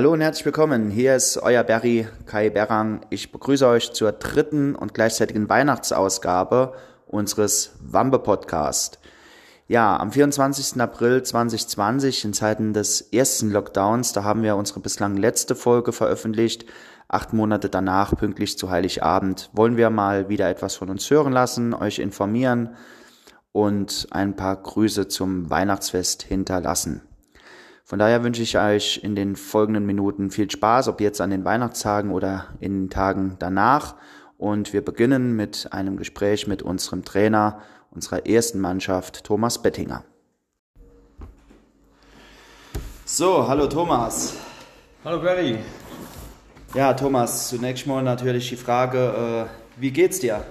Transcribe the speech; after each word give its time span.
Hallo 0.00 0.14
und 0.14 0.22
herzlich 0.22 0.46
willkommen. 0.46 0.88
Hier 0.88 1.14
ist 1.14 1.36
euer 1.36 1.62
Berry 1.62 2.08
Kai 2.24 2.48
Berang. 2.48 3.04
Ich 3.10 3.32
begrüße 3.32 3.68
euch 3.68 3.92
zur 3.92 4.12
dritten 4.12 4.74
und 4.74 4.94
gleichzeitigen 4.94 5.46
Weihnachtsausgabe 5.50 6.72
unseres 7.06 7.72
Wambe 7.80 8.18
Podcast. 8.18 8.98
Ja, 9.68 9.98
am 9.98 10.10
24. 10.10 10.80
April 10.80 11.22
2020 11.22 12.24
in 12.24 12.32
Zeiten 12.32 12.72
des 12.72 13.02
ersten 13.12 13.50
Lockdowns, 13.50 14.14
da 14.14 14.24
haben 14.24 14.42
wir 14.42 14.56
unsere 14.56 14.80
bislang 14.80 15.18
letzte 15.18 15.54
Folge 15.54 15.92
veröffentlicht. 15.92 16.64
Acht 17.06 17.34
Monate 17.34 17.68
danach, 17.68 18.16
pünktlich 18.16 18.56
zu 18.56 18.70
Heiligabend, 18.70 19.50
wollen 19.52 19.76
wir 19.76 19.90
mal 19.90 20.30
wieder 20.30 20.48
etwas 20.48 20.76
von 20.76 20.88
uns 20.88 21.10
hören 21.10 21.34
lassen, 21.34 21.74
euch 21.74 21.98
informieren 21.98 22.74
und 23.52 24.06
ein 24.12 24.34
paar 24.34 24.56
Grüße 24.56 25.08
zum 25.08 25.50
Weihnachtsfest 25.50 26.22
hinterlassen. 26.22 27.02
Von 27.90 27.98
daher 27.98 28.22
wünsche 28.22 28.42
ich 28.42 28.56
euch 28.56 29.00
in 29.02 29.16
den 29.16 29.34
folgenden 29.34 29.84
Minuten 29.84 30.30
viel 30.30 30.48
Spaß, 30.48 30.86
ob 30.86 31.00
jetzt 31.00 31.20
an 31.20 31.30
den 31.30 31.44
Weihnachtstagen 31.44 32.12
oder 32.12 32.46
in 32.60 32.82
den 32.82 32.88
Tagen 32.88 33.34
danach. 33.40 33.96
Und 34.38 34.72
wir 34.72 34.84
beginnen 34.84 35.34
mit 35.34 35.72
einem 35.72 35.96
Gespräch 35.96 36.46
mit 36.46 36.62
unserem 36.62 37.04
Trainer 37.04 37.62
unserer 37.90 38.26
ersten 38.26 38.60
Mannschaft, 38.60 39.24
Thomas 39.24 39.60
Bettinger. 39.60 40.04
So, 43.04 43.48
hallo 43.48 43.66
Thomas. 43.66 44.34
Hallo 45.04 45.20
Barry. 45.20 45.58
Ja, 46.74 46.94
Thomas, 46.94 47.48
zunächst 47.48 47.88
mal 47.88 48.04
natürlich 48.04 48.50
die 48.50 48.56
Frage, 48.56 49.48
äh, 49.48 49.80
wie 49.80 49.90
geht's 49.90 50.20
dir? 50.20 50.44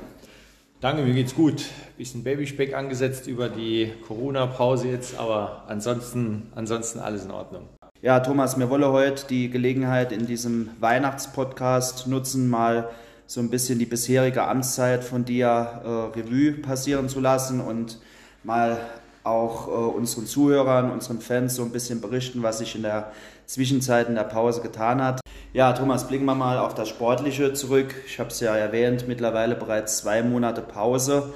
Danke, 0.81 1.01
mir 1.01 1.13
geht's 1.13 1.35
gut. 1.35 1.65
Bisschen 1.97 2.23
Babyspeck 2.23 2.73
angesetzt 2.73 3.27
über 3.27 3.49
die 3.49 3.91
Corona-Pause 4.07 4.87
jetzt, 4.87 5.19
aber 5.19 5.65
ansonsten, 5.67 6.53
ansonsten 6.55 6.99
alles 6.99 7.25
in 7.25 7.31
Ordnung. 7.31 7.67
Ja, 8.01 8.21
Thomas, 8.21 8.55
mir 8.55 8.69
wolle 8.69 8.89
heute 8.93 9.27
die 9.27 9.49
Gelegenheit 9.49 10.13
in 10.13 10.25
diesem 10.25 10.69
Weihnachtspodcast 10.79 12.07
nutzen, 12.07 12.49
mal 12.49 12.87
so 13.27 13.41
ein 13.41 13.49
bisschen 13.49 13.77
die 13.77 13.85
bisherige 13.85 14.43
Amtszeit 14.43 15.03
von 15.03 15.25
dir 15.25 15.81
äh, 15.83 16.17
Revue 16.17 16.53
passieren 16.53 17.09
zu 17.09 17.19
lassen 17.19 17.59
und 17.59 17.99
mal 18.45 18.79
auch 19.25 19.67
äh, 19.67 19.71
unseren 19.71 20.27
Zuhörern, 20.27 20.91
unseren 20.91 21.19
Fans 21.19 21.55
so 21.55 21.63
ein 21.63 21.71
bisschen 21.71 21.99
berichten, 21.99 22.41
was 22.41 22.59
sich 22.59 22.73
in 22.75 22.83
der 22.83 23.11
Zwischenzeit 23.47 24.07
in 24.07 24.15
der 24.15 24.23
Pause 24.23 24.61
getan 24.61 25.03
hat. 25.03 25.19
Ja, 25.51 25.73
Thomas, 25.73 26.07
blicken 26.07 26.25
wir 26.25 26.35
mal 26.35 26.59
auf 26.59 26.75
das 26.75 26.89
Sportliche 26.89 27.53
zurück. 27.53 27.95
Ich 28.05 28.19
habe 28.19 28.29
es 28.29 28.39
ja 28.39 28.55
erwähnt, 28.55 29.07
mittlerweile 29.07 29.55
bereits 29.55 29.97
zwei 29.97 30.21
Monate 30.21 30.61
Pause. 30.61 31.33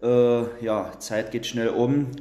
Äh, 0.00 0.64
ja, 0.64 0.92
Zeit 1.00 1.32
geht 1.32 1.46
schnell 1.46 1.70
um. 1.70 2.12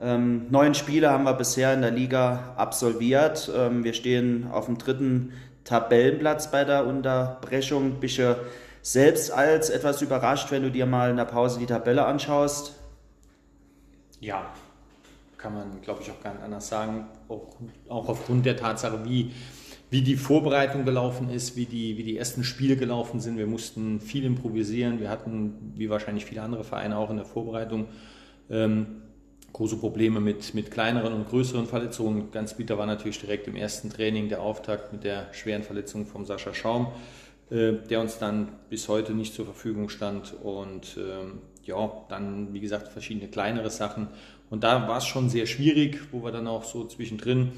Ähm, 0.00 0.46
neun 0.50 0.74
Spiele 0.74 1.10
haben 1.10 1.24
wir 1.24 1.32
bisher 1.32 1.74
in 1.74 1.80
der 1.80 1.90
Liga 1.90 2.54
absolviert. 2.56 3.50
Ähm, 3.52 3.82
wir 3.82 3.94
stehen 3.94 4.48
auf 4.52 4.66
dem 4.66 4.78
dritten 4.78 5.32
Tabellenplatz 5.64 6.52
bei 6.52 6.62
der 6.62 6.86
Unterbrechung. 6.86 7.98
Bist 7.98 8.18
du 8.18 8.36
selbst 8.80 9.32
als 9.32 9.70
etwas 9.70 10.02
überrascht, 10.02 10.52
wenn 10.52 10.62
du 10.62 10.70
dir 10.70 10.86
mal 10.86 11.10
in 11.10 11.16
der 11.16 11.24
Pause 11.24 11.58
die 11.58 11.66
Tabelle 11.66 12.04
anschaust? 12.04 12.74
Ja, 14.20 14.46
kann 15.36 15.54
man, 15.54 15.82
glaube 15.82 16.02
ich, 16.02 16.10
auch 16.12 16.22
gar 16.22 16.32
nicht 16.34 16.44
anders 16.44 16.68
sagen. 16.68 17.08
Auch, 17.28 17.56
auch 17.88 18.08
aufgrund 18.08 18.46
der 18.46 18.56
Tatsache, 18.56 19.04
wie 19.04 19.32
wie 19.92 20.00
die 20.00 20.16
Vorbereitung 20.16 20.86
gelaufen 20.86 21.28
ist, 21.28 21.54
wie 21.54 21.66
die, 21.66 21.98
wie 21.98 22.02
die 22.02 22.16
ersten 22.16 22.44
Spiele 22.44 22.76
gelaufen 22.76 23.20
sind. 23.20 23.36
Wir 23.36 23.46
mussten 23.46 24.00
viel 24.00 24.24
improvisieren. 24.24 25.00
Wir 25.00 25.10
hatten, 25.10 25.74
wie 25.76 25.90
wahrscheinlich 25.90 26.24
viele 26.24 26.40
andere 26.40 26.64
Vereine 26.64 26.96
auch 26.96 27.10
in 27.10 27.16
der 27.16 27.26
Vorbereitung, 27.26 27.88
ähm, 28.48 28.86
große 29.52 29.76
Probleme 29.76 30.18
mit, 30.18 30.54
mit 30.54 30.70
kleineren 30.70 31.12
und 31.12 31.28
größeren 31.28 31.66
Verletzungen. 31.66 32.30
Ganz 32.30 32.54
bitter 32.54 32.78
war 32.78 32.86
natürlich 32.86 33.20
direkt 33.20 33.46
im 33.48 33.54
ersten 33.54 33.90
Training 33.90 34.30
der 34.30 34.40
Auftakt 34.40 34.94
mit 34.94 35.04
der 35.04 35.26
schweren 35.34 35.62
Verletzung 35.62 36.06
von 36.06 36.24
Sascha 36.24 36.54
Schaum, 36.54 36.86
äh, 37.50 37.74
der 37.90 38.00
uns 38.00 38.18
dann 38.18 38.48
bis 38.70 38.88
heute 38.88 39.12
nicht 39.12 39.34
zur 39.34 39.44
Verfügung 39.44 39.90
stand. 39.90 40.32
Und 40.42 40.96
ähm, 40.96 41.40
ja, 41.64 41.92
dann, 42.08 42.54
wie 42.54 42.60
gesagt, 42.60 42.88
verschiedene 42.88 43.28
kleinere 43.28 43.68
Sachen. 43.68 44.08
Und 44.48 44.64
da 44.64 44.88
war 44.88 44.96
es 44.96 45.04
schon 45.04 45.28
sehr 45.28 45.44
schwierig, 45.44 46.00
wo 46.12 46.24
wir 46.24 46.32
dann 46.32 46.46
auch 46.46 46.64
so 46.64 46.86
zwischendrin 46.86 47.52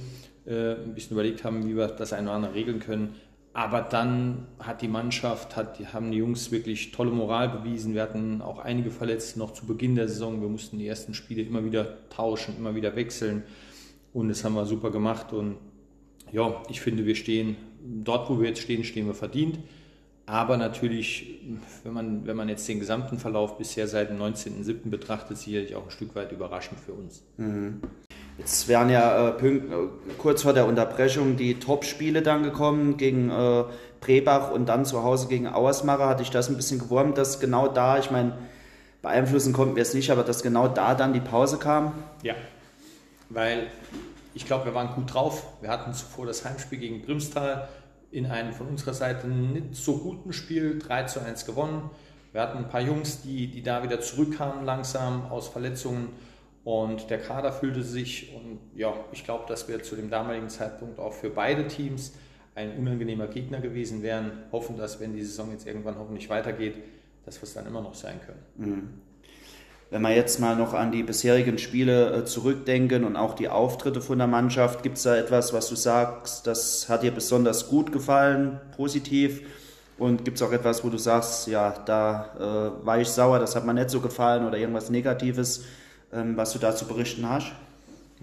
äh, 0.46 0.74
ein 0.74 0.94
bisschen 0.94 1.12
überlegt 1.12 1.44
haben, 1.44 1.66
wie 1.66 1.76
wir 1.76 1.88
das 1.88 2.12
eine 2.12 2.28
oder 2.28 2.36
andere 2.36 2.54
regeln 2.54 2.80
können. 2.80 3.14
Aber 3.52 3.82
dann 3.82 4.48
hat 4.58 4.82
die 4.82 4.88
Mannschaft, 4.88 5.54
hat, 5.54 5.78
haben 5.92 6.10
die 6.10 6.18
Jungs 6.18 6.50
wirklich 6.50 6.90
tolle 6.90 7.12
Moral 7.12 7.48
bewiesen. 7.48 7.94
Wir 7.94 8.02
hatten 8.02 8.42
auch 8.42 8.58
einige 8.58 8.90
Verletzte 8.90 9.38
noch 9.38 9.52
zu 9.52 9.64
Beginn 9.66 9.94
der 9.94 10.08
Saison. 10.08 10.40
Wir 10.40 10.48
mussten 10.48 10.78
die 10.78 10.88
ersten 10.88 11.14
Spiele 11.14 11.42
immer 11.42 11.64
wieder 11.64 11.98
tauschen, 12.10 12.56
immer 12.58 12.74
wieder 12.74 12.96
wechseln. 12.96 13.44
Und 14.12 14.28
das 14.28 14.42
haben 14.44 14.54
wir 14.54 14.66
super 14.66 14.90
gemacht. 14.90 15.32
Und 15.32 15.58
ja, 16.32 16.62
ich 16.68 16.80
finde, 16.80 17.06
wir 17.06 17.14
stehen 17.14 17.56
dort, 17.80 18.28
wo 18.28 18.40
wir 18.40 18.48
jetzt 18.48 18.60
stehen, 18.60 18.82
stehen 18.82 19.06
wir 19.06 19.14
verdient. 19.14 19.60
Aber 20.26 20.56
natürlich, 20.56 21.40
wenn 21.84 21.92
man, 21.92 22.26
wenn 22.26 22.36
man 22.36 22.48
jetzt 22.48 22.66
den 22.68 22.80
gesamten 22.80 23.18
Verlauf 23.18 23.58
bisher 23.58 23.86
seit 23.86 24.10
dem 24.10 24.18
19.07. 24.18 24.88
betrachtet, 24.88 25.36
sicherlich 25.36 25.76
auch 25.76 25.84
ein 25.84 25.90
Stück 25.90 26.14
weit 26.16 26.32
überraschend 26.32 26.80
für 26.80 26.92
uns. 26.92 27.22
Mhm. 27.36 27.82
Jetzt 28.38 28.66
wären 28.66 28.90
ja 28.90 29.28
äh, 29.28 29.46
äh, 29.46 29.60
kurz 30.18 30.42
vor 30.42 30.52
der 30.52 30.66
Unterbrechung 30.66 31.36
die 31.36 31.58
Top-Spiele 31.60 32.22
dann 32.22 32.42
gekommen 32.42 32.96
gegen 32.96 33.30
äh, 33.30 33.64
Brebach 34.00 34.50
und 34.50 34.66
dann 34.66 34.84
zu 34.84 35.04
Hause 35.04 35.28
gegen 35.28 35.46
Auersmacher. 35.46 36.08
Hatte 36.08 36.22
ich 36.22 36.30
das 36.30 36.48
ein 36.48 36.56
bisschen 36.56 36.80
gewurmt, 36.80 37.16
dass 37.16 37.38
genau 37.38 37.68
da, 37.68 37.98
ich 37.98 38.10
meine, 38.10 38.36
beeinflussen 39.02 39.52
konnten 39.52 39.76
wir 39.76 39.82
es 39.82 39.94
nicht, 39.94 40.10
aber 40.10 40.24
dass 40.24 40.42
genau 40.42 40.66
da 40.66 40.94
dann 40.94 41.12
die 41.12 41.20
Pause 41.20 41.58
kam? 41.58 41.92
Ja, 42.22 42.34
weil 43.28 43.68
ich 44.34 44.46
glaube, 44.46 44.64
wir 44.64 44.74
waren 44.74 44.94
gut 44.94 45.14
drauf. 45.14 45.46
Wir 45.60 45.70
hatten 45.70 45.92
zuvor 45.92 46.26
das 46.26 46.44
Heimspiel 46.44 46.78
gegen 46.78 47.02
Brimstal 47.02 47.68
in 48.10 48.26
einem 48.26 48.52
von 48.52 48.66
unserer 48.66 48.94
Seite 48.94 49.28
nicht 49.28 49.76
so 49.76 49.98
guten 49.98 50.32
Spiel 50.32 50.78
3 50.80 51.04
zu 51.04 51.20
1 51.20 51.46
gewonnen. 51.46 51.90
Wir 52.32 52.42
hatten 52.42 52.58
ein 52.58 52.68
paar 52.68 52.80
Jungs, 52.80 53.22
die, 53.22 53.46
die 53.46 53.62
da 53.62 53.84
wieder 53.84 54.00
zurückkamen 54.00 54.64
langsam 54.64 55.26
aus 55.26 55.48
Verletzungen 55.48 56.08
und 56.64 57.10
der 57.10 57.18
Kader 57.18 57.52
fühlte 57.52 57.82
sich 57.82 58.34
und 58.34 58.58
ja, 58.74 58.94
ich 59.12 59.24
glaube, 59.24 59.44
dass 59.46 59.68
wir 59.68 59.82
zu 59.82 59.96
dem 59.96 60.10
damaligen 60.10 60.48
Zeitpunkt 60.48 60.98
auch 60.98 61.12
für 61.12 61.30
beide 61.30 61.68
Teams 61.68 62.14
ein 62.54 62.76
unangenehmer 62.78 63.26
Gegner 63.26 63.60
gewesen 63.60 64.02
wären. 64.02 64.32
Hoffen, 64.50 64.76
dass 64.76 65.00
wenn 65.00 65.14
die 65.14 65.22
Saison 65.22 65.50
jetzt 65.50 65.66
irgendwann 65.66 65.98
hoffentlich 65.98 66.30
weitergeht, 66.30 66.76
dass 67.26 67.36
wir 67.40 67.44
es 67.44 67.54
dann 67.54 67.66
immer 67.66 67.82
noch 67.82 67.94
sein 67.94 68.20
können. 68.24 68.72
Mhm. 68.72 68.88
Wenn 69.90 70.02
wir 70.02 70.14
jetzt 70.14 70.40
mal 70.40 70.56
noch 70.56 70.72
an 70.72 70.90
die 70.90 71.02
bisherigen 71.02 71.58
Spiele 71.58 72.12
äh, 72.16 72.24
zurückdenken 72.24 73.04
und 73.04 73.16
auch 73.16 73.34
die 73.34 73.48
Auftritte 73.48 74.00
von 74.00 74.18
der 74.18 74.26
Mannschaft, 74.26 74.82
gibt 74.82 74.96
es 74.96 75.02
da 75.02 75.16
etwas, 75.16 75.52
was 75.52 75.68
du 75.68 75.76
sagst, 75.76 76.46
das 76.46 76.88
hat 76.88 77.02
dir 77.02 77.12
besonders 77.12 77.68
gut 77.68 77.92
gefallen, 77.92 78.60
positiv? 78.76 79.42
Und 79.98 80.24
gibt 80.24 80.38
es 80.38 80.42
auch 80.42 80.50
etwas, 80.50 80.82
wo 80.82 80.88
du 80.88 80.98
sagst, 80.98 81.46
ja, 81.46 81.74
da 81.84 82.72
äh, 82.80 82.86
war 82.86 83.00
ich 83.00 83.08
sauer, 83.08 83.38
das 83.38 83.54
hat 83.54 83.64
mir 83.66 83.74
nicht 83.74 83.90
so 83.90 84.00
gefallen 84.00 84.46
oder 84.46 84.58
irgendwas 84.58 84.90
Negatives? 84.90 85.64
Ähm, 86.14 86.36
was 86.36 86.52
du 86.52 86.58
dazu 86.58 86.86
berichten 86.86 87.28
hast? 87.28 87.52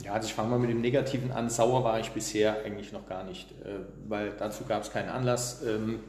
Ja, 0.04 0.14
also 0.14 0.28
ich 0.28 0.34
fange 0.34 0.50
mal 0.50 0.60
mit 0.60 0.70
dem 0.70 0.82
Negativen 0.82 1.32
an. 1.32 1.50
Sauer 1.50 1.84
war 1.84 2.00
ich 2.00 2.12
bisher 2.12 2.64
eigentlich 2.66 2.92
noch 2.94 3.08
gar 3.08 3.24
nicht, 3.24 3.52
äh, 3.64 3.80
weil 4.08 4.32
dazu 4.38 4.64
gab 4.66 4.84
es 4.84 4.92
keinen 4.92 5.10
Anlass. 5.10 5.62
Ähm, 5.64 6.00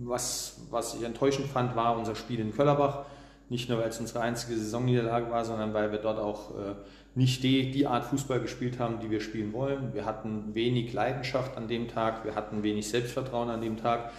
was, 0.00 0.60
was 0.70 0.94
ich 0.94 1.02
enttäuschend 1.02 1.46
fand, 1.46 1.76
war 1.76 1.96
unser 1.96 2.14
Spiel 2.14 2.40
in 2.40 2.54
Köllerbach. 2.54 3.04
Nicht 3.48 3.70
nur, 3.70 3.78
weil 3.78 3.88
es 3.88 3.98
unsere 3.98 4.20
einzige 4.20 4.58
Saisonniederlage 4.58 5.30
war, 5.30 5.44
sondern 5.44 5.72
weil 5.72 5.90
wir 5.90 5.98
dort 5.98 6.18
auch 6.18 6.50
äh, 6.50 6.74
nicht 7.14 7.42
die, 7.42 7.70
die 7.70 7.86
Art 7.86 8.04
Fußball 8.04 8.40
gespielt 8.40 8.78
haben, 8.78 9.00
die 9.00 9.10
wir 9.10 9.20
spielen 9.20 9.52
wollen. 9.54 9.94
Wir 9.94 10.04
hatten 10.04 10.54
wenig 10.54 10.92
Leidenschaft 10.92 11.56
an 11.56 11.66
dem 11.66 11.88
Tag, 11.88 12.24
wir 12.24 12.34
hatten 12.34 12.62
wenig 12.62 12.88
Selbstvertrauen 12.88 13.48
an 13.48 13.62
dem 13.62 13.78
Tag. 13.78 14.10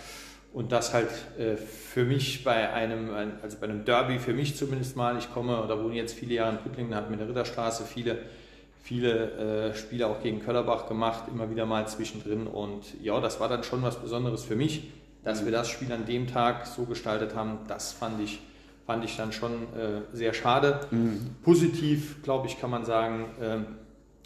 Und 0.51 0.71
das 0.71 0.93
halt 0.93 1.09
äh, 1.37 1.55
für 1.57 2.05
mich 2.05 2.43
bei 2.43 2.73
einem, 2.73 3.09
also 3.43 3.57
bei 3.59 3.67
einem 3.67 3.85
Derby, 3.85 4.17
für 4.17 4.33
mich 4.33 4.55
zumindest 4.55 4.95
mal, 4.95 5.17
ich 5.17 5.31
komme 5.31 5.61
oder 5.61 5.83
wohne 5.83 5.95
jetzt 5.95 6.13
viele 6.13 6.35
Jahre 6.35 6.55
in 6.55 6.57
Püttlingen, 6.57 6.95
habe 6.95 7.11
mit 7.11 7.19
der 7.19 7.29
Ritterstraße 7.29 7.83
viele, 7.83 8.17
viele 8.81 9.69
äh, 9.69 9.75
Spiele 9.75 10.07
auch 10.07 10.23
gegen 10.23 10.39
Köllerbach 10.39 10.87
gemacht, 10.87 11.25
immer 11.31 11.51
wieder 11.51 11.67
mal 11.67 11.87
zwischendrin. 11.87 12.47
Und 12.47 12.99
ja, 13.01 13.19
das 13.19 13.39
war 13.39 13.47
dann 13.47 13.63
schon 13.63 13.83
was 13.83 13.97
Besonderes 13.97 14.43
für 14.43 14.55
mich, 14.55 14.91
dass 15.23 15.45
wir 15.45 15.51
das 15.51 15.69
Spiel 15.69 15.91
an 15.91 16.05
dem 16.07 16.25
Tag 16.25 16.65
so 16.65 16.85
gestaltet 16.85 17.35
haben. 17.35 17.59
Das 17.67 17.91
fand 17.91 18.19
ich, 18.19 18.39
fand 18.87 19.05
ich 19.05 19.17
dann 19.17 19.31
schon 19.31 19.51
äh, 19.75 20.01
sehr 20.13 20.33
schade. 20.33 20.79
Mhm. 20.89 21.35
Positiv, 21.43 22.23
glaube 22.23 22.47
ich, 22.47 22.59
kann 22.59 22.71
man 22.71 22.85
sagen, 22.85 23.25
ähm, 23.39 23.65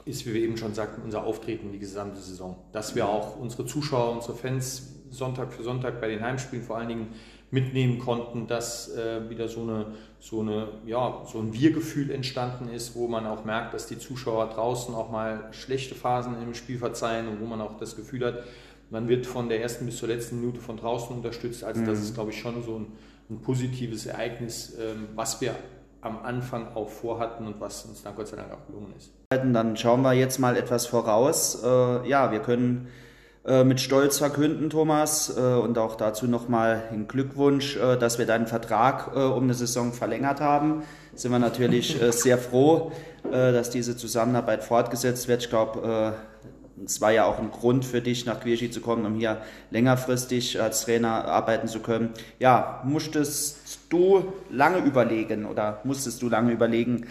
ist, 0.06 0.26
wie 0.26 0.34
wir 0.34 0.42
eben 0.42 0.56
schon 0.56 0.74
sagten, 0.74 1.02
unser 1.02 1.24
Auftreten 1.24 1.72
die 1.74 1.80
gesamte 1.80 2.20
Saison. 2.20 2.58
Dass 2.72 2.96
wir 2.96 3.08
auch 3.08 3.38
unsere 3.38 3.66
Zuschauer, 3.66 4.12
unsere 4.12 4.36
Fans 4.36 4.94
Sonntag 5.14 5.54
für 5.54 5.64
Sonntag 5.64 6.02
bei 6.02 6.08
den 6.08 6.22
Heimspielen 6.22 6.66
vor 6.66 6.78
allen 6.78 6.90
Dingen 6.90 7.08
mitnehmen 7.52 8.00
konnten, 8.00 8.48
dass 8.48 8.96
äh, 8.96 9.30
wieder 9.30 9.48
so, 9.48 9.62
eine, 9.62 9.86
so, 10.20 10.42
eine, 10.42 10.70
ja, 10.88 11.22
so 11.32 11.40
ein 11.40 11.54
Wir-Gefühl 11.54 12.10
entstanden 12.10 12.68
ist, 12.68 12.96
wo 12.96 13.08
man 13.08 13.28
auch 13.28 13.46
merkt, 13.46 13.76
dass 13.76 13.86
die 13.86 14.00
Zuschauer 14.00 14.50
draußen 14.50 14.96
auch 14.96 15.12
mal 15.12 15.50
schlechte 15.52 15.94
Phasen 15.94 16.36
im 16.42 16.56
Spiel 16.56 16.80
verzeihen 16.80 17.28
und 17.28 17.40
wo 17.40 17.46
man 17.46 17.62
auch 17.62 17.78
das 17.78 17.96
Gefühl 17.96 18.26
hat, 18.26 18.44
man 18.90 19.08
wird 19.08 19.28
von 19.28 19.50
der 19.50 19.62
ersten 19.62 19.86
bis 19.86 19.98
zur 19.98 20.08
letzten 20.08 20.40
Minute 20.40 20.62
von 20.62 20.78
draußen 20.78 21.16
unterstützt. 21.16 21.64
Also 21.64 21.86
das 21.86 22.00
mhm. 22.00 22.04
ist, 22.06 22.14
glaube 22.16 22.32
ich, 22.32 22.40
schon 22.40 22.64
so 22.64 22.80
ein, 22.80 22.88
ein 23.30 23.40
positives 23.42 24.08
Ereignis, 24.08 24.76
ähm, 24.80 25.10
was 25.16 25.40
wir 25.40 25.56
am 26.02 26.20
Anfang 26.24 26.76
auch 26.76 26.90
vorhatten 26.90 27.48
und 27.48 27.62
was 27.62 27.86
uns 27.86 28.04
dann 28.04 28.16
Gott 28.16 28.28
sei 28.28 28.38
Dank 28.38 28.52
auch 28.52 28.66
gelungen 28.68 28.94
ist. 28.98 29.12
Dann 29.30 29.78
schauen 29.78 30.02
wir 30.02 30.14
jetzt 30.14 30.40
mal 30.40 30.58
etwas 30.58 30.86
voraus. 30.86 31.62
Äh, 31.64 32.08
ja, 32.10 32.32
wir 32.32 32.40
können 32.40 32.88
äh, 33.46 33.66
mit 33.66 33.82
Stolz 33.82 34.20
verkünden, 34.20 34.70
Thomas, 34.70 35.36
äh, 35.36 35.42
und 35.42 35.78
auch 35.78 35.96
dazu 35.96 36.28
nochmal 36.28 36.84
einen 36.90 37.10
Glückwunsch, 37.10 37.76
äh, 37.76 37.98
dass 37.98 38.18
wir 38.18 38.26
deinen 38.26 38.48
Vertrag 38.48 39.14
um 39.16 39.44
eine 39.44 39.54
Saison 39.54 39.92
verlängert 39.92 40.40
haben. 40.40 40.84
Sind 41.14 41.32
wir 41.32 41.40
natürlich 41.40 42.00
sehr 42.12 42.38
froh, 42.38 42.92
dass 43.30 43.70
diese 43.70 43.96
Zusammenarbeit 43.96 44.64
fortgesetzt 44.64 45.28
wird. 45.28 45.44
Ich 45.44 45.50
glaube, 45.50 46.14
es 46.84 47.00
war 47.00 47.12
ja 47.12 47.26
auch 47.26 47.40
ein 47.40 47.52
Grund 47.52 47.86
für 47.86 48.02
dich, 48.02 48.26
nach 48.26 48.42
Quierschi 48.42 48.72
zu 48.72 48.82
kommen, 48.82 49.06
um 49.06 49.16
hier 49.16 49.42
längerfristig 49.72 50.62
als 50.62 50.86
Trainer 50.86 51.26
arbeiten 51.26 51.68
zu 51.68 51.80
können. 51.80 52.10
Ja, 52.40 52.82
musstest 52.84 53.80
du 53.90 54.34
lange 54.50 54.80
überlegen 54.80 55.46
oder 55.46 55.80
musstest 55.84 56.22
du 56.22 56.30
lange 56.30 56.52
überlegen, 56.52 57.08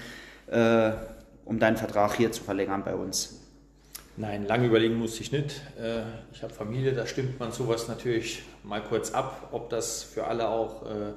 um 1.45 1.59
deinen 1.59 1.77
Vertrag 1.77 2.15
hier 2.15 2.33
zu 2.33 2.43
verlängern 2.43 2.83
bei 2.85 2.95
uns? 2.95 3.42
Nein, 4.17 4.47
lange 4.47 4.67
überlegen 4.67 4.97
musste 4.97 5.23
ich 5.23 5.33
nicht. 5.33 5.63
Äh, 5.81 6.03
ich 6.33 6.43
habe 6.43 6.53
Familie, 6.53 6.93
da 6.93 7.07
stimmt 7.07 7.41
man 7.41 7.51
sowas 7.51 7.89
natürlich 7.89 8.43
mal 8.63 8.83
kurz 8.83 9.13
ab, 9.13 9.49
ob 9.53 9.71
das 9.71 10.03
für 10.03 10.27
alle 10.27 10.49
auch, 10.49 10.83
äh, 10.83 11.13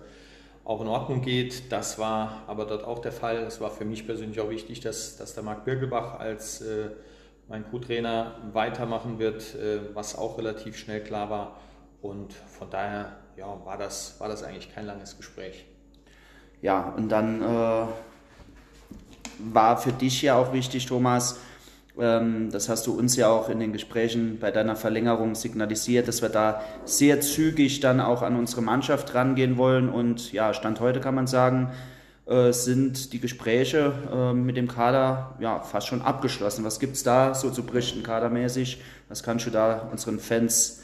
auch 0.64 0.80
in 0.80 0.88
Ordnung 0.88 1.22
geht. 1.22 1.74
Das 1.74 2.00
war 2.00 2.44
aber 2.48 2.64
dort 2.66 2.86
auch 2.86 3.00
der 3.00 3.12
Fall. 3.12 3.38
Es 3.44 3.60
war 3.60 3.70
für 3.70 3.84
mich 3.84 4.06
persönlich 4.06 4.40
auch 4.40 4.50
wichtig, 4.50 4.80
dass, 4.80 5.18
dass 5.18 5.34
der 5.34 5.44
Marc 5.44 5.66
Birgelbach 5.66 6.20
als 6.20 6.62
äh, 6.62 6.92
mein 7.50 7.70
Co-Trainer 7.70 8.40
weitermachen 8.54 9.20
wird, 9.20 9.56
was 9.94 10.18
auch 10.18 10.40
relativ 10.40 10.78
schnell 10.78 11.04
klar 11.04 11.30
war. 11.30 11.60
Und 12.02 12.34
von 12.34 12.72
daher 12.72 13.18
ja, 13.38 13.46
war, 13.64 13.78
das, 13.78 14.20
war 14.20 14.30
das 14.30 14.42
eigentlich 14.42 14.74
kein 14.74 14.88
langes 14.88 15.16
Gespräch. 15.16 15.66
Ja, 16.64 16.94
und 16.98 17.10
dann 17.10 17.44
äh, 17.44 17.86
war 19.54 19.78
für 19.78 19.92
dich 19.92 20.24
ja 20.24 20.38
auch 20.38 20.54
wichtig, 20.54 20.88
Thomas, 20.88 21.40
das 21.98 22.68
hast 22.68 22.88
du 22.88 22.98
uns 22.98 23.16
ja 23.16 23.30
auch 23.30 23.48
in 23.48 23.60
den 23.60 23.72
Gesprächen 23.72 24.38
bei 24.40 24.52
deiner 24.52 24.76
Verlängerung 24.76 25.34
signalisiert, 25.34 26.10
dass 26.10 26.22
wir 26.22 26.30
da 26.30 26.62
sehr 26.84 27.22
zügig 27.22 27.80
dann 27.80 28.02
auch 28.02 28.22
an 28.22 28.36
unsere 28.36 28.62
Mannschaft 28.62 29.14
rangehen 29.16 29.58
wollen. 29.58 29.88
Und 29.88 30.34
ja, 30.34 30.54
Stand 30.54 30.82
heute 30.82 31.00
kann 31.00 31.16
man 31.16 31.28
sagen, 31.28 31.72
äh, 32.26 32.52
sind 32.52 33.14
die 33.14 33.20
Gespräche 33.20 33.94
äh, 34.12 34.34
mit 34.34 34.58
dem 34.58 34.68
Kader 34.68 35.36
ja 35.40 35.62
fast 35.62 35.88
schon 35.88 36.02
abgeschlossen. 36.02 36.66
Was 36.66 36.80
gibt 36.80 36.96
es 36.96 37.04
da 37.04 37.34
so 37.34 37.50
zu 37.50 37.64
berichten, 37.64 38.04
kadermäßig? 38.04 38.82
Was 39.08 39.24
kannst 39.24 39.46
du 39.46 39.52
da 39.52 39.88
unseren 39.92 40.20
Fans 40.20 40.84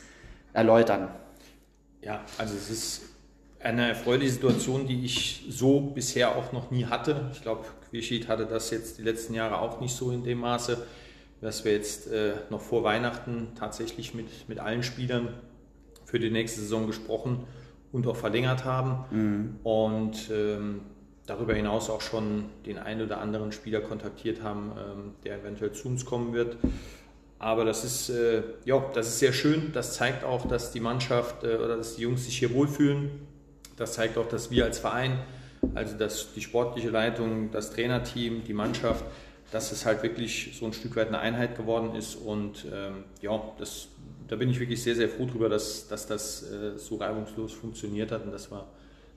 erläutern? 0.54 1.10
Ja, 2.02 2.22
also 2.38 2.54
es 2.56 2.70
ist 2.70 3.02
eine 3.60 3.90
erfreuliche 3.90 4.32
Situation, 4.32 4.88
die 4.88 5.04
ich 5.04 5.46
so 5.50 5.82
bisher 5.82 6.36
auch 6.36 6.52
noch 6.52 6.72
nie 6.72 6.86
hatte. 6.86 7.30
Ich 7.34 7.42
glaube, 7.42 7.66
Quierschied 7.90 8.28
hatte 8.28 8.46
das 8.46 8.70
jetzt 8.72 8.98
die 8.98 9.04
letzten 9.04 9.34
Jahre 9.34 9.60
auch 9.60 9.82
nicht 9.82 9.96
so 9.96 10.12
in 10.12 10.24
dem 10.24 10.40
Maße 10.40 10.78
dass 11.42 11.66
wir 11.66 11.74
jetzt 11.74 12.12
äh, 12.12 12.34
noch 12.50 12.62
vor 12.62 12.84
Weihnachten 12.84 13.50
tatsächlich 13.58 14.14
mit, 14.14 14.48
mit 14.48 14.60
allen 14.60 14.84
Spielern 14.84 15.30
für 16.06 16.20
die 16.20 16.30
nächste 16.30 16.62
Saison 16.62 16.88
gesprochen 16.88 17.44
und 17.92 18.08
auch 18.08 18.16
verlängert 18.16 18.64
haben. 18.64 19.06
Mhm. 19.12 19.56
Und 19.64 20.30
ähm, 20.32 20.82
darüber 21.26 21.54
hinaus 21.54 21.90
auch 21.90 22.02
schon 22.02 22.46
den 22.66 22.78
einen 22.78 23.02
oder 23.02 23.20
anderen 23.20 23.52
Spieler 23.52 23.82
kontaktiert 23.82 24.44
haben, 24.44 24.72
ähm, 24.78 25.14
der 25.24 25.40
eventuell 25.40 25.72
zu 25.72 25.88
uns 25.88 26.06
kommen 26.06 26.34
wird. 26.34 26.58
Aber 27.40 27.66
das 27.66 27.84
ist, 27.84 28.10
äh, 28.10 28.44
ja, 28.66 28.84
das 28.94 29.08
ist 29.08 29.20
sehr 29.20 29.34
schön. 29.34 29.72
Das 29.74 29.96
zeigt 29.96 30.24
auch, 30.24 30.48
dass 30.48 30.72
die 30.72 30.80
Mannschaft 30.80 31.44
äh, 31.44 31.56
oder 31.56 31.78
dass 31.78 31.96
die 31.96 32.04
Jungs 32.04 32.26
sich 32.26 32.38
hier 32.38 32.54
wohlfühlen. 32.54 33.10
Das 33.78 33.94
zeigt 33.94 34.18
auch, 34.18 34.28
dass 34.28 34.52
wir 34.52 34.66
als 34.66 34.78
Verein, 34.78 35.18
also 35.74 35.98
dass 35.98 36.34
die 36.34 36.42
sportliche 36.42 36.90
Leitung, 36.90 37.50
das 37.50 37.72
Trainerteam, 37.72 38.44
die 38.44 38.54
Mannschaft, 38.54 39.04
dass 39.52 39.72
es 39.72 39.86
halt 39.86 40.02
wirklich 40.02 40.58
so 40.58 40.66
ein 40.66 40.74
Stück 40.74 40.96
weit 40.96 41.10
eine 41.10 41.20
Einheit 41.20 41.56
geworden 41.58 41.94
ist. 41.96 42.16
Und 42.16 42.66
ähm, 42.74 43.04
ja, 43.22 43.40
das, 43.60 43.90
da 44.28 44.38
bin 44.38 44.50
ich 44.50 44.60
wirklich 44.60 44.82
sehr, 44.82 44.96
sehr 44.96 45.10
froh 45.10 45.26
drüber, 45.26 45.50
dass, 45.50 45.88
dass 45.88 46.08
das 46.08 46.44
äh, 46.44 46.78
so 46.78 46.96
reibungslos 46.96 47.52
funktioniert 47.52 48.12
hat 48.12 48.26
und 48.26 48.32
dass 48.32 48.50
wir, 48.50 48.66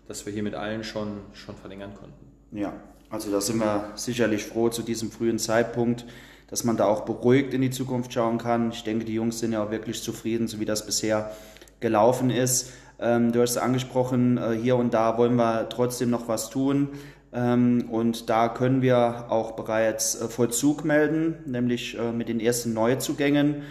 dass 0.09 0.27
wir 0.27 0.33
hier 0.33 0.43
mit 0.43 0.55
allen 0.55 0.83
schon, 0.83 1.21
schon 1.33 1.55
verlängern 1.57 1.95
konnten. 1.95 2.27
Ja, 2.51 2.75
also 3.11 3.31
da 3.31 3.41
sind 3.41 3.59
wir 3.59 3.93
sicherlich 3.95 4.45
froh 4.45 4.69
zu 4.69 4.83
diesem 4.83 5.13
frühen 5.13 5.39
Zeitpunkt, 5.39 6.05
dass 6.49 6.65
man 6.65 6.77
da 6.77 6.87
auch 6.87 7.05
beruhigt 7.05 7.55
in 7.55 7.63
die 7.63 7.71
Zukunft 7.71 8.13
schauen 8.13 8.39
kann. 8.39 8.71
Ich 8.71 8.83
denke, 8.83 9.05
die 9.05 9.15
Jungs 9.15 9.39
sind 9.39 9.53
ja 9.53 9.65
auch 9.65 9.71
wirklich 9.71 10.03
zufrieden, 10.03 10.49
so 10.49 10.59
wie 10.59 10.65
das 10.65 10.85
bisher 10.85 11.31
gelaufen 11.79 12.31
ist. 12.31 12.73
Ähm, 12.99 13.33
du 13.33 13.41
hast 13.41 13.57
angesprochen, 13.57 14.39
äh, 14.39 14.57
hier 14.61 14.77
und 14.77 14.95
da 14.95 15.17
wollen 15.17 15.37
wir 15.37 15.69
trotzdem 15.69 16.11
noch 16.11 16.27
was 16.27 16.51
tun. 16.51 16.89
Ähm, 17.35 17.89
und 17.91 18.31
da 18.31 18.49
können 18.49 18.81
wir 18.81 19.27
auch 19.29 19.53
bereits 19.53 20.21
äh, 20.21 20.29
Vollzug 20.29 20.85
melden, 20.85 21.37
nämlich 21.47 21.99
äh, 21.99 22.13
mit 22.13 22.29
den 22.29 22.39
ersten 22.39 22.73
Neuzugängen. 22.73 23.63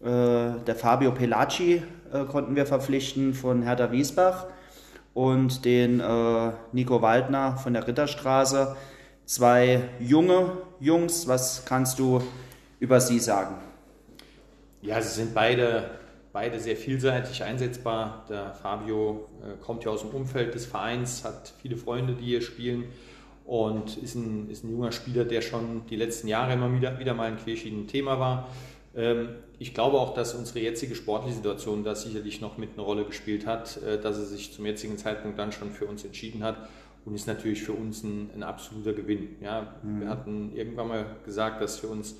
Äh, 0.00 0.04
der 0.04 0.74
Fabio 0.76 1.12
Pelacci 1.12 1.82
konnten 2.30 2.56
wir 2.56 2.66
verpflichten 2.66 3.32
von 3.32 3.62
Hertha 3.62 3.90
Wiesbach 3.90 4.44
und 5.14 5.64
den 5.64 6.02
Nico 6.72 7.00
Waldner 7.00 7.56
von 7.56 7.72
der 7.72 7.88
Ritterstraße. 7.88 8.76
Zwei 9.24 9.88
junge 9.98 10.58
Jungs, 10.78 11.26
was 11.26 11.64
kannst 11.64 11.98
du 11.98 12.20
über 12.80 13.00
sie 13.00 13.18
sagen? 13.18 13.54
Ja, 14.82 15.00
sie 15.00 15.08
sind 15.08 15.32
beide, 15.32 15.92
beide 16.34 16.60
sehr 16.60 16.76
vielseitig 16.76 17.42
einsetzbar. 17.42 18.26
Der 18.28 18.52
Fabio 18.52 19.30
kommt 19.64 19.84
ja 19.84 19.90
aus 19.90 20.02
dem 20.02 20.10
Umfeld 20.10 20.54
des 20.54 20.66
Vereins, 20.66 21.24
hat 21.24 21.54
viele 21.62 21.78
Freunde, 21.78 22.12
die 22.12 22.26
hier 22.26 22.42
spielen 22.42 22.84
und 23.44 23.96
ist 23.96 24.14
ein, 24.14 24.50
ist 24.50 24.64
ein 24.64 24.70
junger 24.70 24.92
Spieler, 24.92 25.24
der 25.24 25.40
schon 25.40 25.86
die 25.88 25.96
letzten 25.96 26.28
Jahre 26.28 26.52
immer 26.54 26.72
wieder, 26.72 26.98
wieder 26.98 27.14
mal 27.14 27.28
ein 27.28 27.36
Querschieden 27.36 27.86
Thema 27.86 28.18
war. 28.18 28.48
Ähm, 28.94 29.30
ich 29.58 29.74
glaube 29.74 29.98
auch, 29.98 30.14
dass 30.14 30.34
unsere 30.34 30.60
jetzige 30.60 30.94
sportliche 30.94 31.36
Situation 31.36 31.84
da 31.84 31.94
sicherlich 31.94 32.40
noch 32.40 32.58
mit 32.58 32.70
eine 32.74 32.82
Rolle 32.82 33.04
gespielt 33.04 33.46
hat, 33.46 33.82
äh, 33.82 34.00
dass 34.00 34.18
er 34.18 34.24
sich 34.24 34.52
zum 34.52 34.66
jetzigen 34.66 34.98
Zeitpunkt 34.98 35.38
dann 35.38 35.52
schon 35.52 35.70
für 35.70 35.86
uns 35.86 36.04
entschieden 36.04 36.42
hat 36.42 36.68
und 37.04 37.14
ist 37.14 37.26
natürlich 37.26 37.62
für 37.62 37.72
uns 37.72 38.02
ein, 38.02 38.30
ein 38.34 38.42
absoluter 38.42 38.92
Gewinn. 38.92 39.36
Ja, 39.40 39.74
mhm. 39.82 40.00
Wir 40.00 40.08
hatten 40.08 40.52
irgendwann 40.54 40.88
mal 40.88 41.06
gesagt, 41.24 41.60
dass 41.62 41.78
für 41.78 41.88
uns 41.88 42.16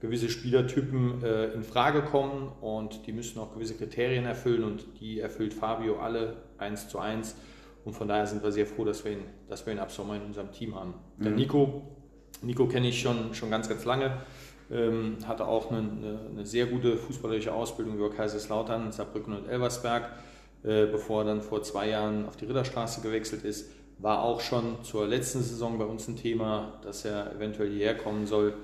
gewisse 0.00 0.28
Spielertypen 0.28 1.22
äh, 1.22 1.46
in 1.52 1.62
Frage 1.62 2.02
kommen 2.02 2.52
und 2.60 3.06
die 3.06 3.12
müssen 3.12 3.38
auch 3.38 3.54
gewisse 3.54 3.74
Kriterien 3.74 4.26
erfüllen 4.26 4.64
und 4.64 4.84
die 5.00 5.20
erfüllt 5.20 5.54
Fabio 5.54 5.98
alle 5.98 6.36
eins 6.58 6.88
zu 6.88 6.98
eins. 6.98 7.36
Und 7.84 7.92
von 7.92 8.08
daher 8.08 8.26
sind 8.26 8.42
wir 8.42 8.50
sehr 8.50 8.66
froh, 8.66 8.84
dass 8.84 9.04
wir 9.04 9.12
ihn, 9.12 9.24
dass 9.48 9.64
wir 9.66 9.72
ihn 9.72 9.78
ab 9.78 9.90
Sommer 9.90 10.16
in 10.16 10.22
unserem 10.22 10.50
Team 10.52 10.74
haben. 10.74 10.94
Mhm. 11.18 11.22
Der 11.22 11.32
Nico, 11.32 11.82
Nico 12.42 12.66
kenne 12.66 12.88
ich 12.88 13.00
schon, 13.00 13.34
schon 13.34 13.50
ganz, 13.50 13.68
ganz 13.68 13.84
lange. 13.84 14.18
Ähm, 14.70 15.18
hatte 15.26 15.46
auch 15.46 15.70
eine, 15.70 15.80
eine, 15.80 16.20
eine, 16.30 16.46
sehr 16.46 16.66
gute 16.66 16.96
fußballerische 16.96 17.52
Ausbildung 17.52 17.96
über 17.96 18.10
Kaiserslautern, 18.10 18.92
Saarbrücken 18.92 19.36
und 19.36 19.46
Elversberg, 19.46 20.10
äh, 20.62 20.86
bevor 20.86 21.22
er 21.22 21.26
dann 21.26 21.42
vor 21.42 21.62
zwei 21.62 21.90
Jahren 21.90 22.26
auf 22.26 22.36
die 22.36 22.46
Ritterstraße 22.46 23.02
gewechselt 23.02 23.44
ist. 23.44 23.70
War 23.98 24.22
auch 24.22 24.40
schon 24.40 24.82
zur 24.82 25.06
letzten 25.06 25.42
Saison 25.42 25.78
bei 25.78 25.84
uns 25.84 26.08
ein 26.08 26.16
Thema, 26.16 26.78
dass 26.82 27.04
er 27.04 27.34
eventuell 27.34 27.70
hierher 27.70 27.94
kommen 27.94 28.26
soll. 28.26 28.54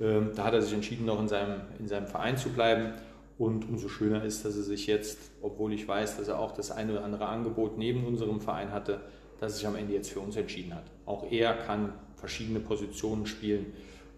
Ähm, 0.00 0.32
da 0.34 0.44
hat 0.44 0.54
er 0.54 0.62
sich 0.62 0.74
entschieden, 0.74 1.06
noch 1.06 1.20
in 1.20 1.28
seinem, 1.28 1.60
in 1.78 1.86
seinem 1.86 2.08
Verein 2.08 2.36
zu 2.36 2.48
bleiben. 2.48 2.92
Und 3.38 3.68
umso 3.68 3.88
schöner 3.88 4.24
ist, 4.24 4.44
dass 4.44 4.56
er 4.56 4.62
sich 4.62 4.86
jetzt, 4.86 5.18
obwohl 5.42 5.72
ich 5.72 5.86
weiß, 5.86 6.16
dass 6.16 6.28
er 6.28 6.38
auch 6.38 6.52
das 6.52 6.70
eine 6.70 6.92
oder 6.92 7.04
andere 7.04 7.26
Angebot 7.26 7.76
neben 7.76 8.06
unserem 8.06 8.40
Verein 8.40 8.72
hatte, 8.72 9.00
dass 9.40 9.52
er 9.52 9.56
sich 9.56 9.66
am 9.66 9.76
Ende 9.76 9.92
jetzt 9.92 10.10
für 10.10 10.20
uns 10.20 10.36
entschieden 10.36 10.74
hat. 10.74 10.84
Auch 11.04 11.30
er 11.30 11.54
kann 11.54 11.92
verschiedene 12.16 12.60
Positionen 12.60 13.26
spielen 13.26 13.66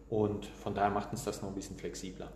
und 0.09 0.47
von 0.47 0.75
daher 0.75 0.91
macht 0.91 1.11
uns 1.11 1.25
das 1.25 1.43
noch 1.43 1.49
ein 1.49 1.55
bisschen 1.55 1.77
flexibler. 1.77 2.29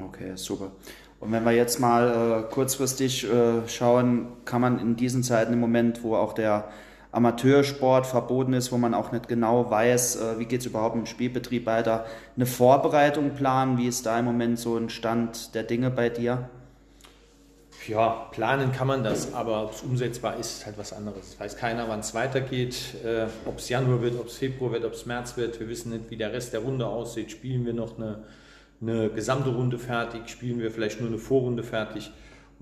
Okay, 0.00 0.32
super. 0.36 0.72
Und 1.20 1.32
wenn 1.32 1.44
wir 1.44 1.52
jetzt 1.52 1.78
mal 1.78 2.46
äh, 2.48 2.52
kurzfristig 2.52 3.30
äh, 3.30 3.68
schauen, 3.68 4.28
kann 4.46 4.62
man 4.62 4.78
in 4.78 4.96
diesen 4.96 5.22
Zeiten 5.22 5.52
im 5.52 5.60
Moment, 5.60 6.02
wo 6.02 6.16
auch 6.16 6.32
der 6.32 6.70
Amateursport 7.12 8.06
verboten 8.06 8.54
ist, 8.54 8.72
wo 8.72 8.78
man 8.78 8.94
auch 8.94 9.12
nicht 9.12 9.28
genau 9.28 9.70
weiß, 9.70 10.16
äh, 10.16 10.38
wie 10.38 10.46
geht 10.46 10.60
es 10.60 10.66
überhaupt 10.66 10.96
im 10.96 11.04
Spielbetrieb 11.04 11.66
weiter, 11.66 12.06
eine 12.36 12.46
Vorbereitung 12.46 13.34
planen? 13.34 13.76
Wie 13.76 13.86
ist 13.86 14.06
da 14.06 14.18
im 14.18 14.24
Moment 14.24 14.58
so 14.58 14.76
ein 14.76 14.88
Stand 14.88 15.54
der 15.54 15.62
Dinge 15.62 15.90
bei 15.90 16.08
dir? 16.08 16.48
Ja, 17.86 18.28
planen 18.30 18.72
kann 18.72 18.86
man 18.86 19.02
das, 19.02 19.34
aber 19.34 19.64
ob 19.64 19.72
es 19.72 19.82
umsetzbar 19.82 20.36
ist, 20.38 20.58
ist 20.58 20.66
halt 20.66 20.78
was 20.78 20.92
anderes. 20.92 21.30
Es 21.30 21.40
weiß 21.40 21.56
keiner, 21.56 21.88
wann 21.88 22.00
es 22.00 22.14
weitergeht, 22.14 22.94
äh, 23.04 23.26
ob 23.44 23.58
es 23.58 23.68
Januar 23.68 24.00
wird, 24.00 24.18
ob 24.18 24.28
es 24.28 24.38
Februar 24.38 24.72
wird, 24.72 24.84
ob 24.84 24.94
es 24.94 25.04
März 25.04 25.36
wird. 25.36 25.60
Wir 25.60 25.68
wissen 25.68 25.92
nicht, 25.92 26.10
wie 26.10 26.16
der 26.16 26.32
Rest 26.32 26.52
der 26.52 26.60
Runde 26.60 26.86
aussieht. 26.86 27.30
Spielen 27.30 27.66
wir 27.66 27.74
noch 27.74 27.98
eine, 27.98 28.22
eine 28.80 29.10
gesamte 29.10 29.50
Runde 29.50 29.78
fertig? 29.78 30.28
Spielen 30.28 30.60
wir 30.60 30.70
vielleicht 30.70 31.00
nur 31.00 31.10
eine 31.10 31.18
Vorrunde 31.18 31.62
fertig? 31.62 32.10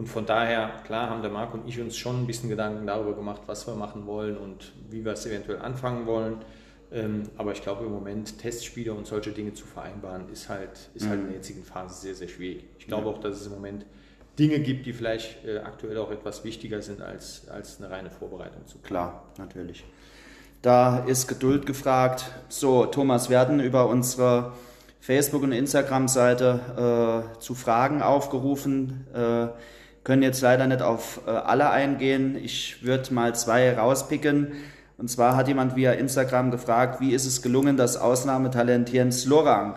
Und 0.00 0.06
von 0.06 0.24
daher, 0.24 0.70
klar, 0.86 1.10
haben 1.10 1.20
der 1.20 1.30
Marc 1.30 1.52
und 1.52 1.68
ich 1.68 1.78
uns 1.78 1.94
schon 1.94 2.22
ein 2.22 2.26
bisschen 2.26 2.48
Gedanken 2.48 2.86
darüber 2.86 3.12
gemacht, 3.12 3.42
was 3.44 3.66
wir 3.66 3.74
machen 3.74 4.06
wollen 4.06 4.38
und 4.38 4.72
wie 4.88 5.04
wir 5.04 5.12
es 5.12 5.26
eventuell 5.26 5.58
anfangen 5.58 6.06
wollen. 6.06 6.36
Ähm, 6.90 7.24
aber 7.36 7.52
ich 7.52 7.60
glaube 7.60 7.84
im 7.84 7.92
Moment 7.92 8.38
Testspiele 8.38 8.94
und 8.94 9.06
solche 9.06 9.30
Dinge 9.32 9.52
zu 9.52 9.66
vereinbaren, 9.66 10.30
ist 10.32 10.48
halt, 10.48 10.88
ist 10.94 11.06
halt 11.06 11.18
in 11.18 11.24
der 11.24 11.30
mhm. 11.32 11.36
jetzigen 11.36 11.64
Phase 11.64 12.00
sehr, 12.00 12.14
sehr 12.14 12.28
schwierig. 12.28 12.64
Ich 12.78 12.86
glaube 12.86 13.10
ja. 13.10 13.14
auch, 13.14 13.20
dass 13.20 13.42
es 13.42 13.46
im 13.48 13.52
Moment 13.52 13.84
Dinge 14.38 14.60
gibt, 14.60 14.86
die 14.86 14.94
vielleicht 14.94 15.44
äh, 15.44 15.58
aktuell 15.58 15.98
auch 15.98 16.10
etwas 16.10 16.44
wichtiger 16.44 16.80
sind 16.80 17.02
als, 17.02 17.46
als 17.50 17.78
eine 17.78 17.90
reine 17.90 18.08
Vorbereitung 18.08 18.66
zu. 18.66 18.78
Klar, 18.78 19.24
natürlich. 19.36 19.84
Da 20.62 21.00
ist 21.00 21.26
Geduld 21.26 21.66
gefragt. 21.66 22.24
So, 22.48 22.86
Thomas, 22.86 23.28
wir 23.28 23.38
hatten 23.38 23.60
über 23.60 23.86
unsere 23.86 24.52
Facebook- 24.98 25.42
und 25.42 25.52
Instagram-Seite 25.52 27.26
äh, 27.36 27.38
zu 27.38 27.54
Fragen 27.54 28.00
aufgerufen. 28.00 29.06
Äh, 29.12 29.48
können 30.04 30.22
jetzt 30.22 30.40
leider 30.40 30.66
nicht 30.66 30.82
auf 30.82 31.20
äh, 31.26 31.30
alle 31.30 31.70
eingehen. 31.70 32.36
Ich 32.36 32.84
würde 32.84 33.12
mal 33.12 33.34
zwei 33.34 33.72
rauspicken. 33.72 34.52
Und 34.98 35.08
zwar 35.08 35.36
hat 35.36 35.48
jemand 35.48 35.76
via 35.76 35.92
Instagram 35.92 36.50
gefragt, 36.50 37.00
wie 37.00 37.12
ist 37.12 37.26
es 37.26 37.42
gelungen, 37.42 37.76
das 37.76 37.96
Ausnahmetalent 37.96 38.90
Jens 38.90 39.24
Lorang 39.24 39.74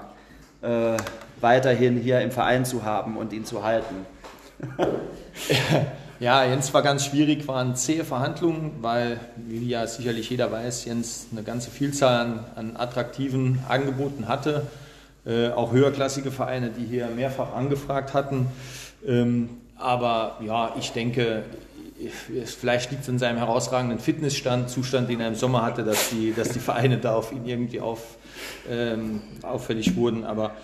äh, 0.61 0.97
weiterhin 1.39 1.97
hier 1.97 2.21
im 2.21 2.31
Verein 2.31 2.65
zu 2.65 2.83
haben 2.83 3.17
und 3.17 3.31
ihn 3.33 3.45
zu 3.45 3.63
halten? 3.63 3.95
Ja, 6.19 6.45
Jens 6.45 6.73
war 6.73 6.83
ganz 6.83 7.05
schwierig, 7.05 7.49
waren 7.49 7.75
zähe 7.75 8.05
Verhandlungen, 8.05 8.75
weil, 8.79 9.19
wie 9.35 9.67
ja 9.67 9.85
sicherlich 9.87 10.29
jeder 10.29 10.49
weiß, 10.53 10.85
Jens 10.85 11.27
eine 11.33 11.43
ganze 11.43 11.69
Vielzahl 11.69 12.17
an, 12.17 12.45
an 12.55 12.77
attraktiven 12.77 13.59
Angeboten 13.67 14.29
hatte. 14.29 14.67
Äh, 15.25 15.49
auch 15.49 15.73
höherklassige 15.73 16.31
Vereine, 16.31 16.69
die 16.69 16.85
hier 16.85 17.07
mehrfach 17.07 17.53
angefragt 17.53 18.13
hatten. 18.13 18.47
Ähm, 19.05 19.49
aber 19.83 20.37
ja, 20.45 20.73
ich 20.79 20.91
denke, 20.91 21.43
vielleicht 22.45 22.91
liegt 22.91 23.03
es 23.03 23.09
an 23.09 23.19
seinem 23.19 23.37
herausragenden 23.37 23.99
Fitnessstand, 23.99 24.69
Zustand, 24.69 25.09
den 25.09 25.19
er 25.19 25.27
im 25.27 25.35
Sommer 25.35 25.61
hatte, 25.61 25.83
dass 25.83 26.09
die, 26.09 26.33
dass 26.33 26.49
die 26.49 26.59
Vereine 26.59 26.97
da 26.97 27.15
auf 27.15 27.31
ihn 27.31 27.45
irgendwie 27.45 27.79
auf, 27.79 28.17
ähm, 28.69 29.21
auffällig 29.41 29.95
wurden. 29.95 30.23
Aber 30.23 30.55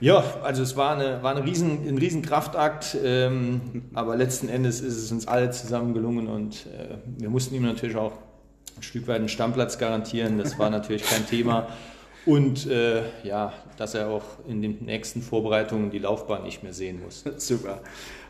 ja, 0.00 0.22
also 0.42 0.62
es 0.62 0.76
war, 0.76 0.96
eine, 0.96 1.22
war 1.22 1.34
eine 1.34 1.44
riesen, 1.44 1.86
ein 1.86 1.98
riesen 1.98 2.22
Kraftakt, 2.22 2.96
ähm, 3.02 3.60
aber 3.94 4.16
letzten 4.16 4.48
Endes 4.48 4.80
ist 4.80 4.96
es 4.96 5.12
uns 5.12 5.26
alle 5.26 5.50
zusammen 5.50 5.94
gelungen 5.94 6.28
und 6.28 6.66
äh, 6.66 6.96
wir 7.18 7.30
mussten 7.30 7.54
ihm 7.54 7.62
natürlich 7.62 7.96
auch 7.96 8.12
ein 8.76 8.82
Stück 8.82 9.06
weit 9.08 9.16
einen 9.16 9.28
Stammplatz 9.28 9.78
garantieren. 9.78 10.38
Das 10.38 10.58
war 10.58 10.70
natürlich 10.70 11.04
kein 11.04 11.26
Thema. 11.26 11.68
Und 12.26 12.66
äh, 12.66 13.02
ja, 13.22 13.52
dass 13.78 13.94
er 13.94 14.08
auch 14.08 14.24
in 14.46 14.60
den 14.60 14.84
nächsten 14.84 15.22
Vorbereitungen 15.22 15.90
die 15.90 15.98
Laufbahn 15.98 16.42
nicht 16.42 16.62
mehr 16.62 16.74
sehen 16.74 17.02
muss. 17.02 17.24
Super. 17.36 17.80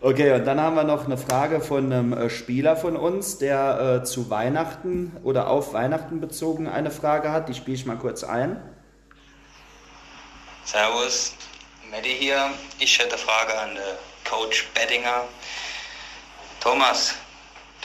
Okay, 0.00 0.32
und 0.32 0.44
dann 0.44 0.60
haben 0.60 0.76
wir 0.76 0.84
noch 0.84 1.06
eine 1.06 1.18
Frage 1.18 1.60
von 1.60 1.92
einem 1.92 2.12
äh, 2.12 2.30
Spieler 2.30 2.76
von 2.76 2.96
uns, 2.96 3.38
der 3.38 4.00
äh, 4.02 4.04
zu 4.04 4.30
Weihnachten 4.30 5.16
oder 5.24 5.48
auf 5.48 5.72
Weihnachten 5.72 6.20
bezogen 6.20 6.68
eine 6.68 6.90
Frage 6.90 7.32
hat. 7.32 7.48
Die 7.48 7.54
spiele 7.54 7.74
ich 7.74 7.84
mal 7.84 7.96
kurz 7.98 8.22
ein. 8.22 8.62
Servus, 10.64 11.34
Medi 11.90 12.14
hier. 12.14 12.50
Ich 12.78 12.96
hätte 12.98 13.14
eine 13.14 13.18
Frage 13.18 13.58
an 13.58 13.74
den 13.74 13.82
Coach 14.24 14.68
Bettinger. 14.72 15.24
Thomas, 16.60 17.14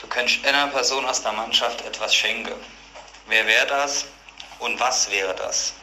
du 0.00 0.06
könntest 0.06 0.46
einer 0.46 0.68
Person 0.68 1.04
aus 1.04 1.20
der 1.20 1.32
Mannschaft 1.32 1.84
etwas 1.84 2.14
schenken. 2.14 2.52
Wer 3.26 3.44
wäre 3.46 3.66
das 3.66 4.04
und 4.60 4.78
was 4.78 5.10
wäre 5.10 5.34
das? 5.34 5.74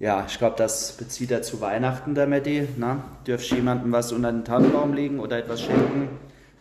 Ja, 0.00 0.24
ich 0.28 0.38
glaube, 0.38 0.56
das 0.56 0.92
bezieht 0.92 1.30
er 1.30 1.42
zu 1.42 1.60
Weihnachten, 1.60 2.14
der 2.14 2.26
Medi. 2.26 2.68
Na? 2.76 3.04
Dürfte 3.26 3.54
jemandem 3.54 3.92
was 3.92 4.12
unter 4.12 4.32
den 4.32 4.44
Tannenbaum 4.44 4.92
legen 4.92 5.20
oder 5.20 5.38
etwas 5.38 5.62
schenken? 5.62 6.08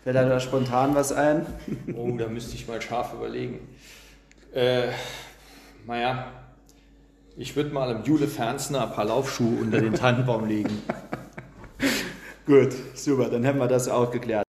Fällt 0.04 0.16
da 0.16 0.40
spontan 0.40 0.94
was 0.96 1.12
ein? 1.12 1.46
Oh, 1.96 2.16
da 2.18 2.28
müsste 2.28 2.56
ich 2.56 2.68
mal 2.68 2.82
scharf 2.82 3.14
überlegen. 3.14 3.60
Äh, 4.54 4.90
naja, 5.88 6.28
ich 7.36 7.56
würde 7.56 7.72
mal 7.72 7.90
im 7.90 8.04
Jule 8.04 8.28
Fernsner 8.28 8.84
ein 8.84 8.94
paar 8.94 9.06
Laufschuhe 9.06 9.62
unter 9.62 9.82
den 9.82 9.94
Tannenbaum 9.94 10.48
legen. 10.48 10.82
Gut, 12.46 12.74
super, 12.94 13.30
dann 13.30 13.46
haben 13.48 13.58
wir 13.58 13.68
das 13.68 13.88
auch 13.88 14.12
geklärt. 14.12 14.46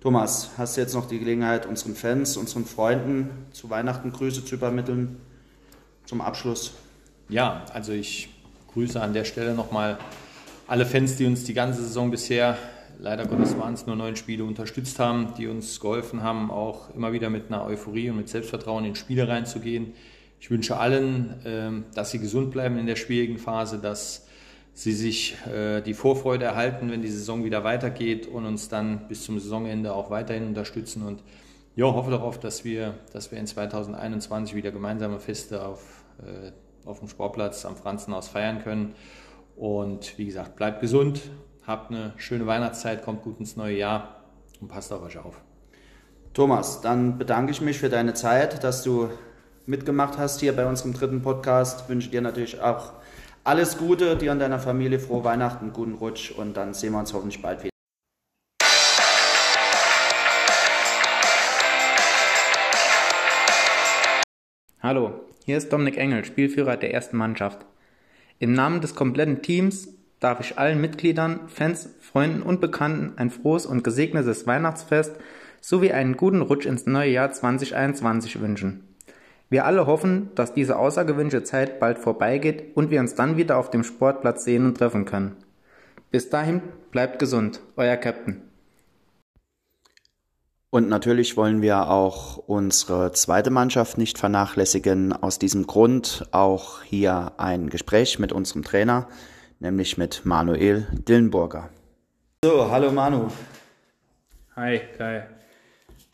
Thomas, 0.00 0.50
hast 0.56 0.76
du 0.76 0.80
jetzt 0.82 0.94
noch 0.94 1.08
die 1.08 1.18
Gelegenheit, 1.18 1.66
unseren 1.66 1.96
Fans, 1.96 2.36
unseren 2.36 2.66
Freunden 2.66 3.30
zu 3.50 3.68
Weihnachten 3.68 4.12
Grüße 4.12 4.44
zu 4.44 4.54
übermitteln? 4.54 5.20
Zum 6.04 6.20
Abschluss. 6.20 6.74
Ja, 7.30 7.66
also 7.74 7.92
ich 7.92 8.30
grüße 8.72 9.00
an 9.00 9.12
der 9.12 9.24
Stelle 9.24 9.54
nochmal 9.54 9.98
alle 10.66 10.86
Fans, 10.86 11.16
die 11.16 11.26
uns 11.26 11.44
die 11.44 11.52
ganze 11.52 11.82
Saison 11.82 12.10
bisher, 12.10 12.56
leider 12.98 13.26
Gottes 13.26 13.58
waren 13.58 13.74
es 13.74 13.86
nur 13.86 13.96
neun 13.96 14.16
Spiele, 14.16 14.44
unterstützt 14.44 14.98
haben, 14.98 15.34
die 15.36 15.46
uns 15.46 15.78
geholfen 15.78 16.22
haben, 16.22 16.50
auch 16.50 16.94
immer 16.94 17.12
wieder 17.12 17.28
mit 17.28 17.48
einer 17.48 17.64
Euphorie 17.66 18.08
und 18.08 18.16
mit 18.16 18.30
Selbstvertrauen 18.30 18.86
in 18.86 18.94
Spiele 18.94 19.28
reinzugehen. 19.28 19.92
Ich 20.40 20.50
wünsche 20.50 20.78
allen, 20.78 21.34
ähm, 21.44 21.84
dass 21.94 22.12
sie 22.12 22.18
gesund 22.18 22.50
bleiben 22.50 22.78
in 22.78 22.86
der 22.86 22.96
schwierigen 22.96 23.36
Phase, 23.36 23.78
dass 23.78 24.26
sie 24.72 24.92
sich 24.92 25.36
äh, 25.46 25.82
die 25.82 25.94
Vorfreude 25.94 26.46
erhalten, 26.46 26.90
wenn 26.90 27.02
die 27.02 27.10
Saison 27.10 27.44
wieder 27.44 27.62
weitergeht 27.62 28.26
und 28.26 28.46
uns 28.46 28.70
dann 28.70 29.06
bis 29.08 29.24
zum 29.24 29.38
Saisonende 29.38 29.92
auch 29.92 30.10
weiterhin 30.10 30.46
unterstützen. 30.46 31.02
Und 31.02 31.22
ja, 31.76 31.86
hoffe 31.86 32.10
darauf, 32.10 32.40
dass 32.40 32.64
wir, 32.64 32.94
dass 33.12 33.32
wir 33.32 33.38
in 33.38 33.46
2021 33.46 34.54
wieder 34.54 34.70
gemeinsame 34.70 35.18
Feste 35.18 35.66
auf, 35.66 36.04
äh, 36.20 36.52
auf 36.88 37.00
dem 37.00 37.08
Sportplatz 37.08 37.64
am 37.66 37.76
Franzenhaus 37.76 38.28
feiern 38.28 38.62
können. 38.62 38.94
Und 39.56 40.16
wie 40.18 40.24
gesagt, 40.24 40.56
bleibt 40.56 40.80
gesund, 40.80 41.20
habt 41.66 41.90
eine 41.90 42.14
schöne 42.16 42.46
Weihnachtszeit, 42.46 43.04
kommt 43.04 43.22
gut 43.22 43.38
ins 43.38 43.56
neue 43.56 43.76
Jahr 43.76 44.22
und 44.60 44.68
passt 44.68 44.92
auf 44.92 45.02
euch 45.02 45.18
auf. 45.18 45.40
Thomas, 46.32 46.80
dann 46.80 47.18
bedanke 47.18 47.52
ich 47.52 47.60
mich 47.60 47.78
für 47.78 47.88
deine 47.88 48.14
Zeit, 48.14 48.64
dass 48.64 48.82
du 48.82 49.10
mitgemacht 49.66 50.16
hast 50.16 50.40
hier 50.40 50.56
bei 50.56 50.66
unserem 50.66 50.94
dritten 50.94 51.20
Podcast. 51.20 51.82
Ich 51.82 51.88
wünsche 51.88 52.10
dir 52.10 52.22
natürlich 52.22 52.60
auch 52.60 52.92
alles 53.44 53.76
Gute, 53.76 54.16
dir 54.16 54.32
und 54.32 54.38
deiner 54.38 54.58
Familie 54.58 54.98
frohe 54.98 55.24
Weihnachten, 55.24 55.72
guten 55.72 55.94
Rutsch 55.94 56.30
und 56.30 56.56
dann 56.56 56.72
sehen 56.74 56.92
wir 56.92 57.00
uns 57.00 57.12
hoffentlich 57.12 57.42
bald 57.42 57.64
wieder. 57.64 57.72
Hallo, 64.80 65.27
hier 65.48 65.56
ist 65.56 65.72
Dominik 65.72 65.96
Engel, 65.96 66.26
Spielführer 66.26 66.76
der 66.76 66.92
ersten 66.92 67.16
Mannschaft. 67.16 67.64
Im 68.38 68.52
Namen 68.52 68.82
des 68.82 68.94
kompletten 68.94 69.40
Teams 69.40 69.88
darf 70.20 70.40
ich 70.40 70.58
allen 70.58 70.78
Mitgliedern, 70.78 71.48
Fans, 71.48 71.88
Freunden 72.00 72.42
und 72.42 72.60
Bekannten 72.60 73.16
ein 73.16 73.30
frohes 73.30 73.64
und 73.64 73.82
gesegnetes 73.82 74.46
Weihnachtsfest 74.46 75.16
sowie 75.62 75.92
einen 75.92 76.18
guten 76.18 76.42
Rutsch 76.42 76.66
ins 76.66 76.84
neue 76.84 77.12
Jahr 77.12 77.32
2021 77.32 78.42
wünschen. 78.42 78.94
Wir 79.48 79.64
alle 79.64 79.86
hoffen, 79.86 80.28
dass 80.34 80.52
diese 80.52 80.76
außergewöhnliche 80.76 81.44
Zeit 81.44 81.80
bald 81.80 81.98
vorbeigeht 81.98 82.76
und 82.76 82.90
wir 82.90 83.00
uns 83.00 83.14
dann 83.14 83.38
wieder 83.38 83.56
auf 83.56 83.70
dem 83.70 83.84
Sportplatz 83.84 84.44
sehen 84.44 84.66
und 84.66 84.76
treffen 84.76 85.06
können. 85.06 85.34
Bis 86.10 86.28
dahin 86.28 86.60
bleibt 86.90 87.18
gesund, 87.18 87.62
euer 87.76 87.96
Captain. 87.96 88.42
Und 90.78 90.88
natürlich 90.88 91.36
wollen 91.36 91.60
wir 91.60 91.90
auch 91.90 92.36
unsere 92.36 93.10
zweite 93.10 93.50
Mannschaft 93.50 93.98
nicht 93.98 94.16
vernachlässigen. 94.16 95.12
Aus 95.12 95.40
diesem 95.40 95.66
Grund 95.66 96.28
auch 96.30 96.82
hier 96.84 97.32
ein 97.36 97.68
Gespräch 97.68 98.20
mit 98.20 98.32
unserem 98.32 98.62
Trainer, 98.62 99.08
nämlich 99.58 99.98
mit 99.98 100.24
Manuel 100.24 100.86
Dillenburger. 100.92 101.68
So, 102.44 102.70
hallo 102.70 102.92
Manu. 102.92 103.26
Hi, 104.54 104.80
Kai. 104.96 105.26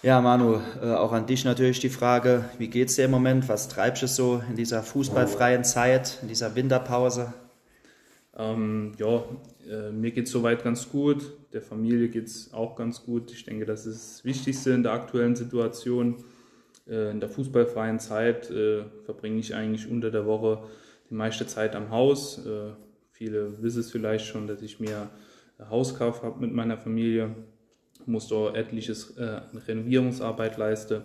Ja, 0.02 0.22
Manu, 0.22 0.62
äh, 0.82 0.94
auch 0.94 1.12
an 1.12 1.26
dich 1.26 1.44
natürlich 1.44 1.80
die 1.80 1.90
Frage, 1.90 2.46
wie 2.56 2.68
geht's 2.68 2.96
dir 2.96 3.04
im 3.04 3.10
Moment? 3.10 3.50
Was 3.50 3.68
treibst 3.68 4.02
du 4.02 4.06
so 4.06 4.42
in 4.48 4.56
dieser 4.56 4.82
fußballfreien 4.82 5.64
Zeit, 5.64 6.20
in 6.22 6.28
dieser 6.28 6.54
Winterpause? 6.54 7.34
Ähm, 8.34 8.92
ja, 8.96 9.24
äh, 9.68 9.90
mir 9.90 10.10
geht 10.10 10.26
es 10.26 10.32
soweit 10.32 10.64
ganz 10.64 10.88
gut, 10.88 11.32
der 11.52 11.62
Familie 11.62 12.08
geht 12.08 12.26
es 12.26 12.52
auch 12.52 12.76
ganz 12.76 13.04
gut. 13.04 13.32
Ich 13.32 13.44
denke, 13.44 13.64
das 13.64 13.86
ist 13.86 14.18
das 14.18 14.24
Wichtigste 14.24 14.70
in 14.72 14.82
der 14.82 14.92
aktuellen 14.92 15.36
Situation. 15.36 16.24
Äh, 16.88 17.10
in 17.10 17.20
der 17.20 17.28
fußballfreien 17.28 17.98
Zeit 17.98 18.50
äh, 18.50 18.84
verbringe 19.04 19.38
ich 19.38 19.54
eigentlich 19.54 19.90
unter 19.90 20.10
der 20.10 20.26
Woche 20.26 20.64
die 21.10 21.14
meiste 21.14 21.46
Zeit 21.46 21.76
am 21.76 21.90
Haus. 21.90 22.40
Viele 23.10 23.62
wissen 23.62 23.80
es 23.80 23.92
vielleicht 23.92 24.26
schon, 24.26 24.46
dass 24.46 24.62
ich 24.62 24.80
mir 24.80 25.10
Hauskauf 25.70 26.22
habe 26.22 26.40
mit 26.40 26.52
meiner 26.52 26.78
Familie 26.78 27.34
muss 28.06 28.26
da 28.26 28.52
etliches 28.54 29.14
Renovierungsarbeit 29.18 30.56
leisten. 30.56 31.02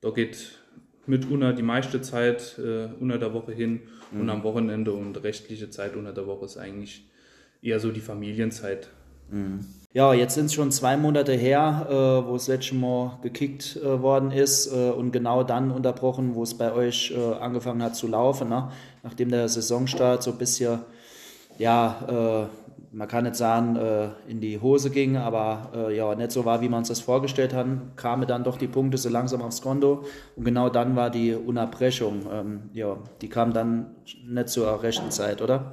Da 0.00 0.10
geht 0.10 0.58
mit 1.06 1.30
unter 1.30 1.52
die 1.52 1.62
meiste 1.62 2.00
Zeit 2.00 2.58
äh, 2.58 2.88
unter 3.00 3.18
der 3.18 3.32
Woche 3.32 3.52
hin 3.52 3.82
mhm. 4.10 4.20
und 4.20 4.30
am 4.30 4.42
Wochenende 4.42 4.92
und 4.92 5.22
rechtliche 5.22 5.70
Zeit 5.70 5.96
unter 5.96 6.12
der 6.12 6.26
Woche 6.26 6.44
ist 6.44 6.56
eigentlich 6.56 7.08
eher 7.62 7.80
so 7.80 7.90
die 7.90 8.00
Familienzeit. 8.00 8.88
Mhm. 9.30 9.60
Ja, 9.96 10.12
jetzt 10.12 10.34
sind 10.34 10.44
es 10.44 10.52
schon 10.52 10.70
zwei 10.72 10.98
Monate 10.98 11.32
her, 11.32 11.86
äh, 11.88 12.28
wo 12.28 12.34
das 12.34 12.48
letzte 12.48 12.74
Mal 12.74 13.18
gekickt 13.22 13.76
äh, 13.76 14.02
worden 14.02 14.30
ist 14.30 14.66
äh, 14.70 14.90
und 14.90 15.10
genau 15.10 15.42
dann 15.42 15.70
unterbrochen, 15.70 16.34
wo 16.34 16.42
es 16.42 16.52
bei 16.52 16.70
euch 16.70 17.14
äh, 17.16 17.32
angefangen 17.36 17.82
hat 17.82 17.96
zu 17.96 18.06
laufen, 18.06 18.50
ne? 18.50 18.70
nachdem 19.02 19.30
der 19.30 19.48
Saisonstart 19.48 20.22
so 20.22 20.32
ein 20.32 20.36
bisschen 20.36 20.80
ja, 21.56 21.96
äh, 22.06 22.94
man 22.94 23.08
kann 23.08 23.24
nicht 23.24 23.36
sagen, 23.36 23.76
äh, 23.76 24.08
in 24.28 24.42
die 24.42 24.60
Hose 24.60 24.90
ging, 24.90 25.16
aber 25.16 25.88
ja, 25.90 26.14
nicht 26.14 26.30
so 26.30 26.44
war, 26.44 26.60
wie 26.60 26.68
man 26.68 26.80
uns 26.80 26.88
das 26.88 27.00
vorgestellt 27.00 27.54
hat, 27.54 27.66
kamen 27.96 28.28
dann 28.28 28.44
doch 28.44 28.58
die 28.58 28.68
Punkte 28.68 28.98
so 28.98 29.08
langsam 29.08 29.40
aufs 29.40 29.62
Konto 29.62 30.04
und 30.36 30.44
genau 30.44 30.68
dann 30.68 30.94
war 30.94 31.08
die 31.08 31.32
Unterbrechung. 31.32 32.26
Ähm, 32.30 32.70
ja, 32.74 32.98
die 33.22 33.30
kam 33.30 33.54
dann 33.54 33.96
nicht 34.26 34.50
zur 34.50 34.82
rechten 34.82 35.10
Zeit, 35.10 35.40
oder? 35.40 35.72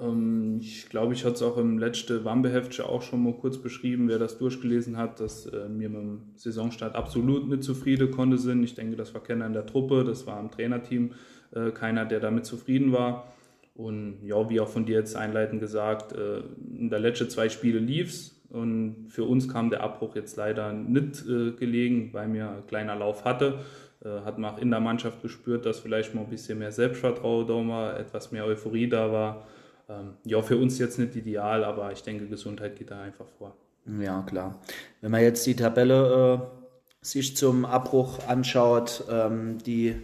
Ähm, 0.00 0.58
ich 0.60 0.88
glaube, 0.88 1.14
ich 1.14 1.24
hatte 1.24 1.34
es 1.34 1.42
auch 1.42 1.56
im 1.56 1.78
letzten 1.78 2.24
Wambeheftchen 2.24 2.84
auch 2.84 3.02
schon 3.02 3.22
mal 3.22 3.34
kurz 3.34 3.58
beschrieben, 3.58 4.08
wer 4.08 4.18
das 4.18 4.38
durchgelesen 4.38 4.96
hat, 4.96 5.20
dass 5.20 5.46
äh, 5.46 5.66
wir 5.68 5.88
mit 5.88 6.00
dem 6.00 6.20
Saisonstart 6.36 6.94
absolut 6.94 7.48
nicht 7.48 7.62
zufrieden 7.62 8.10
konnte 8.10 8.38
sind. 8.38 8.62
Ich 8.62 8.74
denke, 8.74 8.96
das 8.96 9.14
war 9.14 9.22
keiner 9.22 9.46
in 9.46 9.52
der 9.52 9.66
Truppe, 9.66 10.04
das 10.04 10.26
war 10.26 10.40
im 10.40 10.50
Trainerteam 10.50 11.12
äh, 11.52 11.70
keiner, 11.70 12.04
der 12.04 12.20
damit 12.20 12.46
zufrieden 12.46 12.92
war. 12.92 13.32
Und 13.74 14.24
ja, 14.24 14.50
wie 14.50 14.60
auch 14.60 14.68
von 14.68 14.86
dir 14.86 14.96
jetzt 14.96 15.14
einleitend 15.14 15.60
gesagt, 15.60 16.12
äh, 16.12 16.40
in 16.76 16.90
der 16.90 16.98
letzten 16.98 17.30
zwei 17.30 17.48
Spiele 17.48 17.78
lief's 17.78 18.34
und 18.50 19.06
für 19.08 19.24
uns 19.24 19.48
kam 19.48 19.70
der 19.70 19.82
Abbruch 19.82 20.16
jetzt 20.16 20.36
leider 20.36 20.72
nicht 20.72 21.24
äh, 21.26 21.52
gelegen, 21.52 22.10
weil 22.12 22.28
mir 22.28 22.50
ein 22.50 22.66
kleiner 22.66 22.96
Lauf 22.96 23.24
hatte. 23.24 23.60
Äh, 24.04 24.24
hat 24.24 24.38
man 24.38 24.54
auch 24.54 24.58
in 24.58 24.70
der 24.70 24.80
Mannschaft 24.80 25.22
gespürt, 25.22 25.66
dass 25.66 25.80
vielleicht 25.80 26.14
mal 26.14 26.22
ein 26.22 26.30
bisschen 26.30 26.58
mehr 26.58 26.72
Selbstvertrauen 26.72 27.46
da 27.46 27.68
war, 27.68 28.00
etwas 28.00 28.32
mehr 28.32 28.46
Euphorie 28.46 28.88
da 28.88 29.12
war. 29.12 29.46
Ähm, 29.88 30.14
ja, 30.24 30.42
für 30.42 30.56
uns 30.56 30.78
jetzt 30.78 30.98
nicht 30.98 31.16
ideal, 31.16 31.64
aber 31.64 31.92
ich 31.92 32.02
denke, 32.02 32.26
Gesundheit 32.26 32.76
geht 32.76 32.90
da 32.90 33.00
einfach 33.00 33.26
vor. 33.38 33.56
Ja, 34.00 34.22
klar. 34.22 34.60
Wenn 35.00 35.10
man 35.10 35.22
jetzt 35.22 35.46
die 35.46 35.56
Tabelle 35.56 36.40
äh, 36.42 36.78
sich 37.00 37.36
zum 37.36 37.64
Abbruch 37.64 38.18
anschaut, 38.26 39.04
ähm, 39.10 39.58
die 39.58 39.96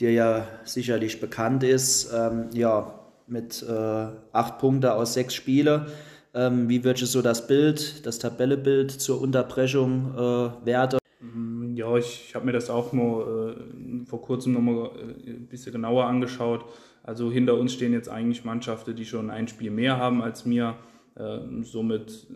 dir 0.00 0.12
ja 0.12 0.48
sicherlich 0.64 1.20
bekannt 1.20 1.62
ist, 1.62 2.12
ähm, 2.12 2.50
ja, 2.52 2.98
mit 3.28 3.62
äh, 3.62 4.06
acht 4.32 4.58
Punkten 4.58 4.90
aus 4.90 5.14
sechs 5.14 5.34
Spielen. 5.34 5.86
Ähm, 6.34 6.68
wie 6.68 6.82
würdest 6.82 7.02
du 7.02 7.06
so 7.06 7.22
das 7.22 7.46
Bild, 7.46 8.04
das 8.06 8.18
Tabellebild 8.18 8.90
zur 8.90 9.20
Unterbrechung 9.20 10.14
äh, 10.14 10.66
werten? 10.66 10.98
Mm, 11.20 11.76
ja, 11.76 11.96
ich, 11.96 12.26
ich 12.28 12.34
habe 12.34 12.46
mir 12.46 12.52
das 12.52 12.70
auch 12.70 12.92
mal 12.92 13.54
äh, 13.54 14.06
vor 14.06 14.22
kurzem 14.22 14.54
nochmal 14.54 14.90
äh, 14.96 15.30
ein 15.30 15.46
bisschen 15.46 15.72
genauer 15.72 16.06
angeschaut. 16.06 16.64
Also 17.02 17.30
hinter 17.30 17.58
uns 17.58 17.72
stehen 17.72 17.92
jetzt 17.92 18.08
eigentlich 18.08 18.44
Mannschaften, 18.44 18.94
die 18.94 19.04
schon 19.04 19.30
ein 19.30 19.48
Spiel 19.48 19.70
mehr 19.70 19.96
haben 19.96 20.22
als 20.22 20.46
mir. 20.46 20.76
Ähm, 21.18 21.62
somit, 21.64 22.26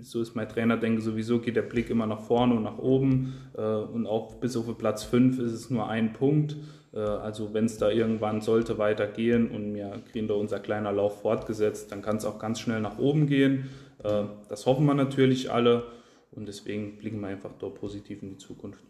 so 0.00 0.20
ist 0.20 0.34
mein 0.34 0.48
Trainer, 0.48 0.76
denke 0.76 1.00
sowieso 1.00 1.38
geht 1.38 1.56
der 1.56 1.62
Blick 1.62 1.88
immer 1.88 2.06
nach 2.06 2.20
vorne 2.20 2.54
und 2.54 2.64
nach 2.64 2.78
oben. 2.78 3.34
Äh, 3.56 3.62
und 3.62 4.06
auch 4.06 4.34
bis 4.34 4.56
auf 4.56 4.76
Platz 4.76 5.04
5 5.04 5.38
ist 5.38 5.52
es 5.52 5.70
nur 5.70 5.88
ein 5.88 6.12
Punkt. 6.12 6.56
Äh, 6.92 6.98
also 6.98 7.54
wenn 7.54 7.66
es 7.66 7.78
da 7.78 7.90
irgendwann 7.90 8.40
sollte 8.40 8.78
weitergehen 8.78 9.50
und 9.50 9.74
wir 9.74 10.02
kriegen 10.10 10.28
da 10.28 10.34
unser 10.34 10.58
kleiner 10.58 10.92
Lauf 10.92 11.22
fortgesetzt, 11.22 11.92
dann 11.92 12.02
kann 12.02 12.16
es 12.16 12.24
auch 12.24 12.38
ganz 12.38 12.60
schnell 12.60 12.80
nach 12.80 12.98
oben 12.98 13.26
gehen. 13.26 13.70
Äh, 14.02 14.24
das 14.48 14.66
hoffen 14.66 14.86
wir 14.86 14.94
natürlich 14.94 15.50
alle 15.50 15.84
und 16.32 16.46
deswegen 16.46 16.98
blicken 16.98 17.20
wir 17.20 17.28
einfach 17.28 17.52
dort 17.58 17.76
positiv 17.76 18.22
in 18.22 18.30
die 18.30 18.38
Zukunft. 18.38 18.84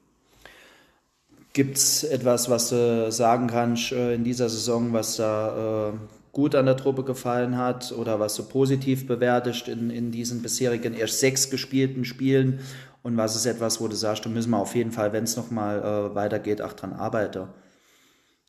Gibt 1.56 1.78
es 1.78 2.04
etwas, 2.04 2.50
was 2.50 2.68
du 2.68 3.10
sagen 3.10 3.46
kannst 3.46 3.90
äh, 3.92 4.12
in 4.12 4.24
dieser 4.24 4.50
Saison, 4.50 4.92
was 4.92 5.16
da 5.16 5.94
gut 6.32 6.54
an 6.54 6.66
der 6.66 6.76
Truppe 6.76 7.02
gefallen 7.02 7.56
hat 7.56 7.92
oder 7.92 8.20
was 8.20 8.36
du 8.36 8.42
positiv 8.42 9.06
bewertest 9.06 9.68
in, 9.68 9.88
in 9.88 10.10
diesen 10.10 10.42
bisherigen 10.42 10.92
erst 10.92 11.20
sechs 11.20 11.48
gespielten 11.48 12.04
Spielen? 12.04 12.60
Und 13.02 13.16
was 13.16 13.36
ist 13.36 13.46
etwas, 13.46 13.80
wo 13.80 13.88
du 13.88 13.96
sagst, 13.96 14.26
da 14.26 14.28
müssen 14.28 14.50
wir 14.50 14.58
auf 14.58 14.74
jeden 14.74 14.92
Fall, 14.92 15.14
wenn 15.14 15.24
es 15.24 15.34
nochmal 15.38 15.78
äh, 15.78 16.14
weitergeht, 16.14 16.60
auch 16.60 16.74
dran 16.74 16.92
arbeiten? 16.92 17.48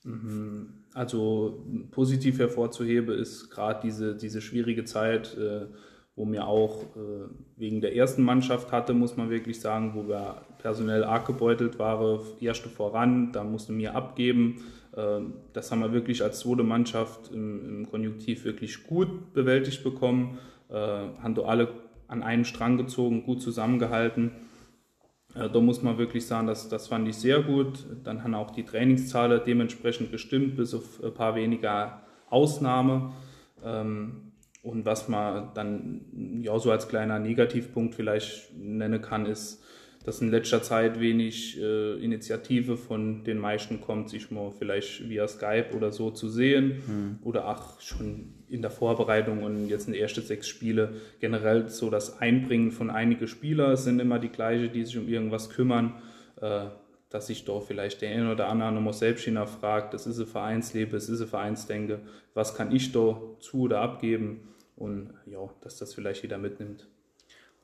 Mhm. 0.03 0.73
Also 0.93 1.65
positiv 1.91 2.39
hervorzuheben 2.39 3.17
ist 3.17 3.49
gerade 3.51 3.79
diese, 3.83 4.17
diese 4.17 4.41
schwierige 4.41 4.83
Zeit, 4.83 5.37
äh, 5.37 5.67
wo 6.17 6.25
mir 6.25 6.47
auch 6.47 6.81
äh, 6.95 7.29
wegen 7.57 7.79
der 7.79 7.95
ersten 7.95 8.23
Mannschaft 8.23 8.71
hatte, 8.71 8.93
muss 8.93 9.15
man 9.15 9.29
wirklich 9.29 9.61
sagen, 9.61 9.91
wo 9.93 10.07
wir 10.09 10.41
personell 10.57 11.03
arg 11.03 11.27
gebeutelt 11.27 11.77
waren, 11.77 12.19
erste 12.41 12.69
voran, 12.69 13.31
da 13.31 13.43
musste 13.43 13.71
mir 13.71 13.95
abgeben. 13.95 14.63
Äh, 14.93 15.19
das 15.53 15.71
haben 15.71 15.81
wir 15.81 15.93
wirklich 15.93 16.23
als 16.23 16.39
zweite 16.39 16.63
Mannschaft 16.63 17.31
im, 17.31 17.63
im 17.63 17.89
Konjunktiv 17.89 18.45
wirklich 18.45 18.83
gut 18.87 19.31
bewältigt 19.33 19.83
bekommen, 19.83 20.39
äh, 20.69 20.73
haben 20.73 21.35
da 21.35 21.43
alle 21.43 21.67
an 22.07 22.23
einen 22.23 22.45
Strang 22.45 22.77
gezogen, 22.77 23.23
gut 23.23 23.43
zusammengehalten. 23.43 24.31
Äh, 25.35 25.51
da 25.51 25.59
muss 25.59 25.83
man 25.83 25.99
wirklich 25.99 26.25
sagen, 26.25 26.47
dass, 26.47 26.67
das 26.67 26.87
fand 26.87 27.07
ich 27.07 27.15
sehr 27.15 27.43
gut. 27.43 27.85
Dann 28.03 28.23
haben 28.23 28.33
auch 28.33 28.49
die 28.49 28.63
Trainingszahlen 28.63 29.41
dementsprechend 29.45 30.11
gestimmt, 30.11 30.55
bis 30.55 30.73
auf 30.73 31.03
ein 31.03 31.13
paar 31.13 31.35
weniger 31.35 32.01
Ausnahmen. 32.31 33.13
Ähm, 33.63 34.26
und 34.61 34.85
was 34.85 35.07
man 35.07 35.51
dann 35.53 36.41
ja 36.41 36.57
so 36.59 36.71
als 36.71 36.87
kleiner 36.87 37.19
Negativpunkt 37.19 37.95
vielleicht 37.95 38.53
nennen 38.57 39.01
kann, 39.01 39.25
ist, 39.25 39.63
dass 40.07 40.21
in 40.21 40.31
letzter 40.31 40.63
Zeit 40.63 41.01
wenig 41.01 41.59
äh, 41.59 42.01
Initiative 42.01 42.77
von 42.77 43.25
den 43.25 43.39
meisten 43.39 43.81
kommt, 43.81 44.09
sich 44.09 44.31
mal 44.31 44.51
vielleicht 44.57 45.09
via 45.09 45.27
Skype 45.27 45.75
oder 45.75 45.91
so 45.91 46.11
zu 46.11 46.29
sehen 46.29 46.81
mhm. 46.87 47.19
oder 47.23 47.47
auch 47.49 47.81
schon 47.81 48.33
in 48.47 48.61
der 48.61 48.71
Vorbereitung 48.71 49.43
und 49.43 49.67
jetzt 49.67 49.87
in 49.87 49.93
den 49.93 50.01
ersten 50.01 50.21
sechs 50.21 50.47
Spiele 50.47 50.93
generell 51.19 51.67
so 51.67 51.89
das 51.89 52.21
Einbringen 52.21 52.71
von 52.71 52.89
einigen 52.89 53.27
Spielern 53.27 53.75
sind 53.75 53.99
immer 53.99 54.17
die 54.17 54.29
gleichen, 54.29 54.71
die 54.71 54.85
sich 54.85 54.97
um 54.97 55.09
irgendwas 55.09 55.49
kümmern, 55.49 55.95
äh, 56.39 56.67
dass 57.09 57.27
sich 57.27 57.45
doch 57.45 57.63
vielleicht 57.63 58.01
der 58.01 58.09
eine 58.09 58.31
oder 58.31 58.47
andere 58.49 58.71
nochmal 58.71 58.93
selbst 58.93 59.25
hinterfragt, 59.25 59.93
das 59.93 60.07
ist 60.07 60.19
ein 60.19 60.27
Vereinsleben, 60.27 60.95
es 60.95 61.09
ist 61.09 61.21
ein 61.21 61.27
Vereinsdenke, 61.27 61.99
was 62.33 62.55
kann 62.55 62.71
ich 62.71 62.91
da 62.91 63.19
zu 63.39 63.61
oder 63.61 63.81
abgeben 63.81 64.53
und 64.75 65.13
ja, 65.25 65.39
dass 65.61 65.77
das 65.77 65.93
vielleicht 65.93 66.23
jeder 66.23 66.37
mitnimmt. 66.37 66.87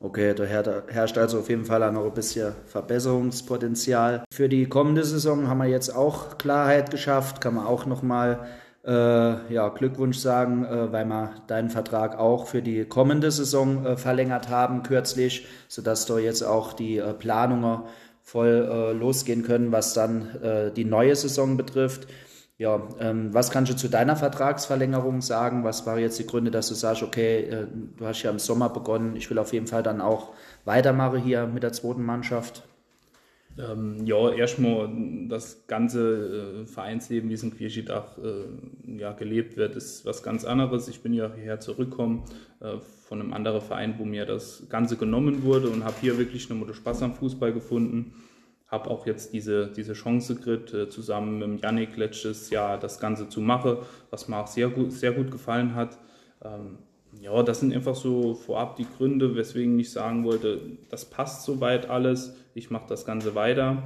Okay, 0.00 0.34
da 0.34 0.44
herrscht 0.44 1.16
also 1.16 1.38
auf 1.38 1.48
jeden 1.48 1.64
Fall 1.64 1.82
auch 1.82 1.92
noch 1.92 2.04
ein 2.04 2.12
bisschen 2.12 2.52
Verbesserungspotenzial. 2.66 4.24
Für 4.32 4.48
die 4.48 4.68
kommende 4.68 5.04
Saison 5.04 5.48
haben 5.48 5.58
wir 5.58 5.66
jetzt 5.66 5.94
auch 5.94 6.36
Klarheit 6.36 6.90
geschafft, 6.90 7.40
kann 7.40 7.54
man 7.54 7.66
auch 7.66 7.86
nochmal 7.86 8.46
äh, 8.84 9.52
ja, 9.52 9.68
Glückwunsch 9.68 10.18
sagen, 10.18 10.64
äh, 10.64 10.92
weil 10.92 11.06
wir 11.06 11.34
deinen 11.46 11.70
Vertrag 11.70 12.18
auch 12.18 12.46
für 12.46 12.60
die 12.60 12.84
kommende 12.84 13.30
Saison 13.30 13.86
äh, 13.86 13.96
verlängert 13.96 14.50
haben 14.50 14.82
kürzlich, 14.82 15.46
sodass 15.68 16.04
da 16.06 16.18
jetzt 16.18 16.42
auch 16.42 16.74
die 16.74 16.98
äh, 16.98 17.14
Planungen 17.14 17.84
voll 18.24 18.68
äh, 18.68 18.92
losgehen 18.92 19.44
können, 19.44 19.70
was 19.70 19.92
dann 19.94 20.34
äh, 20.42 20.72
die 20.72 20.86
neue 20.86 21.14
Saison 21.14 21.56
betrifft. 21.56 22.08
Ja, 22.56 22.88
ähm, 22.98 23.34
was 23.34 23.50
kannst 23.50 23.70
du 23.72 23.76
zu 23.76 23.88
deiner 23.88 24.16
Vertragsverlängerung 24.16 25.20
sagen? 25.20 25.64
Was 25.64 25.86
waren 25.86 25.98
jetzt 25.98 26.18
die 26.18 26.26
Gründe, 26.26 26.50
dass 26.50 26.68
du 26.68 26.74
sagst, 26.74 27.02
okay, 27.02 27.40
äh, 27.40 27.66
du 27.96 28.06
hast 28.06 28.22
ja 28.22 28.30
im 28.30 28.38
Sommer 28.38 28.70
begonnen, 28.70 29.14
ich 29.16 29.28
will 29.28 29.38
auf 29.38 29.52
jeden 29.52 29.66
Fall 29.66 29.82
dann 29.82 30.00
auch 30.00 30.32
weitermachen 30.64 31.20
hier 31.20 31.46
mit 31.46 31.62
der 31.62 31.72
zweiten 31.72 32.02
Mannschaft? 32.02 32.62
Ähm, 33.56 34.04
ja, 34.04 34.32
erstmal 34.32 34.90
das 35.28 35.66
ganze 35.68 36.62
äh, 36.62 36.66
Vereinsleben, 36.66 37.30
wie 37.30 37.34
es 37.34 37.42
in 37.42 37.56
Quierschiedach 37.56 38.18
äh, 38.18 38.98
ja, 38.98 39.12
gelebt 39.12 39.56
wird, 39.56 39.76
ist 39.76 40.04
was 40.04 40.22
ganz 40.22 40.44
anderes. 40.44 40.88
Ich 40.88 41.02
bin 41.02 41.14
ja 41.14 41.32
hierher 41.32 41.60
zurückgekommen 41.60 42.24
äh, 42.60 42.78
von 42.78 43.20
einem 43.20 43.32
anderen 43.32 43.60
Verein, 43.60 43.94
wo 43.98 44.04
mir 44.04 44.26
das 44.26 44.68
Ganze 44.68 44.96
genommen 44.96 45.44
wurde 45.44 45.68
und 45.68 45.84
habe 45.84 45.94
hier 46.00 46.18
wirklich 46.18 46.50
eine 46.50 46.58
Mutter 46.58 46.74
Spaß 46.74 47.02
am 47.02 47.14
Fußball 47.14 47.52
gefunden 47.52 48.14
habe 48.74 48.90
auch 48.90 49.06
jetzt 49.06 49.32
diese, 49.32 49.68
diese 49.68 49.92
Chance 49.92 50.34
gekriegt, 50.34 50.74
äh, 50.74 50.88
zusammen 50.88 51.38
mit 51.38 51.62
Yannick 51.62 51.96
letztes 51.96 52.50
Jahr 52.50 52.78
das 52.78 52.98
Ganze 52.98 53.28
zu 53.28 53.40
machen, 53.40 53.76
was 54.10 54.26
mir 54.26 54.36
auch 54.36 54.48
sehr 54.48 54.68
gut, 54.68 54.92
sehr 54.92 55.12
gut 55.12 55.30
gefallen 55.30 55.76
hat. 55.76 55.96
Ähm, 56.42 56.78
ja, 57.20 57.42
das 57.44 57.60
sind 57.60 57.72
einfach 57.72 57.94
so 57.94 58.34
vorab 58.34 58.74
die 58.74 58.86
Gründe, 58.96 59.36
weswegen 59.36 59.78
ich 59.78 59.92
sagen 59.92 60.24
wollte, 60.24 60.60
das 60.90 61.04
passt 61.04 61.44
soweit 61.44 61.88
alles, 61.88 62.36
ich 62.54 62.70
mache 62.70 62.86
das 62.88 63.04
Ganze 63.04 63.34
weiter. 63.34 63.82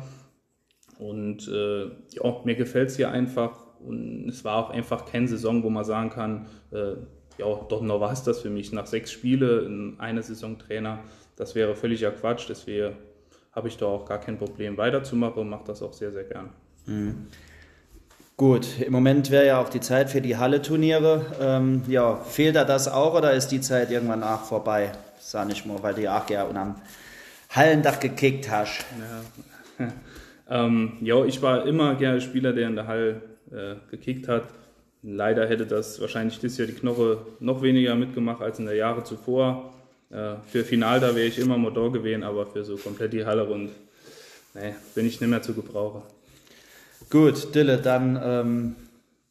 Und 0.99 1.49
äh, 1.49 1.87
ja, 1.87 2.41
mir 2.45 2.55
gefällt 2.55 2.91
es 2.91 2.97
hier 2.97 3.11
einfach 3.11 3.67
und 3.81 4.29
es 4.29 4.45
war 4.45 4.57
auch 4.57 4.71
einfach 4.71 5.07
keine 5.07 5.29
Saison, 5.29 5.63
wo 5.63 5.71
man 5.71 5.85
sagen 5.85 6.11
kann, 6.11 6.47
äh, 6.73 6.95
ja, 7.39 7.55
doch 7.69 7.83
noch 7.83 8.01
war 8.01 8.13
es 8.13 8.25
das 8.25 8.41
für 8.41 8.51
mich. 8.51 8.73
Nach 8.73 8.87
sechs 8.87 9.13
Spielen 9.13 9.67
in 9.67 10.01
einer 10.01 10.23
Saison 10.23 10.59
Trainer, 10.59 10.99
das 11.37 11.55
wäre 11.55 11.77
völliger 11.77 12.11
Quatsch, 12.11 12.51
das 12.51 12.67
wäre 12.67 12.97
habe 13.53 13.69
ich 13.69 13.77
da 13.77 13.87
auch 13.87 14.05
gar 14.05 14.19
kein 14.19 14.39
Problem 14.39 14.77
weiterzumachen 14.77 15.43
und 15.43 15.49
mache 15.49 15.65
das 15.67 15.83
auch 15.83 15.93
sehr, 15.93 16.13
sehr 16.13 16.25
gern. 16.25 16.51
Mhm. 16.87 17.27
Gut, 18.37 18.81
im 18.81 18.93
Moment 18.93 19.33
wäre 19.33 19.47
ja 19.47 19.61
auch 19.61 19.69
die 19.69 19.81
Zeit 19.81 20.11
für 20.11 20.21
die 20.21 20.37
Halle-Turniere. 20.37 21.27
Ähm, 21.41 21.83
ja, 21.89 22.17
fehlt 22.17 22.55
da 22.55 22.65
das 22.65 22.87
auch 22.87 23.15
oder 23.15 23.33
ist 23.33 23.49
die 23.49 23.61
Zeit 23.61 23.91
irgendwann 23.91 24.21
nach 24.21 24.45
vorbei? 24.45 24.93
Sag 25.19 25.49
nicht 25.49 25.67
mal, 25.67 25.83
weil 25.83 25.99
ja 25.99 26.21
auch 26.21 26.31
ja 26.31 26.49
am 26.49 26.77
Hallendach 27.51 28.01
gekickt 28.01 28.51
hast. 28.51 28.85
Ja. 29.79 29.93
ähm, 30.67 30.99
ja, 31.01 31.25
ich 31.25 31.41
war 31.43 31.67
immer 31.67 31.95
gerne 31.95 32.21
Spieler, 32.21 32.53
der 32.53 32.69
in 32.69 32.77
der 32.77 32.87
Halle 32.87 33.23
äh, 33.51 33.77
gekickt 33.91 34.29
hat. 34.29 34.45
Leider 35.03 35.49
hätte 35.49 35.67
das 35.67 36.01
wahrscheinlich 36.01 36.41
dieses 36.41 36.59
Jahr 36.59 36.67
die 36.67 36.75
Knoche 36.75 37.19
noch 37.41 37.63
weniger 37.63 37.95
mitgemacht 37.95 38.43
als 38.43 38.59
in 38.59 38.67
der 38.67 38.75
Jahre 38.75 39.05
zuvor. 39.05 39.73
Äh, 40.11 40.35
für 40.47 40.65
Final, 40.65 41.01
da 41.01 41.15
wäre 41.15 41.27
ich 41.27 41.39
immer 41.39 41.57
Motor 41.57 41.93
gewesen, 41.93 42.23
aber 42.23 42.47
für 42.47 42.65
so 42.65 42.77
komplett 42.77 43.13
die 43.13 43.25
Halle 43.25 43.47
rund, 43.47 43.71
nee, 44.55 44.75
bin 44.95 45.07
ich 45.07 45.21
nicht 45.21 45.31
mehr 45.31 45.43
zu 45.43 45.55
gebrauchen. 45.55 46.03
Gut, 47.11 47.55
Dille, 47.55 47.79
dann 47.79 48.21
ähm, 48.23 48.77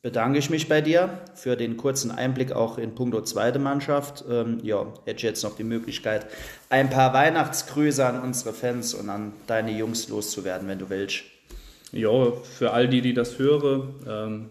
bedanke 0.07 0.39
ich 0.39 0.49
mich 0.49 0.69
bei 0.69 0.79
dir 0.79 1.19
für 1.35 1.57
den 1.57 1.75
kurzen 1.75 2.11
Einblick 2.11 2.53
auch 2.53 2.77
in 2.77 2.95
puncto 2.95 3.23
zweite 3.23 3.59
Mannschaft. 3.59 4.23
Ähm, 4.29 4.59
ja, 4.63 4.85
hätte 5.03 5.17
ich 5.17 5.23
jetzt 5.23 5.43
noch 5.43 5.57
die 5.57 5.65
Möglichkeit, 5.65 6.27
ein 6.69 6.89
paar 6.89 7.13
Weihnachtsgrüße 7.13 8.05
an 8.05 8.21
unsere 8.21 8.53
Fans 8.53 8.93
und 8.93 9.09
an 9.09 9.33
deine 9.47 9.77
Jungs 9.77 10.07
loszuwerden, 10.07 10.69
wenn 10.69 10.79
du 10.79 10.89
willst. 10.89 11.23
Ja, 11.91 12.31
für 12.31 12.71
all 12.71 12.87
die, 12.87 13.01
die 13.01 13.13
das 13.13 13.37
hören, 13.37 13.95
ähm, 14.07 14.49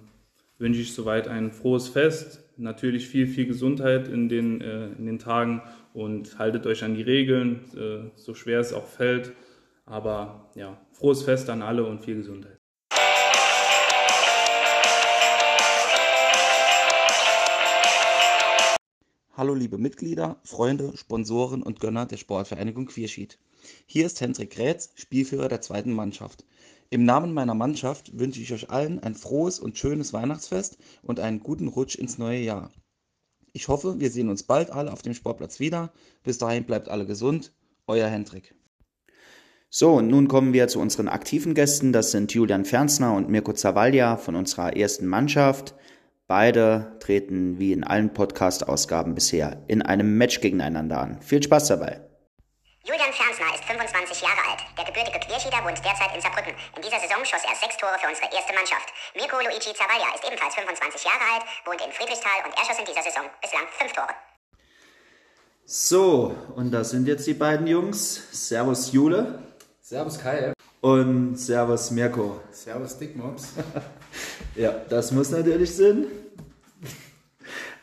wünsche 0.58 0.82
ich 0.82 0.92
soweit 0.92 1.26
ein 1.26 1.50
frohes 1.50 1.88
Fest. 1.88 2.40
Natürlich 2.58 3.08
viel, 3.08 3.26
viel 3.26 3.46
Gesundheit 3.46 4.08
in 4.08 4.28
den, 4.28 4.60
äh, 4.60 4.88
in 4.88 5.06
den 5.06 5.18
Tagen 5.18 5.62
und 5.94 6.38
haltet 6.38 6.66
euch 6.66 6.84
an 6.84 6.94
die 6.94 7.02
Regeln, 7.02 7.60
äh, 7.74 8.10
so 8.14 8.34
schwer 8.34 8.60
es 8.60 8.74
auch 8.74 8.86
fällt. 8.86 9.32
Aber 9.86 10.50
ja, 10.54 10.78
frohes 10.92 11.22
Fest 11.22 11.48
an 11.48 11.62
alle 11.62 11.84
und 11.84 12.02
viel 12.02 12.16
Gesundheit. 12.16 12.55
Hallo 19.36 19.52
liebe 19.52 19.76
Mitglieder, 19.76 20.40
Freunde, 20.44 20.96
Sponsoren 20.96 21.62
und 21.62 21.78
Gönner 21.78 22.06
der 22.06 22.16
Sportvereinigung 22.16 22.86
Quierschied. 22.86 23.38
Hier 23.84 24.06
ist 24.06 24.22
Hendrik 24.22 24.56
Rätz, 24.56 24.92
Spielführer 24.94 25.48
der 25.48 25.60
zweiten 25.60 25.92
Mannschaft. 25.92 26.46
Im 26.88 27.04
Namen 27.04 27.34
meiner 27.34 27.54
Mannschaft 27.54 28.18
wünsche 28.18 28.40
ich 28.40 28.54
euch 28.54 28.70
allen 28.70 28.98
ein 28.98 29.14
frohes 29.14 29.60
und 29.60 29.76
schönes 29.76 30.14
Weihnachtsfest 30.14 30.78
und 31.02 31.20
einen 31.20 31.40
guten 31.40 31.68
Rutsch 31.68 31.96
ins 31.96 32.16
neue 32.16 32.38
Jahr. 32.38 32.72
Ich 33.52 33.68
hoffe, 33.68 34.00
wir 34.00 34.10
sehen 34.10 34.30
uns 34.30 34.42
bald 34.42 34.70
alle 34.70 34.90
auf 34.90 35.02
dem 35.02 35.12
Sportplatz 35.12 35.60
wieder. 35.60 35.92
Bis 36.22 36.38
dahin 36.38 36.64
bleibt 36.64 36.88
alle 36.88 37.04
gesund. 37.04 37.52
Euer 37.86 38.08
Hendrik. 38.08 38.54
So, 39.68 39.96
und 39.96 40.08
nun 40.08 40.28
kommen 40.28 40.54
wir 40.54 40.66
zu 40.68 40.80
unseren 40.80 41.08
aktiven 41.08 41.52
Gästen. 41.52 41.92
Das 41.92 42.10
sind 42.10 42.32
Julian 42.32 42.64
Fernsner 42.64 43.14
und 43.14 43.28
Mirko 43.28 43.52
Zawalja 43.52 44.16
von 44.16 44.34
unserer 44.34 44.74
ersten 44.74 45.06
Mannschaft. 45.06 45.74
Beide 46.28 46.98
treten 46.98 47.60
wie 47.60 47.70
in 47.70 47.84
allen 47.84 48.12
Podcast-Ausgaben 48.12 49.14
bisher 49.14 49.62
in 49.68 49.80
einem 49.80 50.18
Match 50.18 50.40
gegeneinander 50.40 50.98
an. 50.98 51.22
Viel 51.22 51.40
Spaß 51.40 51.68
dabei. 51.68 52.00
Julian 52.82 53.12
Fernsner 53.12 53.54
ist 53.54 53.64
25 53.64 54.22
Jahre 54.22 54.42
alt. 54.50 54.58
Der 54.76 54.84
gebürtige 54.86 55.20
Quierschieder 55.20 55.62
wohnt 55.62 55.78
derzeit 55.78 56.10
in 56.16 56.20
Saarbrücken. 56.20 56.50
In 56.74 56.82
dieser 56.82 56.98
Saison 56.98 57.22
schoss 57.22 57.46
er 57.46 57.54
sechs 57.54 57.76
Tore 57.78 57.94
für 58.02 58.10
unsere 58.10 58.26
erste 58.34 58.52
Mannschaft. 58.54 58.90
Mirko 59.14 59.38
Luigi 59.38 59.70
Zavaglia 59.70 60.10
ist 60.18 60.26
ebenfalls 60.26 60.54
25 60.56 61.04
Jahre 61.06 61.22
alt, 61.30 61.44
wohnt 61.62 61.80
in 61.86 61.92
Friedrichsthal 61.94 62.42
und 62.42 62.54
er 62.58 62.64
schoss 62.66 62.78
in 62.82 62.86
dieser 62.90 63.06
Saison 63.06 63.22
bislang 63.40 63.66
fünf 63.78 63.92
Tore. 63.92 64.14
So, 65.64 66.34
und 66.56 66.72
da 66.72 66.82
sind 66.82 67.06
jetzt 67.06 67.26
die 67.28 67.34
beiden 67.34 67.68
Jungs. 67.68 68.18
Servus 68.32 68.90
Jule 68.90 69.46
Servus 69.80 70.18
Kai. 70.18 70.52
und 70.80 71.36
Servus 71.36 71.92
Mirko. 71.92 72.40
Servus 72.50 72.98
Dickmops. 72.98 73.54
Ja, 74.54 74.74
das 74.88 75.12
muss 75.12 75.30
natürlich 75.30 75.74
Sinn. 75.74 76.06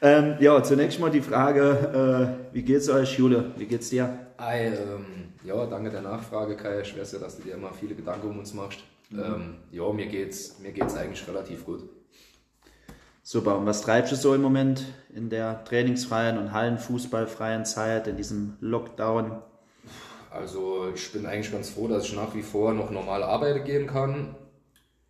Ähm, 0.01 0.35
ja, 0.39 0.61
zunächst 0.61 0.99
mal 0.99 1.09
die 1.09 1.21
Frage, 1.21 2.39
äh, 2.51 2.53
wie 2.53 2.61
geht's 2.61 2.89
euch, 2.89 3.17
Jule? 3.17 3.51
Wie 3.55 3.65
geht's 3.65 3.89
dir? 3.89 4.27
Ei, 4.37 4.67
ähm, 4.67 5.05
ja, 5.45 5.65
danke 5.65 5.89
der 5.89 6.01
Nachfrage, 6.01 6.57
Kai. 6.57 6.81
Ich 6.81 6.99
weiß 6.99 7.13
ja, 7.13 7.19
dass 7.19 7.37
du 7.37 7.43
dir 7.43 7.53
immer 7.53 7.71
viele 7.71 7.95
Gedanken 7.95 8.29
um 8.29 8.39
uns 8.39 8.53
machst. 8.53 8.79
Ähm, 9.13 9.55
ja, 9.71 9.89
mir 9.93 10.07
geht's, 10.07 10.59
mir 10.59 10.71
geht's 10.71 10.95
eigentlich 10.95 11.25
relativ 11.27 11.65
gut. 11.65 11.83
Super, 13.21 13.57
und 13.57 13.65
was 13.65 13.81
treibst 13.81 14.11
du 14.11 14.17
so 14.17 14.35
im 14.35 14.41
Moment 14.41 14.83
in 15.15 15.29
der 15.29 15.63
trainingsfreien 15.63 16.37
und 16.37 16.51
hallenfußballfreien 16.51 17.63
Zeit, 17.63 18.07
in 18.07 18.17
diesem 18.17 18.57
Lockdown? 18.59 19.41
Also 20.29 20.87
ich 20.93 21.11
bin 21.13 21.25
eigentlich 21.25 21.51
ganz 21.51 21.69
froh, 21.69 21.87
dass 21.87 22.05
ich 22.05 22.15
nach 22.15 22.35
wie 22.35 22.41
vor 22.41 22.73
noch 22.73 22.91
normal 22.91 23.23
arbeiten 23.23 23.63
gehen 23.63 23.87
kann. 23.87 24.35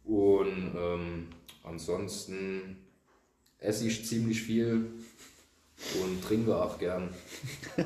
Und 0.05 0.73
ähm, 0.75 1.27
ansonsten 1.63 2.77
esse 3.59 3.87
ich 3.87 4.05
ziemlich 4.05 4.41
viel 4.41 4.87
und 6.01 6.23
trinke 6.23 6.55
auch 6.55 6.77
gern. 6.77 7.09
ja, 7.77 7.83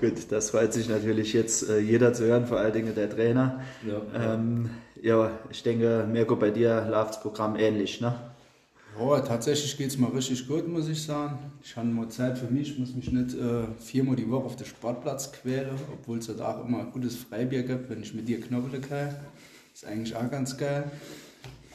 Gut, 0.00 0.30
das 0.30 0.50
freut 0.50 0.72
sich 0.72 0.88
natürlich 0.88 1.32
jetzt 1.32 1.68
äh, 1.68 1.78
jeder 1.78 2.12
zu 2.12 2.24
hören, 2.24 2.46
vor 2.46 2.58
allen 2.58 2.72
Dingen 2.72 2.94
der 2.94 3.10
Trainer. 3.10 3.62
ja, 3.86 4.34
Ähm, 4.34 4.70
ja, 5.00 5.38
ich 5.50 5.62
denke, 5.62 6.06
Mirko, 6.10 6.36
bei 6.36 6.50
dir 6.50 6.86
läuft 6.88 7.10
das 7.10 7.20
Programm 7.20 7.56
ähnlich, 7.56 8.00
ne? 8.00 8.14
Ja, 8.98 9.20
tatsächlich 9.20 9.76
geht 9.78 9.88
es 9.88 9.98
mir 9.98 10.12
richtig 10.14 10.46
gut, 10.46 10.68
muss 10.68 10.86
ich 10.86 11.02
sagen. 11.02 11.38
Ich 11.62 11.74
habe 11.76 11.88
mal 11.88 12.08
Zeit 12.08 12.36
für 12.38 12.46
mich, 12.46 12.78
muss 12.78 12.94
mich 12.94 13.10
nicht 13.10 13.34
äh, 13.34 13.64
viermal 13.78 14.16
die 14.16 14.30
Woche 14.30 14.44
auf 14.44 14.56
den 14.56 14.66
Sportplatz 14.66 15.32
quälen, 15.32 15.70
obwohl 15.92 16.18
es 16.18 16.26
da 16.26 16.54
auch 16.54 16.64
immer 16.66 16.84
gutes 16.84 17.16
Freibier 17.16 17.62
gibt, 17.62 17.88
wenn 17.88 18.02
ich 18.02 18.12
mit 18.12 18.28
dir 18.28 18.40
knobbeln 18.40 18.82
kann. 18.82 19.14
Ist 19.72 19.86
eigentlich 19.86 20.14
auch 20.14 20.30
ganz 20.30 20.56
geil. 20.58 20.90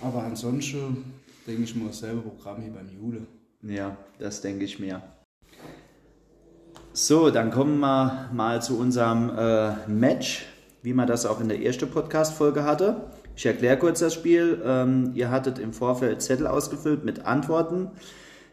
Aber 0.01 0.23
ansonsten 0.23 1.05
denke 1.45 1.63
ich 1.63 1.75
mal 1.75 1.87
dasselbe 1.87 2.21
Programm 2.21 2.61
hier 2.61 2.71
beim 2.71 2.89
Jule. 2.89 3.21
Ja, 3.63 3.97
das 4.19 4.41
denke 4.41 4.65
ich 4.65 4.79
mir. 4.79 5.01
So, 6.93 7.29
dann 7.29 7.51
kommen 7.51 7.79
wir 7.79 8.29
mal 8.33 8.61
zu 8.61 8.77
unserem 8.79 9.31
äh, 9.37 9.87
Match, 9.87 10.45
wie 10.83 10.93
man 10.93 11.07
das 11.07 11.25
auch 11.25 11.39
in 11.39 11.47
der 11.47 11.61
ersten 11.61 11.89
Podcast-Folge 11.89 12.63
hatte. 12.63 13.11
Ich 13.35 13.45
erkläre 13.45 13.77
kurz 13.77 13.99
das 13.99 14.13
Spiel. 14.13 14.61
Ähm, 14.65 15.11
ihr 15.13 15.29
hattet 15.29 15.59
im 15.59 15.73
Vorfeld 15.73 16.21
Zettel 16.21 16.47
ausgefüllt 16.47 17.05
mit 17.05 17.25
Antworten. 17.25 17.91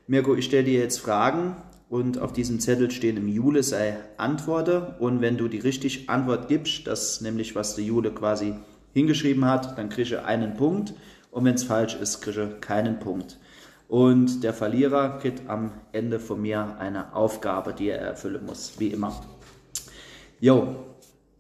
Mirko, 0.07 0.35
ich 0.35 0.44
stelle 0.44 0.64
dir 0.64 0.80
jetzt 0.80 1.00
Fragen 1.00 1.57
und 1.88 2.18
auf 2.18 2.33
diesem 2.33 2.61
Zettel 2.61 2.90
stehen 2.90 3.16
im 3.16 3.28
Jule 3.28 3.62
sei 3.62 3.96
Antworte. 4.18 4.96
Und 4.98 5.22
wenn 5.22 5.38
du 5.38 5.48
die 5.48 5.59
richtige 5.59 6.09
Antwort 6.09 6.48
gibst, 6.48 6.87
das 6.87 7.22
nämlich, 7.22 7.54
was 7.54 7.76
der 7.76 7.85
Jule 7.85 8.11
quasi 8.11 8.54
hingeschrieben 8.92 9.46
hat, 9.46 9.78
dann 9.78 9.88
kriege 9.88 10.02
ich 10.02 10.18
einen 10.18 10.54
Punkt. 10.54 10.92
Und 11.34 11.44
wenn 11.44 11.56
es 11.56 11.64
falsch 11.64 11.96
ist, 11.96 12.20
kriege 12.20 12.48
ich 12.54 12.60
keinen 12.60 13.00
Punkt. 13.00 13.38
Und 13.88 14.44
der 14.44 14.54
Verlierer 14.54 15.18
kriegt 15.18 15.48
am 15.50 15.72
Ende 15.90 16.20
von 16.20 16.40
mir 16.40 16.76
eine 16.78 17.14
Aufgabe, 17.14 17.74
die 17.74 17.88
er 17.88 17.98
erfüllen 17.98 18.46
muss, 18.46 18.78
wie 18.78 18.88
immer. 18.88 19.20
Jo, 20.38 20.76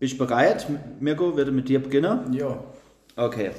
bist 0.00 0.14
du 0.14 0.18
bereit? 0.18 0.66
Mirko, 0.98 1.36
würde 1.36 1.52
mit 1.52 1.68
dir 1.68 1.80
beginnen? 1.80 2.32
Ja, 2.32 2.62
Okay. 3.16 3.52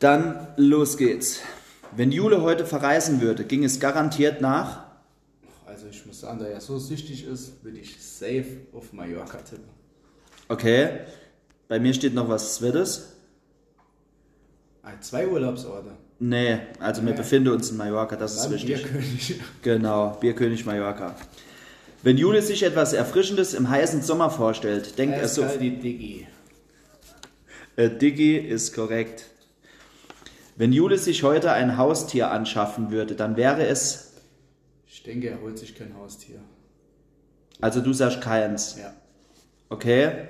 Dann 0.00 0.48
los 0.56 0.96
geht's. 0.96 1.38
Wenn 1.94 2.10
Jule 2.10 2.42
heute 2.42 2.66
verreisen 2.66 3.20
würde, 3.20 3.44
ging 3.44 3.62
es 3.62 3.78
garantiert 3.78 4.40
nach. 4.40 4.86
also 5.64 5.86
ich 5.86 6.04
muss 6.04 6.18
sagen, 6.20 6.40
da 6.40 6.46
er 6.46 6.60
so 6.60 6.80
süchtig 6.80 7.24
ist, 7.24 7.62
würde 7.62 7.78
ich 7.78 8.02
safe 8.02 8.62
auf 8.72 8.92
Mallorca 8.92 9.38
tippen. 9.38 9.68
Okay. 10.48 11.00
Bei 11.68 11.78
mir 11.78 11.94
steht 11.94 12.14
noch 12.14 12.28
was 12.28 12.56
Zweites. 12.56 13.11
Ah, 14.82 14.90
zwei 15.00 15.28
Urlaubsorte. 15.28 15.92
Nee, 16.18 16.58
also 16.80 17.04
wir 17.04 17.14
befinden 17.14 17.52
uns 17.52 17.70
in 17.70 17.76
Mallorca, 17.76 18.16
das 18.16 18.34
ist 18.34 18.44
Dann 18.44 18.52
wichtig. 18.52 18.82
Bierkönig. 18.82 19.40
Genau, 19.62 20.16
Bierkönig 20.20 20.64
Mallorca. 20.64 21.16
Wenn 22.02 22.16
Jule 22.16 22.42
sich 22.42 22.62
etwas 22.64 22.92
Erfrischendes 22.92 23.54
im 23.54 23.70
heißen 23.70 24.02
Sommer 24.02 24.30
vorstellt, 24.30 24.98
denkt 24.98 25.18
er 25.18 25.28
so. 25.28 25.44
Die 25.60 25.78
Diggi. 25.78 26.26
Äh, 27.76 27.90
Diggi 27.90 28.36
ist 28.36 28.74
korrekt. 28.74 29.26
Wenn 30.56 30.72
Jule 30.72 30.98
sich 30.98 31.22
heute 31.22 31.52
ein 31.52 31.76
Haustier 31.76 32.30
anschaffen 32.30 32.90
würde, 32.90 33.14
dann 33.14 33.36
wäre 33.36 33.66
es. 33.66 34.12
Ich 34.86 35.02
denke, 35.04 35.28
er 35.28 35.40
holt 35.40 35.58
sich 35.58 35.74
kein 35.76 35.96
Haustier. 35.96 36.40
Also 37.60 37.80
du 37.80 37.92
sagst 37.92 38.20
keins. 38.20 38.76
Ja. 38.78 38.92
Okay. 39.68 40.26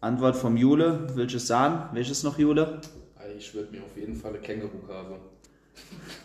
Antwort 0.00 0.36
vom 0.36 0.56
Jule. 0.56 1.08
Welches 1.14 1.46
sagen? 1.46 1.94
Welches 1.94 2.22
noch, 2.22 2.38
Jule? 2.38 2.80
Ich 3.38 3.54
würde 3.54 3.72
mir 3.72 3.82
auf 3.82 3.96
jeden 3.96 4.14
Fall 4.14 4.30
eine 4.32 4.40
Känguru 4.40 4.78
kaufen. 4.86 5.16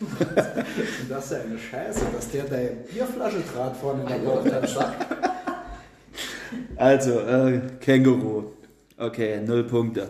Und 0.00 1.10
das 1.10 1.24
ist 1.26 1.32
ja 1.32 1.40
eine 1.40 1.58
Scheiße, 1.58 2.04
dass 2.12 2.30
der 2.30 2.44
deine 2.44 2.70
Bierflasche 2.92 3.42
trat 3.46 3.76
vorne 3.76 4.02
in 4.02 4.08
der 4.08 4.18
Bauchtasche. 4.18 4.84
Also, 6.76 7.20
äh, 7.20 7.60
Känguru. 7.80 8.52
Okay, 8.96 9.40
null 9.44 9.64
Punkte. 9.64 10.08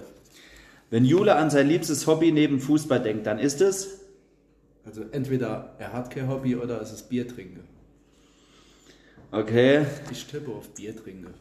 Wenn 0.91 1.05
Jule 1.05 1.37
an 1.37 1.51
sein 1.51 1.69
liebstes 1.69 2.07
Hobby 2.07 2.33
neben 2.33 2.61
Fußball 2.61 3.01
denkt, 3.01 3.27
dann 3.27 3.39
ist 3.39 3.61
es. 3.61 4.01
Also 4.85 5.03
entweder 5.13 5.75
er 5.79 5.93
hat 5.93 6.11
kein 6.11 6.29
Hobby 6.29 6.57
oder 6.57 6.81
es 6.81 6.93
ist 6.93 7.09
Bier 7.11 7.29
trinken. 7.29 7.61
Okay, 9.31 9.85
Ich 10.11 10.27
tippe 10.27 10.51
auf 10.51 10.69
Bier 10.71 10.97
trinken. 10.97 11.35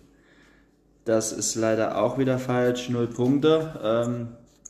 das 1.05 1.31
ist 1.31 1.55
leider 1.55 1.97
auch 2.01 2.17
wieder 2.17 2.37
falsch. 2.37 2.89
Null 2.89 3.07
Punkte. 3.07 3.79
Ähm, 3.81 4.27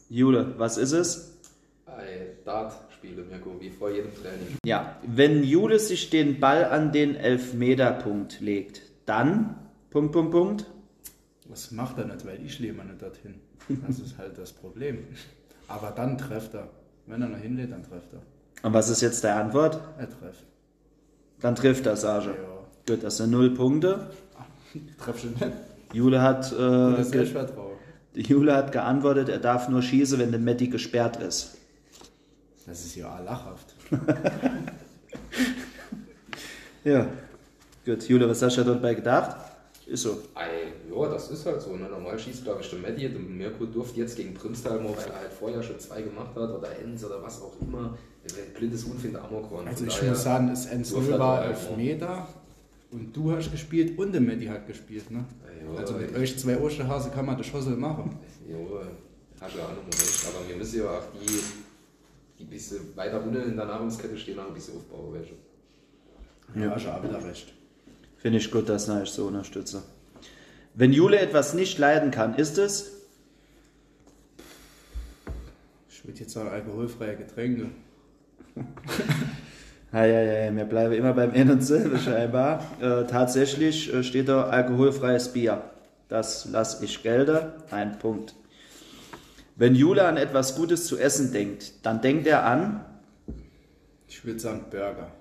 Jule, 0.10 0.54
was 0.58 0.78
ist 0.78 0.94
es? 0.94 1.38
Ei, 1.86 2.36
Dart 2.46 2.74
spiele 2.94 3.24
Mirko, 3.24 3.56
wie 3.60 3.70
vor 3.70 3.90
jedem 3.90 4.14
Training. 4.16 4.58
Ja, 4.66 4.98
wenn 5.06 5.44
Jule 5.44 5.80
sich 5.80 6.10
den 6.10 6.40
Ball 6.40 6.66
an 6.66 6.92
den 6.92 7.16
Elfmeterpunkt 7.16 8.40
legt, 8.40 8.82
dann. 9.06 9.56
Punkt, 9.90 10.12
Punkt, 10.12 10.32
Punkt. 10.32 10.66
Was 11.50 11.72
macht 11.72 11.98
er 11.98 12.06
nicht, 12.06 12.26
weil 12.26 12.44
ich 12.46 12.60
lebe 12.60 12.84
nicht 12.84 13.02
dorthin. 13.02 13.36
Das 13.88 14.00
ist 14.00 14.18
halt 14.18 14.38
das 14.38 14.54
Problem. 14.54 15.00
Aber 15.68 15.92
dann 15.92 16.18
trefft 16.18 16.54
er. 16.54 16.70
Wenn 17.06 17.22
er 17.22 17.30
noch 17.30 17.38
hinlädt, 17.38 17.72
dann 17.72 17.84
trefft 17.84 18.14
er. 18.14 18.22
Und 18.64 18.74
was 18.74 18.90
ist 18.90 19.02
jetzt 19.02 19.24
deine 19.24 19.42
Antwort? 19.42 19.80
Er 19.98 20.10
trefft. 20.10 20.46
Dann 21.40 21.56
trifft 21.56 21.86
er, 21.86 21.96
Sage. 21.96 22.30
Ja. 22.30 22.94
Gut, 22.94 23.04
das 23.04 23.18
sind 23.18 23.32
null 23.32 23.54
Punkte. 23.54 24.10
Treff 24.98 25.20
schon 25.20 25.32
nicht. 25.32 25.52
Jule 25.94 26.22
hat, 26.22 26.52
Das 26.52 26.54
äh, 26.54 27.02
ist 27.02 27.12
ge 27.12 27.26
Selbstvertrauen. 28.18 28.42
Jule 28.42 28.56
hat 28.56 28.72
geantwortet, 28.72 29.30
er 29.30 29.40
darf 29.40 29.70
nur 29.70 29.82
schießen, 29.82 30.20
wenn 30.20 30.32
der 30.32 30.40
Matti 30.40 30.68
gesperrt 30.68 31.18
ist. 31.18 31.58
Das 32.66 32.84
ist 32.86 32.96
ja 32.96 33.20
lachhaft. 33.20 33.76
Ja. 36.84 37.06
Gut, 37.86 38.04
Jule, 38.08 38.30
was 38.30 38.42
hast 38.42 38.58
du 38.58 38.64
dabei 38.64 38.94
gedacht? 38.94 39.36
Ist 39.86 40.04
so. 40.04 40.22
Ei, 40.36 40.72
ja, 40.94 41.10
das 41.10 41.30
ist 41.32 41.46
halt 41.46 41.62
so. 41.62 41.76
Ne? 41.76 41.88
Normal 41.90 42.18
schießt, 42.18 42.44
glaube 42.46 42.62
ich, 42.62 42.70
der 42.70 42.80
Matti. 42.80 43.10
Der 43.10 43.20
Mirko 43.20 43.66
durfte 43.66 44.00
jetzt 44.00 44.16
gegen 44.16 44.34
Primstal 44.34 44.80
weil 44.84 44.92
er 44.92 45.20
halt 45.20 45.34
vorher 45.38 45.62
schon 45.64 45.80
zwei 45.80 46.02
gemacht 46.02 46.30
hat 46.36 46.50
oder 46.50 46.68
Enns 46.82 47.04
oder 47.04 47.22
was 47.22 47.42
auch 47.42 47.54
immer. 47.62 47.98
Ein 48.24 48.54
blindes 48.54 48.86
Huhn 48.86 48.98
findet 48.98 49.22
Amokron. 49.22 49.68
Also 49.68 49.86
ich 49.86 49.96
daher- 49.96 50.10
muss 50.12 50.24
sagen, 50.24 50.50
das 50.50 50.68
1 50.70 50.90
durfte 50.90 51.12
0 51.12 51.14
er 51.14 51.20
war 51.20 51.46
11 51.46 51.68
ja. 51.72 51.78
Meter 51.78 52.28
und 52.92 53.16
du 53.16 53.32
hast 53.32 53.52
gespielt 53.52 53.98
und 53.98 54.12
der 54.14 54.22
Matti 54.22 54.46
hat 54.46 54.66
gespielt. 54.68 55.10
Ne? 55.12 55.26
Ja, 55.74 55.80
Also 55.80 55.94
mit 55.96 56.16
euch 56.16 56.38
zwei 56.38 56.58
Osterhase 56.58 57.10
kann 57.10 57.26
man 57.26 57.38
das 57.38 57.48
Schossel 57.48 57.76
machen. 57.76 58.18
Jo, 58.50 58.82
hast 59.42 59.56
du 59.56 59.60
auch 59.62 59.70
noch 59.70 59.86
recht. 59.88 60.26
Aber 60.28 60.48
wir 60.48 60.56
müssen 60.56 60.80
ja 60.80 60.90
auch 60.90 61.04
die, 61.14 61.40
die 62.40 62.44
ein 62.44 62.50
bisschen 62.50 62.96
weiter 62.96 63.22
unten 63.22 63.36
in 63.36 63.56
der 63.58 63.66
Nahrungskette 63.66 64.18
stehen, 64.18 64.40
auch 64.40 64.48
ein 64.48 64.54
bisschen 64.54 64.78
aufbauen. 64.78 65.14
Weißt 65.14 65.30
du? 65.32 66.60
Ja, 66.60 66.72
hast 66.72 66.86
du 66.86 66.90
auch 66.90 67.04
wieder 67.04 67.24
recht. 67.24 67.54
Finde 68.18 68.38
ich 68.40 68.50
gut, 68.50 68.70
dass 68.70 68.88
ich 68.88 69.10
so 69.10 69.28
unterstütze. 69.28 69.84
Wenn 70.74 70.94
Jule 70.94 71.20
etwas 71.20 71.54
nicht 71.54 71.78
leiden 71.78 72.12
kann, 72.12 72.36
ist 72.36 72.58
es? 72.58 72.92
Ich 75.90 76.06
würde 76.06 76.20
jetzt 76.20 76.34
sagen, 76.34 76.50
alkoholfreie 76.50 77.18
Getränke. 77.18 77.70
Ja, 79.94 80.06
ja, 80.06 80.22
ja, 80.22 80.56
wir 80.56 80.66
bleiben 80.66 80.94
immer 80.94 81.14
beim 81.14 81.32
Ein 81.32 81.50
und 81.50 81.62
selben 81.62 81.98
scheinbar. 82.06 82.64
Äh, 82.82 83.06
tatsächlich 83.06 83.94
äh, 83.94 84.04
steht 84.04 84.28
da 84.28 84.44
alkoholfreies 84.50 85.30
Bier. 85.30 85.62
Das 86.10 86.46
lasse 86.46 86.84
ich 86.84 87.04
gelten. 87.04 87.52
Ein 87.72 87.98
Punkt. 88.00 88.36
Wenn 89.56 89.76
Jule 89.76 90.06
an 90.06 90.18
etwas 90.18 90.56
Gutes 90.56 90.86
zu 90.86 90.98
essen 90.98 91.32
denkt, 91.32 91.86
dann 91.86 92.02
denkt 92.02 92.28
er 92.28 92.46
an, 92.46 92.86
Ich 94.08 94.24
würde 94.24 94.40
sagen 94.40 94.66
Burger. 94.70 95.12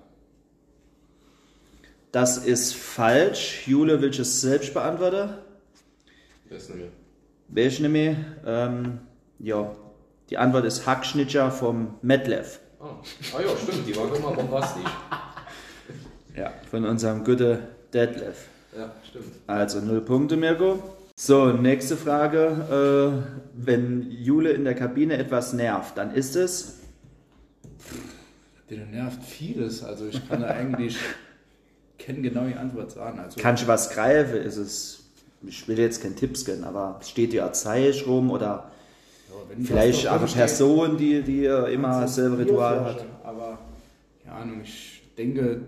das 2.11 2.37
ist 2.37 2.75
falsch. 2.75 3.67
Jule 3.67 4.01
will 4.01 4.09
es 4.09 4.41
selbst 4.41 4.73
beantworten. 4.73 5.33
Weiß 6.49 6.69
nicht 6.69 6.77
mehr. 6.79 6.89
Weiß 7.49 7.73
ich 7.73 7.79
nicht 7.79 7.91
mehr. 7.91 8.15
Ähm, 8.45 8.99
ja, 9.39 9.75
die 10.29 10.37
Antwort 10.37 10.65
ist 10.65 10.85
Hackschnitzer 10.85 11.51
vom 11.51 11.95
Metlev. 12.01 12.59
Ah. 12.79 12.85
ah 13.35 13.41
ja, 13.41 13.57
stimmt, 13.57 13.87
die 13.87 13.95
war 13.95 14.13
immer 14.15 14.31
bombastisch. 14.31 14.83
Ja, 16.35 16.53
von 16.69 16.85
unserem 16.85 17.23
guten 17.23 17.59
Detlef. 17.93 18.47
Ja, 18.77 18.91
stimmt. 19.07 19.33
Also 19.47 19.79
null 19.79 20.01
Punkte, 20.01 20.37
Mirko. 20.37 20.97
So, 21.15 21.47
nächste 21.47 21.97
Frage. 21.97 23.23
Äh, 23.25 23.37
wenn 23.55 24.11
Jule 24.11 24.51
in 24.51 24.63
der 24.63 24.75
Kabine 24.75 25.17
etwas 25.17 25.53
nervt, 25.53 25.97
dann 25.97 26.13
ist 26.13 26.35
es. 26.35 26.79
Den 28.69 28.91
nervt 28.91 29.23
vieles. 29.23 29.83
Also 29.83 30.05
ich 30.05 30.27
kann 30.29 30.41
da 30.41 30.49
eigentlich 30.49 30.97
keine 31.97 32.21
genaue 32.21 32.55
Antwort 32.59 32.91
sagen. 32.91 33.19
Also 33.19 33.39
Kannst 33.41 33.63
du 33.63 33.67
was 33.67 33.89
greifen? 33.89 34.35
Ist 34.35 34.57
es. 34.57 35.03
Ich 35.41 35.67
will 35.67 35.79
jetzt 35.79 36.03
keinen 36.03 36.15
Tipps 36.15 36.45
geben, 36.45 36.63
aber 36.63 36.99
steht 37.03 37.33
dir 37.33 37.51
Zeichen 37.53 38.05
rum 38.05 38.29
oder 38.29 38.71
vielleicht 39.63 40.07
eine 40.07 40.25
Person, 40.25 40.97
die, 40.97 41.21
die 41.21 41.45
äh, 41.45 41.73
immer 41.73 42.01
dasselbe 42.01 42.39
Ritual 42.39 42.85
hat? 42.85 43.05
Aber, 43.23 43.59
keine 44.23 44.35
Ahnung, 44.35 44.61
ich 44.63 45.03
denke, 45.17 45.61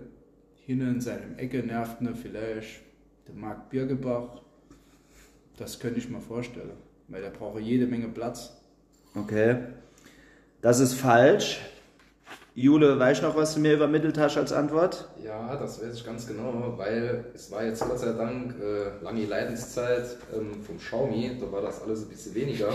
hinten 0.66 0.88
in 0.88 1.00
seinem 1.00 1.36
Ecke 1.36 1.58
nervt 1.58 2.00
ne 2.00 2.14
vielleicht 2.14 2.80
der 3.26 3.34
Marc 3.34 3.70
Birgebach. 3.70 4.40
Das 5.56 5.78
könnte 5.78 5.98
ich 5.98 6.08
mir 6.08 6.20
vorstellen. 6.20 6.72
Weil 7.08 7.22
der 7.22 7.30
braucht 7.30 7.60
jede 7.60 7.86
Menge 7.86 8.08
Platz. 8.08 8.56
Okay. 9.14 9.56
Das 10.62 10.78
ist 10.78 10.94
falsch. 10.94 11.60
Jule, 12.54 12.98
weißt 12.98 13.22
du 13.22 13.26
noch, 13.26 13.36
was 13.36 13.54
du 13.54 13.60
mir 13.60 13.74
übermittelt 13.74 14.18
hast 14.18 14.36
als 14.36 14.52
Antwort? 14.52 15.08
Ja, 15.24 15.56
das 15.56 15.80
weiß 15.80 15.94
ich 15.94 16.04
ganz 16.04 16.26
genau, 16.26 16.74
weil 16.76 17.24
es 17.34 17.50
war 17.50 17.64
jetzt 17.64 17.80
Gott 17.80 17.98
sei 17.98 18.12
Dank 18.12 18.54
äh, 18.60 19.02
lange 19.02 19.24
Leidenszeit 19.24 20.18
ähm, 20.34 20.62
vom 20.62 20.76
Xiaomi, 20.76 21.38
da 21.40 21.50
war 21.50 21.62
das 21.62 21.82
alles 21.82 22.02
ein 22.02 22.08
bisschen 22.08 22.34
weniger. 22.34 22.68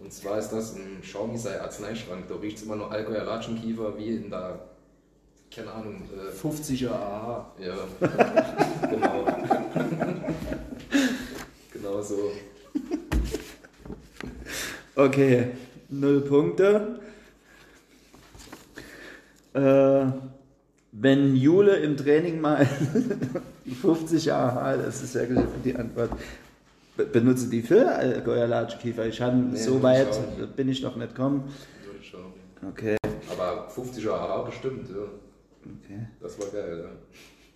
Und 0.00 0.12
zwar 0.12 0.38
ist 0.38 0.50
das 0.50 0.76
ein 0.76 1.00
Xiaomi 1.02 1.36
sei 1.36 1.60
Arzneischrank, 1.60 2.28
da 2.28 2.36
riecht 2.36 2.58
es 2.58 2.62
immer 2.64 2.76
nur 2.76 2.90
Alkohol, 2.90 3.18
Latschenkiefer 3.18 3.98
wie 3.98 4.16
in 4.16 4.30
der, 4.30 4.60
keine 5.54 5.72
Ahnung, 5.72 6.02
äh, 6.14 6.32
50er 6.34 6.90
AHA. 6.90 7.52
ja, 7.58 7.74
genau. 8.90 9.24
genau 11.72 12.02
so. 12.02 12.32
Okay, 14.94 15.48
null 15.88 16.20
Punkte. 16.22 17.00
Äh, 19.54 20.06
wenn 20.92 21.36
Jule 21.36 21.76
im 21.76 21.96
Training 21.96 22.40
mal 22.40 22.68
die 23.64 23.74
50 23.74 24.32
AH, 24.32 24.76
das 24.76 25.02
ist 25.02 25.14
ja 25.14 25.22
die 25.64 25.76
Antwort, 25.76 26.10
benutze 27.04 27.48
die 27.48 27.62
für 27.62 27.88
Alkoholatschkiefer. 27.90 29.06
Ich 29.06 29.20
habe 29.20 29.36
Nee, 29.36 29.56
so 29.56 29.82
weit 29.82 30.08
nicht. 30.38 30.56
bin 30.56 30.68
ich 30.68 30.82
noch 30.82 30.96
nicht 30.96 31.14
gekommen. 31.14 31.52
Okay, 32.68 32.96
Aber 33.30 33.68
50er 33.70 34.10
AHA 34.10 34.42
bestimmt, 34.42 34.88
ja. 34.88 34.96
okay, 34.96 36.08
Das 36.20 36.36
war 36.40 36.48
geil, 36.48 36.84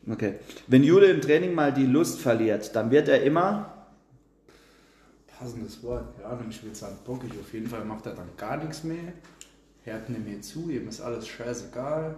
ja. 0.06 0.12
okay. 0.12 0.34
Wenn 0.68 0.84
Jule 0.84 1.06
im 1.06 1.20
Training 1.20 1.54
mal 1.54 1.72
die 1.72 1.86
Lust 1.86 2.20
verliert, 2.20 2.74
dann 2.76 2.88
wird 2.92 3.08
er 3.08 3.20
immer. 3.24 3.88
Passendes 5.26 5.82
Wort. 5.82 6.14
Ja, 6.20 6.38
wenn 6.38 6.48
ich 6.50 6.62
will 6.64 6.72
sagen, 6.72 6.96
bockig. 7.04 7.32
Auf 7.32 7.52
jeden 7.52 7.66
Fall 7.66 7.84
macht 7.84 8.06
er 8.06 8.14
dann 8.14 8.28
gar 8.36 8.56
nichts 8.58 8.84
mehr. 8.84 9.12
Hört 9.82 10.08
nicht 10.08 10.24
mehr 10.24 10.40
zu, 10.40 10.70
ihm 10.70 10.86
ist 10.86 11.00
alles 11.00 11.26
scheißegal. 11.26 12.16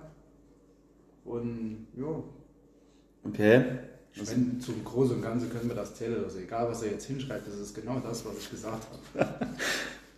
Und 1.24 1.86
ja, 1.96 2.22
Okay. 3.26 3.64
Ich 4.14 4.24
meine, 4.24 4.58
zum 4.60 4.84
Großen 4.84 5.16
und 5.16 5.22
Ganzen 5.22 5.50
können 5.50 5.68
wir 5.68 5.74
das 5.74 5.94
zählen. 5.96 6.22
Also 6.24 6.38
egal, 6.38 6.68
was 6.68 6.82
er 6.82 6.92
jetzt 6.92 7.06
hinschreibt, 7.06 7.46
das 7.46 7.58
ist 7.58 7.74
genau 7.74 8.00
das, 8.00 8.24
was 8.24 8.38
ich 8.38 8.50
gesagt 8.50 8.86
habe. 9.18 9.36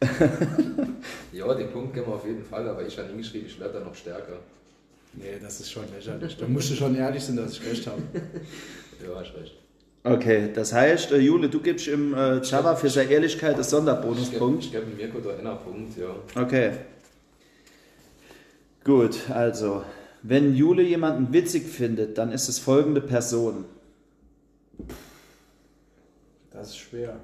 Ja, 1.33 1.53
den 1.55 1.71
Punkt 1.71 1.93
geben 1.93 2.07
wir 2.07 2.15
auf 2.15 2.27
jeden 2.27 2.45
Fall, 2.45 2.67
aber 2.69 2.87
ich 2.87 2.97
habe 2.99 3.09
hingeschrieben, 3.09 3.47
ich 3.47 3.61
werde 3.61 3.79
da 3.79 3.85
noch 3.85 3.95
stärker. 3.95 4.39
Nee, 5.13 5.39
das 5.41 5.61
ist 5.61 5.71
schon 5.71 5.85
lächerlich. 5.95 6.37
Da 6.37 6.47
musst 6.47 6.71
du 6.71 6.75
schon 6.75 6.95
ehrlich 6.95 7.23
sein, 7.23 7.37
dass 7.37 7.53
ich 7.53 7.65
recht 7.65 7.87
habe. 7.87 8.03
Ja, 9.07 9.21
hast 9.21 9.35
recht. 9.35 9.55
Okay, 10.05 10.49
das 10.55 10.73
heißt, 10.73 11.13
äh, 11.13 11.19
Jule, 11.19 11.51
du 11.51 11.61
gibst 11.61 11.87
im 11.87 12.15
äh, 12.15 12.41
Java 12.41 12.75
für 12.77 12.89
seine 12.89 13.11
Ehrlichkeit 13.11 13.59
gebe 13.59 13.65
Sonderbonuspunkt. 13.65 14.65
ich 14.65 14.73
geb 14.73 14.97
Mirko 14.97 15.19
da 15.19 15.37
einen 15.37 15.59
Punkt, 15.59 15.99
ja. 15.99 16.15
Okay. 16.41 16.73
Gut, 18.85 19.29
also, 19.29 19.83
wenn 20.23 20.55
Jule 20.55 20.83
jemanden 20.83 21.31
witzig 21.35 21.67
findet, 21.67 22.17
dann 22.17 22.33
ist 22.33 22.49
es 22.49 22.59
folgende 22.59 23.03
Person. 23.03 23.67
Das 26.51 26.69
ist 26.69 26.79
schwer. 26.79 27.21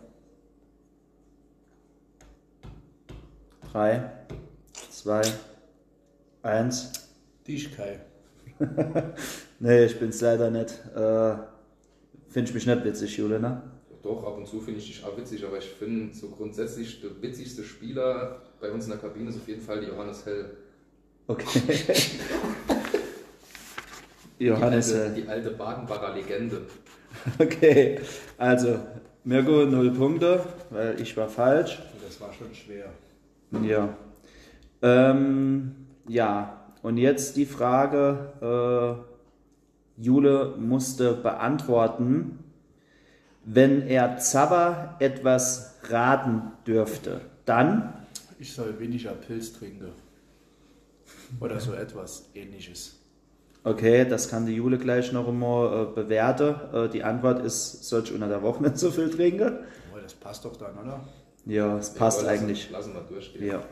Drei, 3.73 4.11
zwei, 4.91 5.23
eins. 6.43 6.93
Dich, 7.47 7.73
Kai. 7.77 8.01
Nee, 9.59 9.85
ich 9.85 9.99
bin's 9.99 10.21
leider 10.21 10.51
nicht. 10.51 10.73
Äh, 10.95 11.37
Finde 12.29 12.49
ich 12.49 12.55
mich 12.55 12.67
nicht 12.67 12.85
witzig, 12.85 13.17
Jule, 13.17 13.41
ne? 13.41 13.63
Doch, 14.03 14.25
ab 14.25 14.37
und 14.37 14.47
zu 14.47 14.61
finde 14.61 14.81
ich 14.81 14.87
dich 14.87 15.05
auch 15.05 15.17
witzig, 15.17 15.45
aber 15.45 15.59
ich 15.59 15.69
finde 15.69 16.15
so 16.15 16.29
grundsätzlich 16.29 17.01
der 17.01 17.11
witzigste 17.23 17.63
Spieler 17.63 18.43
bei 18.61 18.71
uns 18.71 18.85
in 18.85 18.91
der 18.91 19.01
Kabine 19.01 19.31
ist 19.31 19.37
auf 19.37 19.47
jeden 19.47 19.61
Fall 19.61 19.81
die 19.81 19.87
Johannes 19.87 20.27
Hell. 20.27 20.57
Okay. 21.29 21.61
Johannes. 24.39 24.89
Die 24.89 24.95
alte, 24.95 25.13
äh, 25.13 25.23
die 25.23 25.29
alte 25.29 25.51
Badenbacher 25.51 26.15
Legende. 26.15 26.63
Okay, 27.39 28.01
also, 28.39 28.79
Mirko, 29.25 29.65
null 29.65 29.91
Punkte, 29.93 30.45
weil 30.71 31.01
ich 31.01 31.17
war 31.17 31.29
falsch. 31.29 31.79
Das 32.05 32.21
war 32.21 32.33
schon 32.33 32.55
schwer. 32.55 32.87
Ja. 33.63 33.97
Ähm, 34.83 35.77
ja, 36.09 36.63
und 36.83 36.97
jetzt 36.97 37.37
die 37.37 37.47
Frage, 37.47 39.07
äh, 39.99 40.03
Jule 40.03 40.55
musste 40.59 41.13
beantworten, 41.15 42.39
wenn 43.45 43.87
er 43.87 44.19
Zabber 44.19 44.97
etwas 44.99 45.79
raten 45.85 46.53
dürfte, 46.67 47.21
dann, 47.45 47.95
Ich 48.39 48.53
soll 48.53 48.79
weniger 48.81 49.13
Pilz 49.13 49.53
trinken. 49.53 49.93
Oder 51.41 51.61
so 51.61 51.73
etwas 51.75 52.29
ähnliches. 52.35 53.02
Okay, 53.65 54.05
das 54.05 54.29
kann 54.29 54.47
die 54.47 54.55
Jule 54.55 54.79
gleich 54.79 55.13
noch 55.13 55.29
einmal 55.29 55.83
äh, 55.83 55.95
bewerten. 55.95 56.55
Äh, 56.73 56.89
die 56.89 57.05
Antwort 57.05 57.45
ist, 57.45 57.85
soll 57.85 58.03
ich 58.05 58.13
unter 58.13 58.29
der 58.29 58.43
Woche 58.43 58.63
nicht 58.63 58.79
so 58.79 58.91
viel 58.91 59.11
trinken? 59.11 59.59
Oh, 59.95 59.99
das 60.03 60.15
passt 60.15 60.45
doch 60.45 60.57
dann, 60.57 60.79
oder? 60.79 61.01
Ja, 61.47 61.77
es 61.79 61.91
passt 61.91 62.23
Ja, 62.23 62.29
eigentlich. 62.29 62.71
Lassen, 62.71 62.93
lassen 62.93 63.09
wir 63.09 63.15
durchgehen. 63.15 63.47
Ja. 63.47 63.63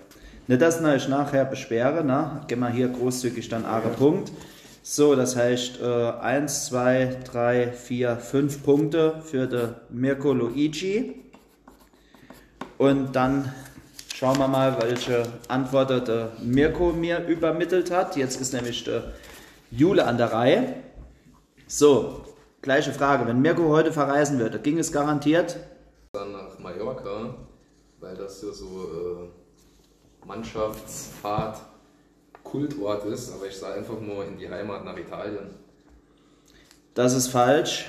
Nicht, 0.47 0.63
dass 0.63 0.81
ich 0.81 1.09
nachher 1.09 1.45
beschwere, 1.45 2.05
ne? 2.05 2.41
Gehen 2.49 2.59
wir 2.59 2.71
hier 2.71 2.89
großzügig 2.89 3.49
dann 3.49 3.65
einen 3.65 3.93
Punkt. 3.95 4.33
So, 4.83 5.15
das 5.15 5.37
heißt, 5.37 5.81
äh, 5.81 6.11
1, 6.21 6.67
2, 6.67 7.19
3, 7.31 7.69
4, 7.73 8.17
5 8.17 8.63
Punkte 8.65 9.23
für 9.25 9.47
den 9.47 9.75
Mirko 9.91 10.33
Luigi. 10.33 11.23
Und 12.79 13.15
dann 13.15 13.53
schauen 14.15 14.39
wir 14.39 14.49
mal, 14.49 14.77
welche 14.81 15.23
Antwort 15.49 16.09
der 16.09 16.33
Mirko 16.43 16.93
mir 16.93 17.25
übermittelt 17.27 17.91
hat. 17.91 18.17
Jetzt 18.17 18.41
ist 18.41 18.55
nämlich 18.55 18.83
der 18.85 19.13
Jule 19.71 20.07
an 20.07 20.19
der 20.19 20.33
Reihe. 20.33 20.75
So, 21.69 22.23
gleiche 22.61 22.93
Frage. 22.93 23.27
Wenn 23.27 23.41
Mirko 23.41 23.69
heute 23.69 23.93
verreisen 23.93 24.39
würde, 24.39 24.59
ging 24.59 24.79
es 24.79 24.91
garantiert? 24.91 25.57
Dann 26.13 26.33
nach 26.33 26.59
Mallorca, 26.59 27.35
weil 28.01 28.17
das 28.17 28.43
ja 28.43 28.53
so 28.53 28.67
äh, 28.67 30.27
Mannschaftsfahrt 30.27 31.61
Kultort 32.43 33.05
ist, 33.05 33.33
aber 33.33 33.47
ich 33.47 33.57
sage 33.57 33.75
einfach 33.75 34.01
nur 34.01 34.25
in 34.25 34.37
die 34.37 34.49
Heimat 34.49 34.85
nach 34.85 34.97
Italien. 34.97 35.51
Das 36.95 37.15
ist 37.15 37.29
falsch. 37.29 37.87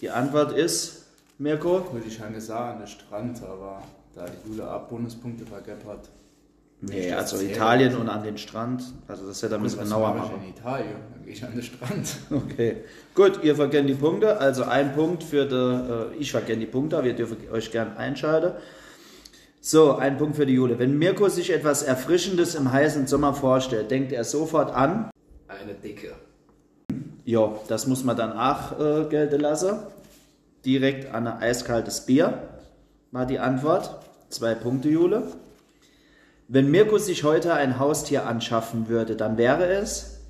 Die 0.00 0.08
Antwort 0.08 0.52
ist, 0.52 1.08
Mirko? 1.36 1.92
Würde 1.92 2.06
ich 2.06 2.16
schon 2.16 2.32
gesagt, 2.32 2.74
an 2.74 2.78
der 2.78 2.86
Strand, 2.86 3.42
aber 3.42 3.82
da 4.14 4.24
die 4.24 4.48
Jule 4.48 4.66
ab 4.66 4.88
Bonuspunkte 4.88 5.44
vergeben 5.44 5.86
hat. 5.86 6.08
Nee, 6.80 7.12
also. 7.12 7.40
Italien 7.40 7.96
und 7.96 8.08
an 8.08 8.22
den 8.22 8.38
Strand. 8.38 8.84
Also 9.08 9.26
das 9.26 9.42
hätte 9.42 9.56
er 9.56 9.64
Was 9.64 9.76
genauer 9.76 10.14
mache 10.14 10.26
ich 10.26 10.32
machen. 10.32 10.42
in 10.44 10.50
Italien? 10.50 10.96
Dann 11.12 11.24
gehe 11.24 11.32
ich 11.32 11.44
an 11.44 11.52
den 11.52 11.62
Strand. 11.62 12.08
Okay. 12.30 12.76
Gut, 13.14 13.40
ihr 13.42 13.56
verkennt 13.56 13.88
die 13.88 13.94
Punkte. 13.94 14.38
Also 14.38 14.62
ein 14.64 14.94
Punkt 14.94 15.24
für 15.24 15.46
die, 15.46 15.54
äh, 16.16 16.20
ich 16.20 16.30
verkenne 16.30 16.60
die 16.60 16.66
Punkte, 16.66 16.98
aber 16.98 17.08
ihr 17.08 17.14
dürft 17.16 17.50
euch 17.50 17.72
gern 17.72 17.96
einschalten. 17.96 18.52
So, 19.60 19.96
ein 19.96 20.16
Punkt 20.18 20.36
für 20.36 20.46
die 20.46 20.54
Jule. 20.54 20.78
Wenn 20.78 20.96
Mirko 20.98 21.28
sich 21.28 21.52
etwas 21.52 21.82
Erfrischendes 21.82 22.54
im 22.54 22.70
heißen 22.70 23.08
Sommer 23.08 23.34
vorstellt, 23.34 23.90
denkt 23.90 24.12
er 24.12 24.22
sofort 24.22 24.72
an. 24.72 25.10
Eine 25.48 25.74
dicke. 25.74 26.12
Ja, 27.24 27.56
das 27.66 27.88
muss 27.88 28.04
man 28.04 28.16
dann 28.16 28.32
auch 28.32 28.78
äh, 28.78 29.04
gelten 29.10 29.40
lassen. 29.40 29.80
Direkt 30.64 31.12
an 31.12 31.26
ein 31.26 31.38
eiskaltes 31.42 32.06
Bier 32.06 32.42
war 33.10 33.26
die 33.26 33.40
Antwort. 33.40 33.98
Zwei 34.28 34.54
Punkte, 34.54 34.88
Jule. 34.88 35.24
Wenn 36.50 36.70
Mirko 36.70 36.96
sich 36.96 37.24
heute 37.24 37.52
ein 37.52 37.78
Haustier 37.78 38.26
anschaffen 38.26 38.88
würde, 38.88 39.16
dann 39.16 39.36
wäre 39.36 39.66
es. 39.66 40.20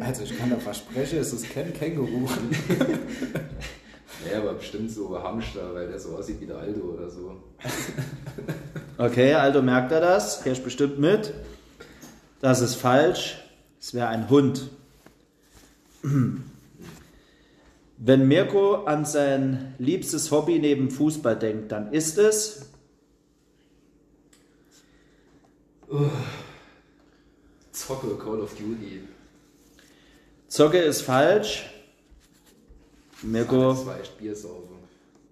Also 0.00 0.24
ich 0.24 0.36
kann 0.36 0.50
da 0.50 0.56
versprechen, 0.56 1.20
es 1.20 1.32
ist 1.32 1.48
kein 1.50 1.72
Känguru. 1.72 2.28
Ja, 4.30 4.38
aber 4.38 4.54
bestimmt 4.54 4.90
so 4.90 5.16
Hamster, 5.22 5.74
weil 5.74 5.86
der 5.88 6.00
so 6.00 6.16
aussieht 6.16 6.40
wie 6.40 6.46
der 6.46 6.56
Aldo 6.56 6.80
oder 6.80 7.08
so. 7.08 7.36
Okay, 8.98 9.34
also 9.34 9.62
merkt 9.62 9.92
er 9.92 10.00
das. 10.00 10.36
Fährst 10.36 10.64
bestimmt 10.64 10.98
mit. 10.98 11.34
Das 12.40 12.60
ist 12.60 12.74
falsch. 12.74 13.44
Es 13.80 13.94
wäre 13.94 14.08
ein 14.08 14.28
Hund. 14.28 14.70
Wenn 18.06 18.28
Mirko 18.28 18.84
an 18.84 19.06
sein 19.06 19.74
liebstes 19.78 20.30
Hobby 20.30 20.58
neben 20.58 20.90
Fußball 20.90 21.38
denkt, 21.38 21.72
dann 21.72 21.90
ist 21.90 22.18
es. 22.18 22.68
Zocke 27.72 28.18
Call 28.18 28.42
of 28.42 28.54
Duty. 28.56 29.00
Zocke 30.48 30.82
ist 30.82 31.00
falsch. 31.00 31.70
Mirko 33.22 33.70
Das 33.70 33.86
war 33.86 33.98
echt 33.98 34.18
Biersaufen. 34.18 34.76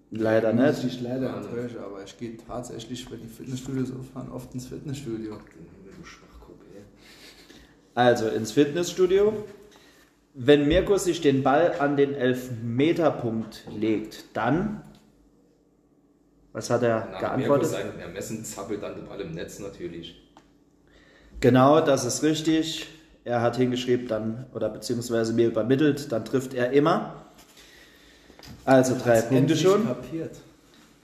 leider 0.09 0.51
Muss 0.51 0.81
nicht. 0.83 0.95
ich 0.95 1.01
leider 1.01 1.37
enttäuschen, 1.37 1.77
aber 1.77 2.03
ich 2.03 2.17
gehe 2.17 2.35
tatsächlich, 2.37 3.09
wenn 3.11 3.21
die 3.21 3.27
Fitnessstudios 3.27 3.91
auffahren, 3.91 4.31
oft 4.31 4.51
ins 4.55 4.65
Fitnessstudio. 4.65 5.33
Du 5.35 6.03
Schwachkuck, 6.03 6.57
ey. 6.73 6.81
Also 7.93 8.29
ins 8.29 8.51
Fitnessstudio. 8.51 9.45
Wenn 10.33 10.67
Mirko 10.67 10.97
sich 10.97 11.21
den 11.21 11.43
Ball 11.43 11.73
an 11.79 11.95
den 11.95 12.15
Elfmeterpunkt 12.15 13.65
legt, 13.77 14.25
dann. 14.33 14.81
Was 16.53 16.69
hat 16.69 16.83
er 16.83 16.99
Nach 16.99 17.05
Mirko 17.11 17.19
geantwortet? 17.19 17.69
seinem 17.69 17.99
Ermessen 17.99 18.43
zappelt 18.43 18.81
dann 18.81 18.95
der 18.95 19.03
Ball 19.03 19.21
im 19.21 19.31
Netz 19.31 19.59
natürlich. 19.59 20.19
Genau, 21.39 21.81
das 21.81 22.05
ist 22.05 22.23
richtig. 22.23 22.87
Er 23.25 23.41
hat 23.41 23.57
hingeschrieben, 23.57 24.07
dann, 24.07 24.45
oder 24.53 24.69
beziehungsweise 24.69 25.33
mir 25.33 25.47
übermittelt, 25.47 26.11
dann 26.11 26.25
trifft 26.25 26.53
er 26.53 26.71
immer. 26.71 27.25
Also 28.65 28.95
drei 28.95 29.17
Hat's 29.17 29.21
Punkte 29.27 29.37
endlich 29.37 29.61
schon. 29.61 29.85
kapiert. 29.85 30.35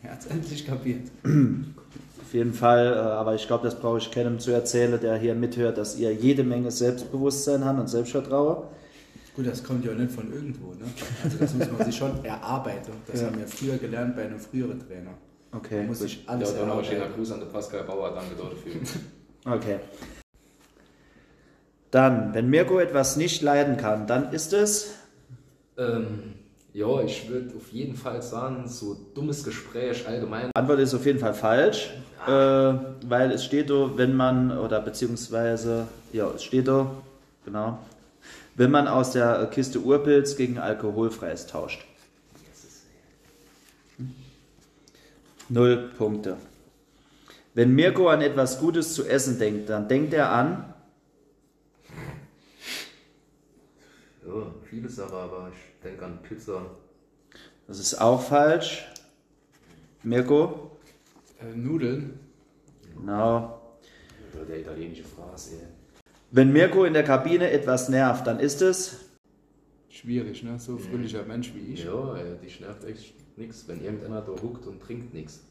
Er 0.03 0.11
hat 0.11 0.19
es 0.21 0.25
endlich 0.27 0.65
kapiert. 0.65 1.01
Auf 1.23 2.33
jeden 2.33 2.53
Fall, 2.53 2.93
äh, 2.93 2.97
aber 2.97 3.35
ich 3.35 3.47
glaube, 3.47 3.63
das 3.63 3.79
brauche 3.79 3.97
ich 3.97 4.11
keinem 4.11 4.39
zu 4.39 4.51
erzählen, 4.51 4.99
der 4.99 5.17
hier 5.17 5.33
mithört, 5.35 5.77
dass 5.77 5.97
ihr 5.97 6.13
jede 6.13 6.43
Menge 6.43 6.71
Selbstbewusstsein 6.71 7.65
habt 7.65 7.79
und 7.79 7.87
Selbstvertrauen. 7.87 8.63
Gut, 9.35 9.47
das 9.47 9.63
kommt 9.63 9.85
ja 9.85 9.93
nicht 9.93 10.11
von 10.11 10.31
irgendwo. 10.33 10.73
Ne? 10.73 10.85
Also 11.23 11.37
das 11.37 11.53
muss 11.53 11.71
man 11.71 11.85
sich 11.85 11.95
schon 11.97 12.23
erarbeiten. 12.25 12.91
Das 13.07 13.21
Ja. 13.21 13.27
haben 13.27 13.37
wir 13.39 13.47
früher 13.47 13.77
gelernt 13.77 14.15
bei 14.15 14.23
einem 14.23 14.39
früheren 14.39 14.79
Trainer. 14.79 15.11
Okay, 15.51 15.77
Man 15.79 15.87
muss 15.87 15.99
gut. 15.99 16.09
sich 16.09 16.23
Ja, 16.25 16.31
alles 16.33 16.55
dann 16.55 16.67
noch 16.67 16.77
ein 16.79 16.85
schöner. 16.85 17.07
Gruß 17.09 17.31
an 17.31 17.39
den 17.39 17.49
Pascal 17.49 17.83
Bauer, 17.83 18.13
danke 18.13 18.35
dafür. 18.35 19.53
Okay. 19.55 19.79
Dann, 21.91 22.33
wenn 22.33 22.49
Mirko 22.49 22.79
etwas 22.79 23.17
nicht 23.17 23.41
leiden 23.41 23.77
kann, 23.77 24.05
dann 24.07 24.31
ist 24.31 24.53
es. 24.53 24.91
ähm, 25.77 26.33
ja, 26.71 27.01
ich 27.01 27.27
würde 27.27 27.55
auf 27.57 27.69
jeden 27.71 27.95
Fall 27.95 28.21
sagen, 28.21 28.67
so 28.67 28.95
dummes 29.15 29.43
Gespräch 29.43 30.07
allgemein. 30.07 30.51
Antwort 30.53 30.79
ist 30.79 30.93
auf 30.93 31.03
jeden 31.05 31.17
Fall 31.17 31.33
falsch, 31.33 31.89
äh, 32.27 32.29
weil 32.31 33.31
es 33.31 33.43
steht 33.43 33.71
da, 33.71 33.89
wenn 33.95 34.15
man, 34.15 34.55
oder 34.55 34.79
beziehungsweise, 34.79 35.87
ja, 36.13 36.29
es 36.35 36.43
steht 36.43 36.67
da, 36.67 36.91
genau, 37.43 37.79
wenn 38.59 38.71
man 38.71 38.89
aus 38.89 39.11
der 39.11 39.47
Kiste 39.53 39.79
Urpilz 39.79 40.35
gegen 40.35 40.57
alkoholfreies 40.57 41.47
tauscht. 41.47 41.85
Null 45.47 45.91
Punkte. 45.97 46.35
Wenn 47.53 47.73
Mirko 47.73 48.09
an 48.09 48.21
etwas 48.21 48.59
Gutes 48.59 48.93
zu 48.93 49.07
essen 49.07 49.39
denkt, 49.39 49.69
dann 49.69 49.87
denkt 49.87 50.13
er 50.13 50.31
an, 50.31 50.73
Ja, 54.27 54.53
viele 54.69 54.89
Sachen, 54.89 55.15
aber 55.15 55.51
ich 55.53 55.81
denke 55.81 56.05
an 56.05 56.21
Pizza. 56.21 56.61
das 57.65 57.79
ist 57.79 57.99
auch 58.01 58.21
falsch. 58.21 58.85
Mirko? 60.03 60.77
Äh, 61.39 61.55
Nudeln. 61.55 62.19
Genau. 62.93 63.61
Oder 64.35 64.45
der 64.45 64.59
italienische 64.59 65.05
Phrase, 65.05 65.55
ey. 65.55 65.78
Wenn 66.31 66.51
Mirko 66.53 66.85
in 66.85 66.93
der 66.93 67.03
Kabine 67.03 67.49
etwas 67.51 67.89
nervt, 67.89 68.27
dann 68.27 68.39
ist 68.39 68.61
es. 68.61 68.97
Schwierig, 69.89 70.43
ne? 70.43 70.59
So 70.59 70.77
fröhlicher 70.77 71.23
Mensch 71.23 71.53
wie 71.55 71.73
ich. 71.73 71.83
Ja, 71.83 72.15
ey, 72.15 72.37
dich 72.37 72.59
nervt 72.59 72.83
echt 72.85 73.15
nichts, 73.37 73.67
wenn 73.67 73.83
irgendeiner 73.83 74.21
da 74.21 74.31
huckt 74.41 74.67
und 74.67 74.81
trinkt 74.81 75.13
nichts. 75.13 75.41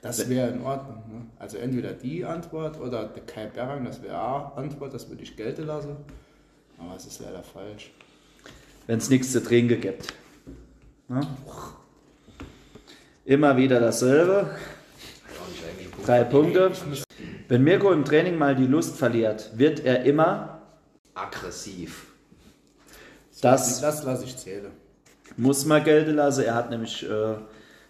Das 0.00 0.28
wäre 0.28 0.48
in 0.50 0.62
Ordnung. 0.62 1.02
Ne? 1.08 1.26
Also 1.38 1.58
entweder 1.58 1.92
die 1.92 2.24
Antwort 2.24 2.80
oder 2.80 3.04
der 3.08 3.22
Kai 3.24 3.46
Berang, 3.46 3.84
das 3.84 4.02
wäre 4.02 4.20
auch 4.20 4.56
Antwort, 4.56 4.94
das 4.94 5.08
würde 5.10 5.22
ich 5.22 5.36
gelten 5.36 5.66
lassen. 5.66 5.96
Aber 6.78 6.96
es 6.96 7.06
ist 7.06 7.20
leider 7.20 7.42
falsch. 7.42 7.92
wenn 8.86 8.98
es 8.98 9.10
nichts 9.10 9.32
zu 9.32 9.42
trinken 9.42 9.80
gibt. 9.80 10.14
Ne? 11.08 11.20
Immer 13.24 13.56
wieder 13.56 13.78
dasselbe. 13.78 14.50
Drei 16.04 16.24
Punkte. 16.24 16.72
Wenn 17.48 17.62
Mirko 17.62 17.92
im 17.92 18.04
Training 18.04 18.36
mal 18.38 18.54
die 18.54 18.66
Lust 18.66 18.96
verliert, 18.96 19.50
wird 19.54 19.84
er 19.84 20.04
immer. 20.04 20.60
Aggressiv. 21.14 22.06
Das 23.40 23.80
Das 23.80 24.04
lasse 24.04 24.24
ich 24.24 24.36
zählen. 24.36 24.70
muss 25.36 25.64
man 25.66 25.82
gelten 25.84 26.14
lassen. 26.14 26.44
Er 26.44 26.54
hat 26.54 26.70
nämlich 26.70 27.08
äh, 27.08 27.34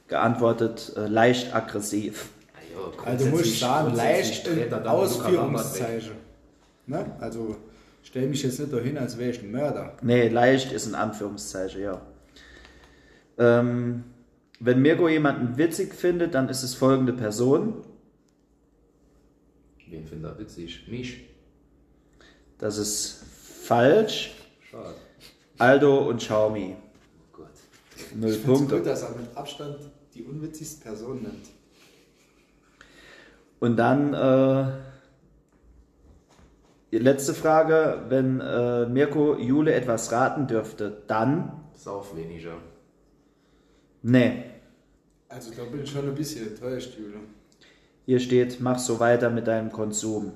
geantwortet, 0.08 0.92
äh, 0.96 1.06
leicht 1.06 1.54
aggressiv. 1.54 2.30
Ja, 2.74 3.04
Also 3.04 3.26
muss 3.26 3.42
ich 3.42 3.60
sagen, 3.60 3.94
leicht. 3.94 4.48
Ausführungszeichen. 4.86 6.12
Ne? 6.86 7.04
Also 7.20 7.56
stell 8.02 8.26
mich 8.28 8.42
jetzt 8.42 8.58
nicht 8.58 8.72
dahin, 8.72 8.96
als 8.98 9.18
wäre 9.18 9.30
ich 9.30 9.42
ein 9.42 9.50
Mörder. 9.52 9.96
Nee, 10.02 10.28
leicht 10.28 10.72
ist 10.72 10.86
ein 10.86 10.94
Anführungszeichen, 10.94 11.82
ja. 11.82 12.00
Ähm, 13.38 14.04
wenn 14.60 14.80
Mirko 14.80 15.08
jemanden 15.08 15.58
witzig 15.58 15.94
findet, 15.94 16.34
dann 16.34 16.48
ist 16.48 16.62
es 16.62 16.74
folgende 16.74 17.12
Person. 17.12 17.82
Wen 19.92 20.06
findet 20.06 20.32
er 20.32 20.38
witzig? 20.38 20.88
Mich. 20.88 21.28
Das 22.56 22.78
ist 22.78 23.22
falsch. 23.64 24.32
Schade. 24.70 24.94
Aldo 25.58 26.08
und 26.08 26.16
Xiaomi. 26.16 26.74
Oh 26.74 27.36
Gott. 27.36 27.50
Null 28.14 28.34
Punkte. 28.38 28.82
dass 28.82 29.02
er 29.02 29.10
mit 29.10 29.36
Abstand 29.36 29.76
die 30.14 30.22
unwitzigste 30.22 30.82
Person 30.82 31.22
nennt. 31.22 31.46
Und 33.60 33.76
dann 33.76 34.14
äh, 34.14 34.72
die 36.90 36.98
letzte 36.98 37.34
Frage, 37.34 38.06
wenn 38.08 38.40
äh, 38.40 38.86
Mirko 38.86 39.36
Jule 39.36 39.74
etwas 39.74 40.10
raten 40.10 40.46
dürfte, 40.46 41.02
dann? 41.06 41.64
Sauf 41.74 42.16
weniger. 42.16 42.56
Nee. 44.00 44.44
Also 45.28 45.52
da 45.54 45.64
bin 45.64 45.82
ich 45.82 45.90
schon 45.90 46.08
ein 46.08 46.14
bisschen 46.14 46.48
enttäuscht, 46.48 46.98
Jule. 46.98 47.20
Hier 48.06 48.18
steht, 48.20 48.60
mach 48.60 48.78
so 48.78 48.98
weiter 49.00 49.30
mit 49.30 49.46
deinem 49.46 49.70
Konsum. 49.70 50.32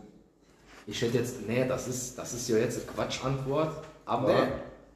Ich 0.87 1.03
hätte 1.03 1.19
jetzt, 1.19 1.47
nee, 1.49 1.67
das 1.67 1.89
ist, 1.89 2.17
das 2.17 2.33
ist 2.33 2.49
ja 2.49 2.59
jetzt 2.59 2.77
eine 2.81 2.87
Quatschantwort, 2.87 3.85
aber, 4.05 4.29
Nee. 4.33 4.49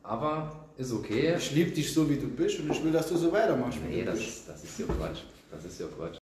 aber 0.05 0.53
ist 0.77 0.93
okay. 0.93 1.35
Ich 1.37 1.51
liebe 1.53 1.73
dich 1.73 1.93
so, 1.93 2.09
wie 2.09 2.17
du 2.17 2.29
bist 2.29 2.61
und 2.61 2.71
ich 2.71 2.83
will, 2.85 2.93
dass 2.93 3.09
du 3.09 3.17
so 3.17 3.33
weitermachst. 3.33 3.79
Nee, 3.89 4.01
du 4.01 4.07
das 4.07 4.19
bist. 4.21 4.49
das 4.49 4.63
ist 4.63 4.79
ja 4.79 4.87
Quatsch. 4.87 5.21
Das 5.51 5.65
ist 5.65 5.81
ja 5.81 5.87
Quatsch. 5.87 6.19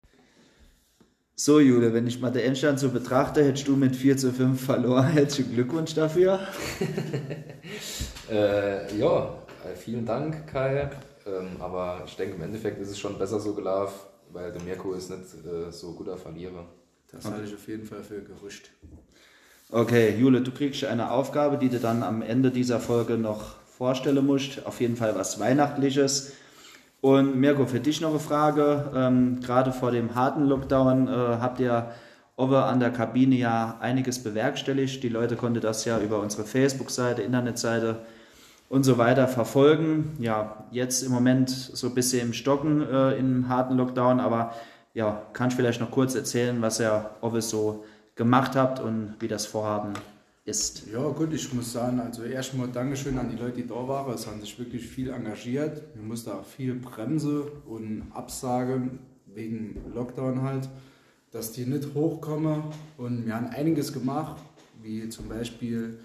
So, 1.35 1.59
Jule, 1.59 1.93
wenn 1.93 2.05
ich 2.05 2.19
mal 2.19 2.29
den 2.29 2.43
Endstand 2.43 2.79
so 2.79 2.89
betrachte, 2.89 3.43
hättest 3.43 3.67
du 3.67 3.75
mit 3.75 3.95
4 3.95 4.17
zu 4.17 4.31
5 4.33 4.63
verloren. 4.65 5.07
Herzlichen 5.13 5.53
Glückwunsch 5.53 5.93
dafür. 5.93 6.39
Äh, 8.31 8.97
ja, 8.97 9.35
äh, 9.65 9.75
vielen 9.75 10.05
Dank, 10.05 10.47
Kai. 10.47 10.89
Ähm, 11.25 11.57
aber 11.59 12.03
ich 12.05 12.15
denke, 12.15 12.35
im 12.35 12.41
Endeffekt 12.41 12.79
ist 12.81 12.89
es 12.89 12.97
schon 12.97 13.17
besser 13.19 13.39
so 13.39 13.53
gelaufen, 13.53 13.99
weil 14.33 14.51
der 14.51 14.61
Mirko 14.61 14.93
ist 14.93 15.09
nicht 15.09 15.45
äh, 15.45 15.71
so 15.71 15.93
guter 15.93 16.17
Verlierer. 16.17 16.65
Das 17.11 17.25
halte 17.25 17.47
ich 17.47 17.53
auf 17.53 17.67
jeden 17.67 17.85
Fall 17.85 18.03
für 18.03 18.21
Gerücht. 18.21 18.71
Okay, 19.69 20.15
Jule, 20.17 20.41
du 20.41 20.51
kriegst 20.51 20.83
eine 20.83 21.11
Aufgabe, 21.11 21.57
die 21.57 21.69
du 21.69 21.79
dann 21.79 22.03
am 22.03 22.21
Ende 22.21 22.51
dieser 22.51 22.79
Folge 22.79 23.17
noch 23.17 23.55
vorstellen 23.65 24.25
musst. 24.25 24.65
Auf 24.65 24.81
jeden 24.81 24.95
Fall 24.95 25.15
was 25.15 25.39
Weihnachtliches. 25.39 26.33
Und 27.01 27.35
Mirko, 27.35 27.65
für 27.65 27.79
dich 27.79 28.01
noch 28.01 28.11
eine 28.11 28.19
Frage. 28.19 28.91
Ähm, 28.95 29.41
gerade 29.41 29.73
vor 29.73 29.91
dem 29.91 30.15
harten 30.15 30.45
Lockdown 30.45 31.07
äh, 31.07 31.11
habt 31.11 31.59
ihr 31.59 31.91
aber 32.35 32.65
an 32.65 32.79
der 32.79 32.91
Kabine 32.91 33.35
ja 33.35 33.77
einiges 33.79 34.23
bewerkstelligt. 34.23 35.03
Die 35.03 35.09
Leute 35.09 35.35
konnten 35.35 35.61
das 35.61 35.85
ja 35.85 35.99
über 35.99 36.19
unsere 36.19 36.43
Facebook-Seite, 36.43 37.21
Internetseite 37.21 37.99
und 38.73 38.83
so 38.83 38.97
weiter 38.97 39.27
verfolgen. 39.27 40.13
Ja, 40.17 40.65
jetzt 40.71 41.03
im 41.03 41.11
Moment 41.11 41.51
so 41.51 41.89
ein 41.89 41.93
bisschen 41.93 42.29
im 42.29 42.33
Stocken 42.33 42.81
äh, 42.81 43.15
im 43.19 43.47
harten 43.47 43.77
Lockdown, 43.77 44.19
aber 44.19 44.55
ja, 44.95 45.27
kannst 45.33 45.53
du 45.53 45.61
vielleicht 45.61 45.79
noch 45.79 45.91
kurz 45.91 46.15
erzählen, 46.15 46.59
was 46.59 46.81
ihr 46.81 47.11
Office 47.21 47.51
so 47.51 47.85
gemacht 48.15 48.55
habt 48.55 48.79
und 48.79 49.13
wie 49.19 49.27
das 49.27 49.45
Vorhaben 49.45 49.93
ist. 50.43 50.87
Ja, 50.91 51.07
gut, 51.09 51.31
ich 51.33 51.53
muss 51.53 51.71
sagen, 51.71 51.99
also 51.99 52.23
erstmal 52.23 52.67
Dankeschön 52.67 53.15
an 53.19 53.29
die 53.29 53.35
Leute, 53.35 53.57
die 53.57 53.67
da 53.67 53.87
waren. 53.87 54.11
Es 54.11 54.25
haben 54.25 54.41
sich 54.41 54.57
wirklich 54.57 54.87
viel 54.87 55.11
engagiert. 55.11 55.83
Wir 55.93 56.03
mussten 56.03 56.31
auch 56.31 56.43
viel 56.43 56.73
Bremse 56.73 57.43
und 57.67 58.07
Absage 58.11 58.89
wegen 59.27 59.83
Lockdown 59.93 60.41
halt, 60.41 60.67
dass 61.29 61.51
die 61.51 61.67
nicht 61.67 61.93
hochkommen. 61.93 62.63
Und 62.97 63.27
wir 63.27 63.35
haben 63.35 63.49
einiges 63.49 63.93
gemacht, 63.93 64.41
wie 64.81 65.07
zum 65.09 65.29
Beispiel 65.29 65.99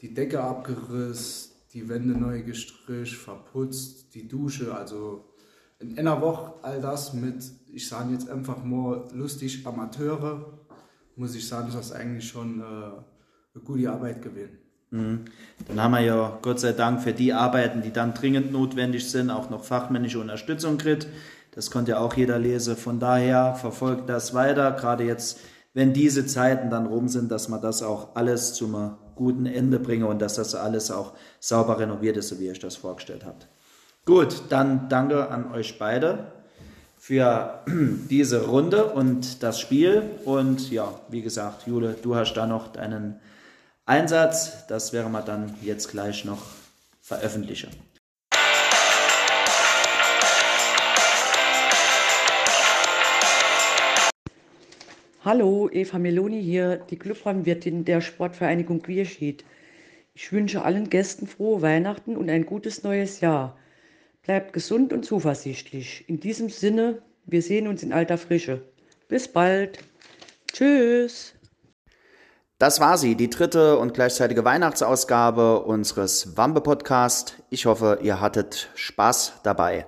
die 0.00 0.14
Decke 0.14 0.40
abgerissen, 0.40 1.53
die 1.74 1.88
Wände 1.88 2.18
neu 2.18 2.42
gestrichen, 2.42 3.16
verputzt, 3.16 4.14
die 4.14 4.28
Dusche, 4.28 4.74
also 4.74 5.24
in 5.80 5.98
einer 5.98 6.20
Woche 6.20 6.54
all 6.62 6.80
das 6.80 7.12
mit, 7.12 7.44
ich 7.72 7.88
sage 7.88 8.12
jetzt 8.12 8.30
einfach 8.30 8.62
mal 8.62 9.08
lustig 9.12 9.66
Amateure, 9.66 10.58
muss 11.16 11.34
ich 11.34 11.46
sagen, 11.46 11.70
das 11.72 11.86
ist 11.86 11.92
eigentlich 11.92 12.28
schon 12.28 12.60
äh, 12.60 12.64
eine 12.64 13.64
gute 13.64 13.90
Arbeit 13.90 14.22
gewesen. 14.22 14.58
Mhm. 14.90 15.24
Dann 15.66 15.82
haben 15.82 15.92
wir 15.92 16.00
ja 16.00 16.38
Gott 16.42 16.60
sei 16.60 16.72
Dank 16.72 17.02
für 17.02 17.12
die 17.12 17.32
Arbeiten, 17.32 17.82
die 17.82 17.92
dann 17.92 18.14
dringend 18.14 18.52
notwendig 18.52 19.10
sind, 19.10 19.30
auch 19.30 19.50
noch 19.50 19.64
fachmännische 19.64 20.20
Unterstützung 20.20 20.78
kriegt. 20.78 21.08
Das 21.52 21.70
konnte 21.70 21.92
ja 21.92 21.98
auch 21.98 22.14
jeder 22.14 22.38
lesen. 22.38 22.76
Von 22.76 23.00
daher 23.00 23.54
verfolgt 23.54 24.08
das 24.08 24.34
weiter, 24.34 24.72
gerade 24.72 25.04
jetzt, 25.04 25.40
wenn 25.72 25.92
diese 25.92 26.26
Zeiten 26.26 26.70
dann 26.70 26.86
rum 26.86 27.08
sind, 27.08 27.30
dass 27.30 27.48
man 27.48 27.60
das 27.60 27.82
auch 27.82 28.14
alles 28.14 28.54
zum 28.54 28.96
guten 29.14 29.46
Ende 29.46 29.78
bringe 29.78 30.06
und 30.06 30.20
dass 30.20 30.34
das 30.34 30.54
alles 30.54 30.90
auch 30.90 31.12
sauber 31.40 31.78
renoviert 31.78 32.16
ist, 32.16 32.28
so 32.28 32.38
wie 32.38 32.46
ihr 32.46 32.52
euch 32.52 32.58
das 32.58 32.76
vorgestellt 32.76 33.24
habt. 33.24 33.48
Gut, 34.04 34.44
dann 34.50 34.88
danke 34.88 35.30
an 35.30 35.52
euch 35.52 35.78
beide 35.78 36.32
für 36.98 37.60
diese 37.66 38.46
Runde 38.46 38.86
und 38.86 39.42
das 39.42 39.60
Spiel. 39.60 40.02
Und 40.24 40.70
ja, 40.70 41.00
wie 41.08 41.22
gesagt, 41.22 41.66
Jule, 41.66 41.96
du 42.00 42.14
hast 42.14 42.34
da 42.34 42.46
noch 42.46 42.68
deinen 42.68 43.20
Einsatz. 43.86 44.66
Das 44.68 44.92
werden 44.92 45.12
wir 45.12 45.22
dann 45.22 45.54
jetzt 45.62 45.90
gleich 45.90 46.24
noch 46.24 46.42
veröffentlichen. 47.02 47.70
Hallo, 55.24 55.70
Eva 55.72 55.98
Meloni 55.98 56.42
hier, 56.42 56.76
die 56.76 56.98
Clubraumwirtin 56.98 57.86
der 57.86 58.02
Sportvereinigung 58.02 58.82
Queerschied. 58.82 59.42
Ich 60.12 60.30
wünsche 60.32 60.60
allen 60.60 60.90
Gästen 60.90 61.26
frohe 61.26 61.62
Weihnachten 61.62 62.18
und 62.18 62.28
ein 62.28 62.44
gutes 62.44 62.82
neues 62.82 63.22
Jahr. 63.22 63.56
Bleibt 64.22 64.52
gesund 64.52 64.92
und 64.92 65.06
zuversichtlich. 65.06 66.04
In 66.08 66.20
diesem 66.20 66.50
Sinne, 66.50 67.00
wir 67.24 67.40
sehen 67.40 67.68
uns 67.68 67.82
in 67.82 67.94
alter 67.94 68.18
Frische. 68.18 68.68
Bis 69.08 69.26
bald. 69.26 69.78
Tschüss. 70.52 71.32
Das 72.58 72.78
war 72.80 72.98
sie, 72.98 73.14
die 73.14 73.30
dritte 73.30 73.78
und 73.78 73.94
gleichzeitige 73.94 74.44
Weihnachtsausgabe 74.44 75.60
unseres 75.60 76.36
Wampe-Podcast. 76.36 77.42
Ich 77.48 77.64
hoffe, 77.64 78.00
ihr 78.02 78.20
hattet 78.20 78.68
Spaß 78.74 79.40
dabei. 79.42 79.86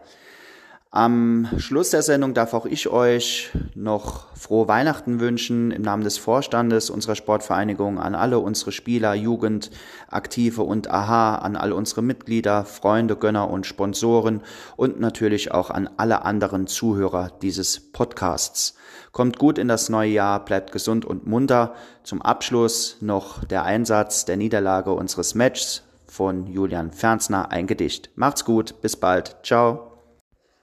Am 0.97 1.47
Schluss 1.59 1.91
der 1.91 2.01
Sendung 2.01 2.33
darf 2.33 2.55
auch 2.55 2.65
ich 2.65 2.89
euch 2.89 3.51
noch 3.75 4.35
frohe 4.35 4.67
Weihnachten 4.67 5.21
wünschen 5.21 5.71
im 5.71 5.83
Namen 5.83 6.05
des 6.05 6.17
Vorstandes 6.17 6.89
unserer 6.89 7.15
Sportvereinigung 7.15 7.99
an 7.99 8.15
alle 8.15 8.39
unsere 8.39 8.73
Spieler, 8.73 9.13
Jugend, 9.13 9.71
Aktive 10.09 10.63
und 10.63 10.89
AHA, 10.91 11.35
an 11.35 11.55
all 11.55 11.73
unsere 11.73 12.01
Mitglieder, 12.01 12.65
Freunde, 12.65 13.15
Gönner 13.15 13.51
und 13.51 13.67
Sponsoren 13.67 14.41
und 14.77 14.99
natürlich 14.99 15.53
auch 15.53 15.69
an 15.69 15.91
alle 15.99 16.25
anderen 16.25 16.67
Zuhörer 16.67 17.31
dieses 17.43 17.93
Podcasts. 17.93 18.75
Kommt 19.13 19.39
gut 19.39 19.59
in 19.59 19.69
das 19.69 19.91
neue 19.91 20.13
Jahr, 20.13 20.43
bleibt 20.47 20.73
gesund 20.73 21.05
und 21.05 21.27
munter. 21.27 21.75
Zum 22.05 22.23
Abschluss 22.23 22.97
noch 23.03 23.45
der 23.45 23.65
Einsatz 23.65 24.25
der 24.25 24.39
Niederlage 24.39 24.93
unseres 24.93 25.35
Matches 25.35 25.83
von 26.07 26.47
Julian 26.47 26.91
Fernsner, 26.91 27.51
ein 27.51 27.67
Gedicht. 27.67 28.09
Macht's 28.15 28.47
gut, 28.47 28.81
bis 28.81 28.97
bald. 28.97 29.37
Ciao. 29.43 29.86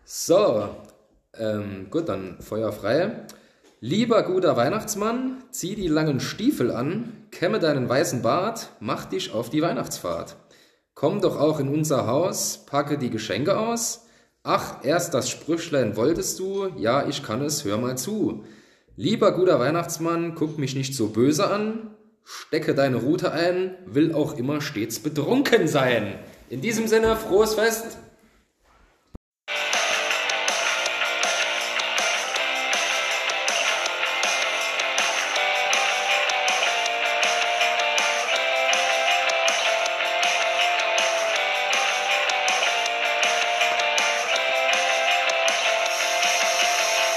So, 0.05 0.69
ähm, 1.37 1.87
gut, 1.89 2.09
dann 2.09 2.41
Feuer 2.41 2.71
frei. 2.71 3.25
Lieber 3.79 4.23
guter 4.23 4.55
Weihnachtsmann, 4.55 5.43
zieh 5.51 5.75
die 5.75 5.87
langen 5.87 6.19
Stiefel 6.19 6.71
an, 6.71 7.25
kämme 7.31 7.59
deinen 7.59 7.89
weißen 7.89 8.21
Bart, 8.21 8.69
mach 8.79 9.05
dich 9.05 9.33
auf 9.33 9.49
die 9.49 9.61
Weihnachtsfahrt. 9.61 10.37
Komm 10.93 11.21
doch 11.21 11.39
auch 11.39 11.59
in 11.59 11.69
unser 11.69 12.07
Haus, 12.07 12.65
packe 12.65 12.97
die 12.97 13.09
Geschenke 13.09 13.57
aus. 13.57 14.05
Ach, 14.43 14.83
erst 14.83 15.13
das 15.13 15.29
Sprüchlein 15.29 15.95
wolltest 15.95 16.39
du, 16.39 16.67
ja, 16.77 17.07
ich 17.07 17.23
kann 17.23 17.41
es, 17.41 17.65
hör 17.65 17.77
mal 17.77 17.97
zu. 17.97 18.45
Lieber 18.95 19.31
guter 19.31 19.59
Weihnachtsmann, 19.59 20.35
guck 20.35 20.57
mich 20.57 20.75
nicht 20.75 20.95
so 20.95 21.09
böse 21.09 21.49
an, 21.49 21.95
stecke 22.23 22.75
deine 22.75 22.97
Rute 22.97 23.31
ein, 23.31 23.75
will 23.85 24.13
auch 24.13 24.37
immer 24.37 24.61
stets 24.61 24.99
betrunken 24.99 25.67
sein. 25.67 26.19
In 26.49 26.61
diesem 26.61 26.87
Sinne, 26.87 27.15
frohes 27.15 27.55
Fest! 27.55 27.97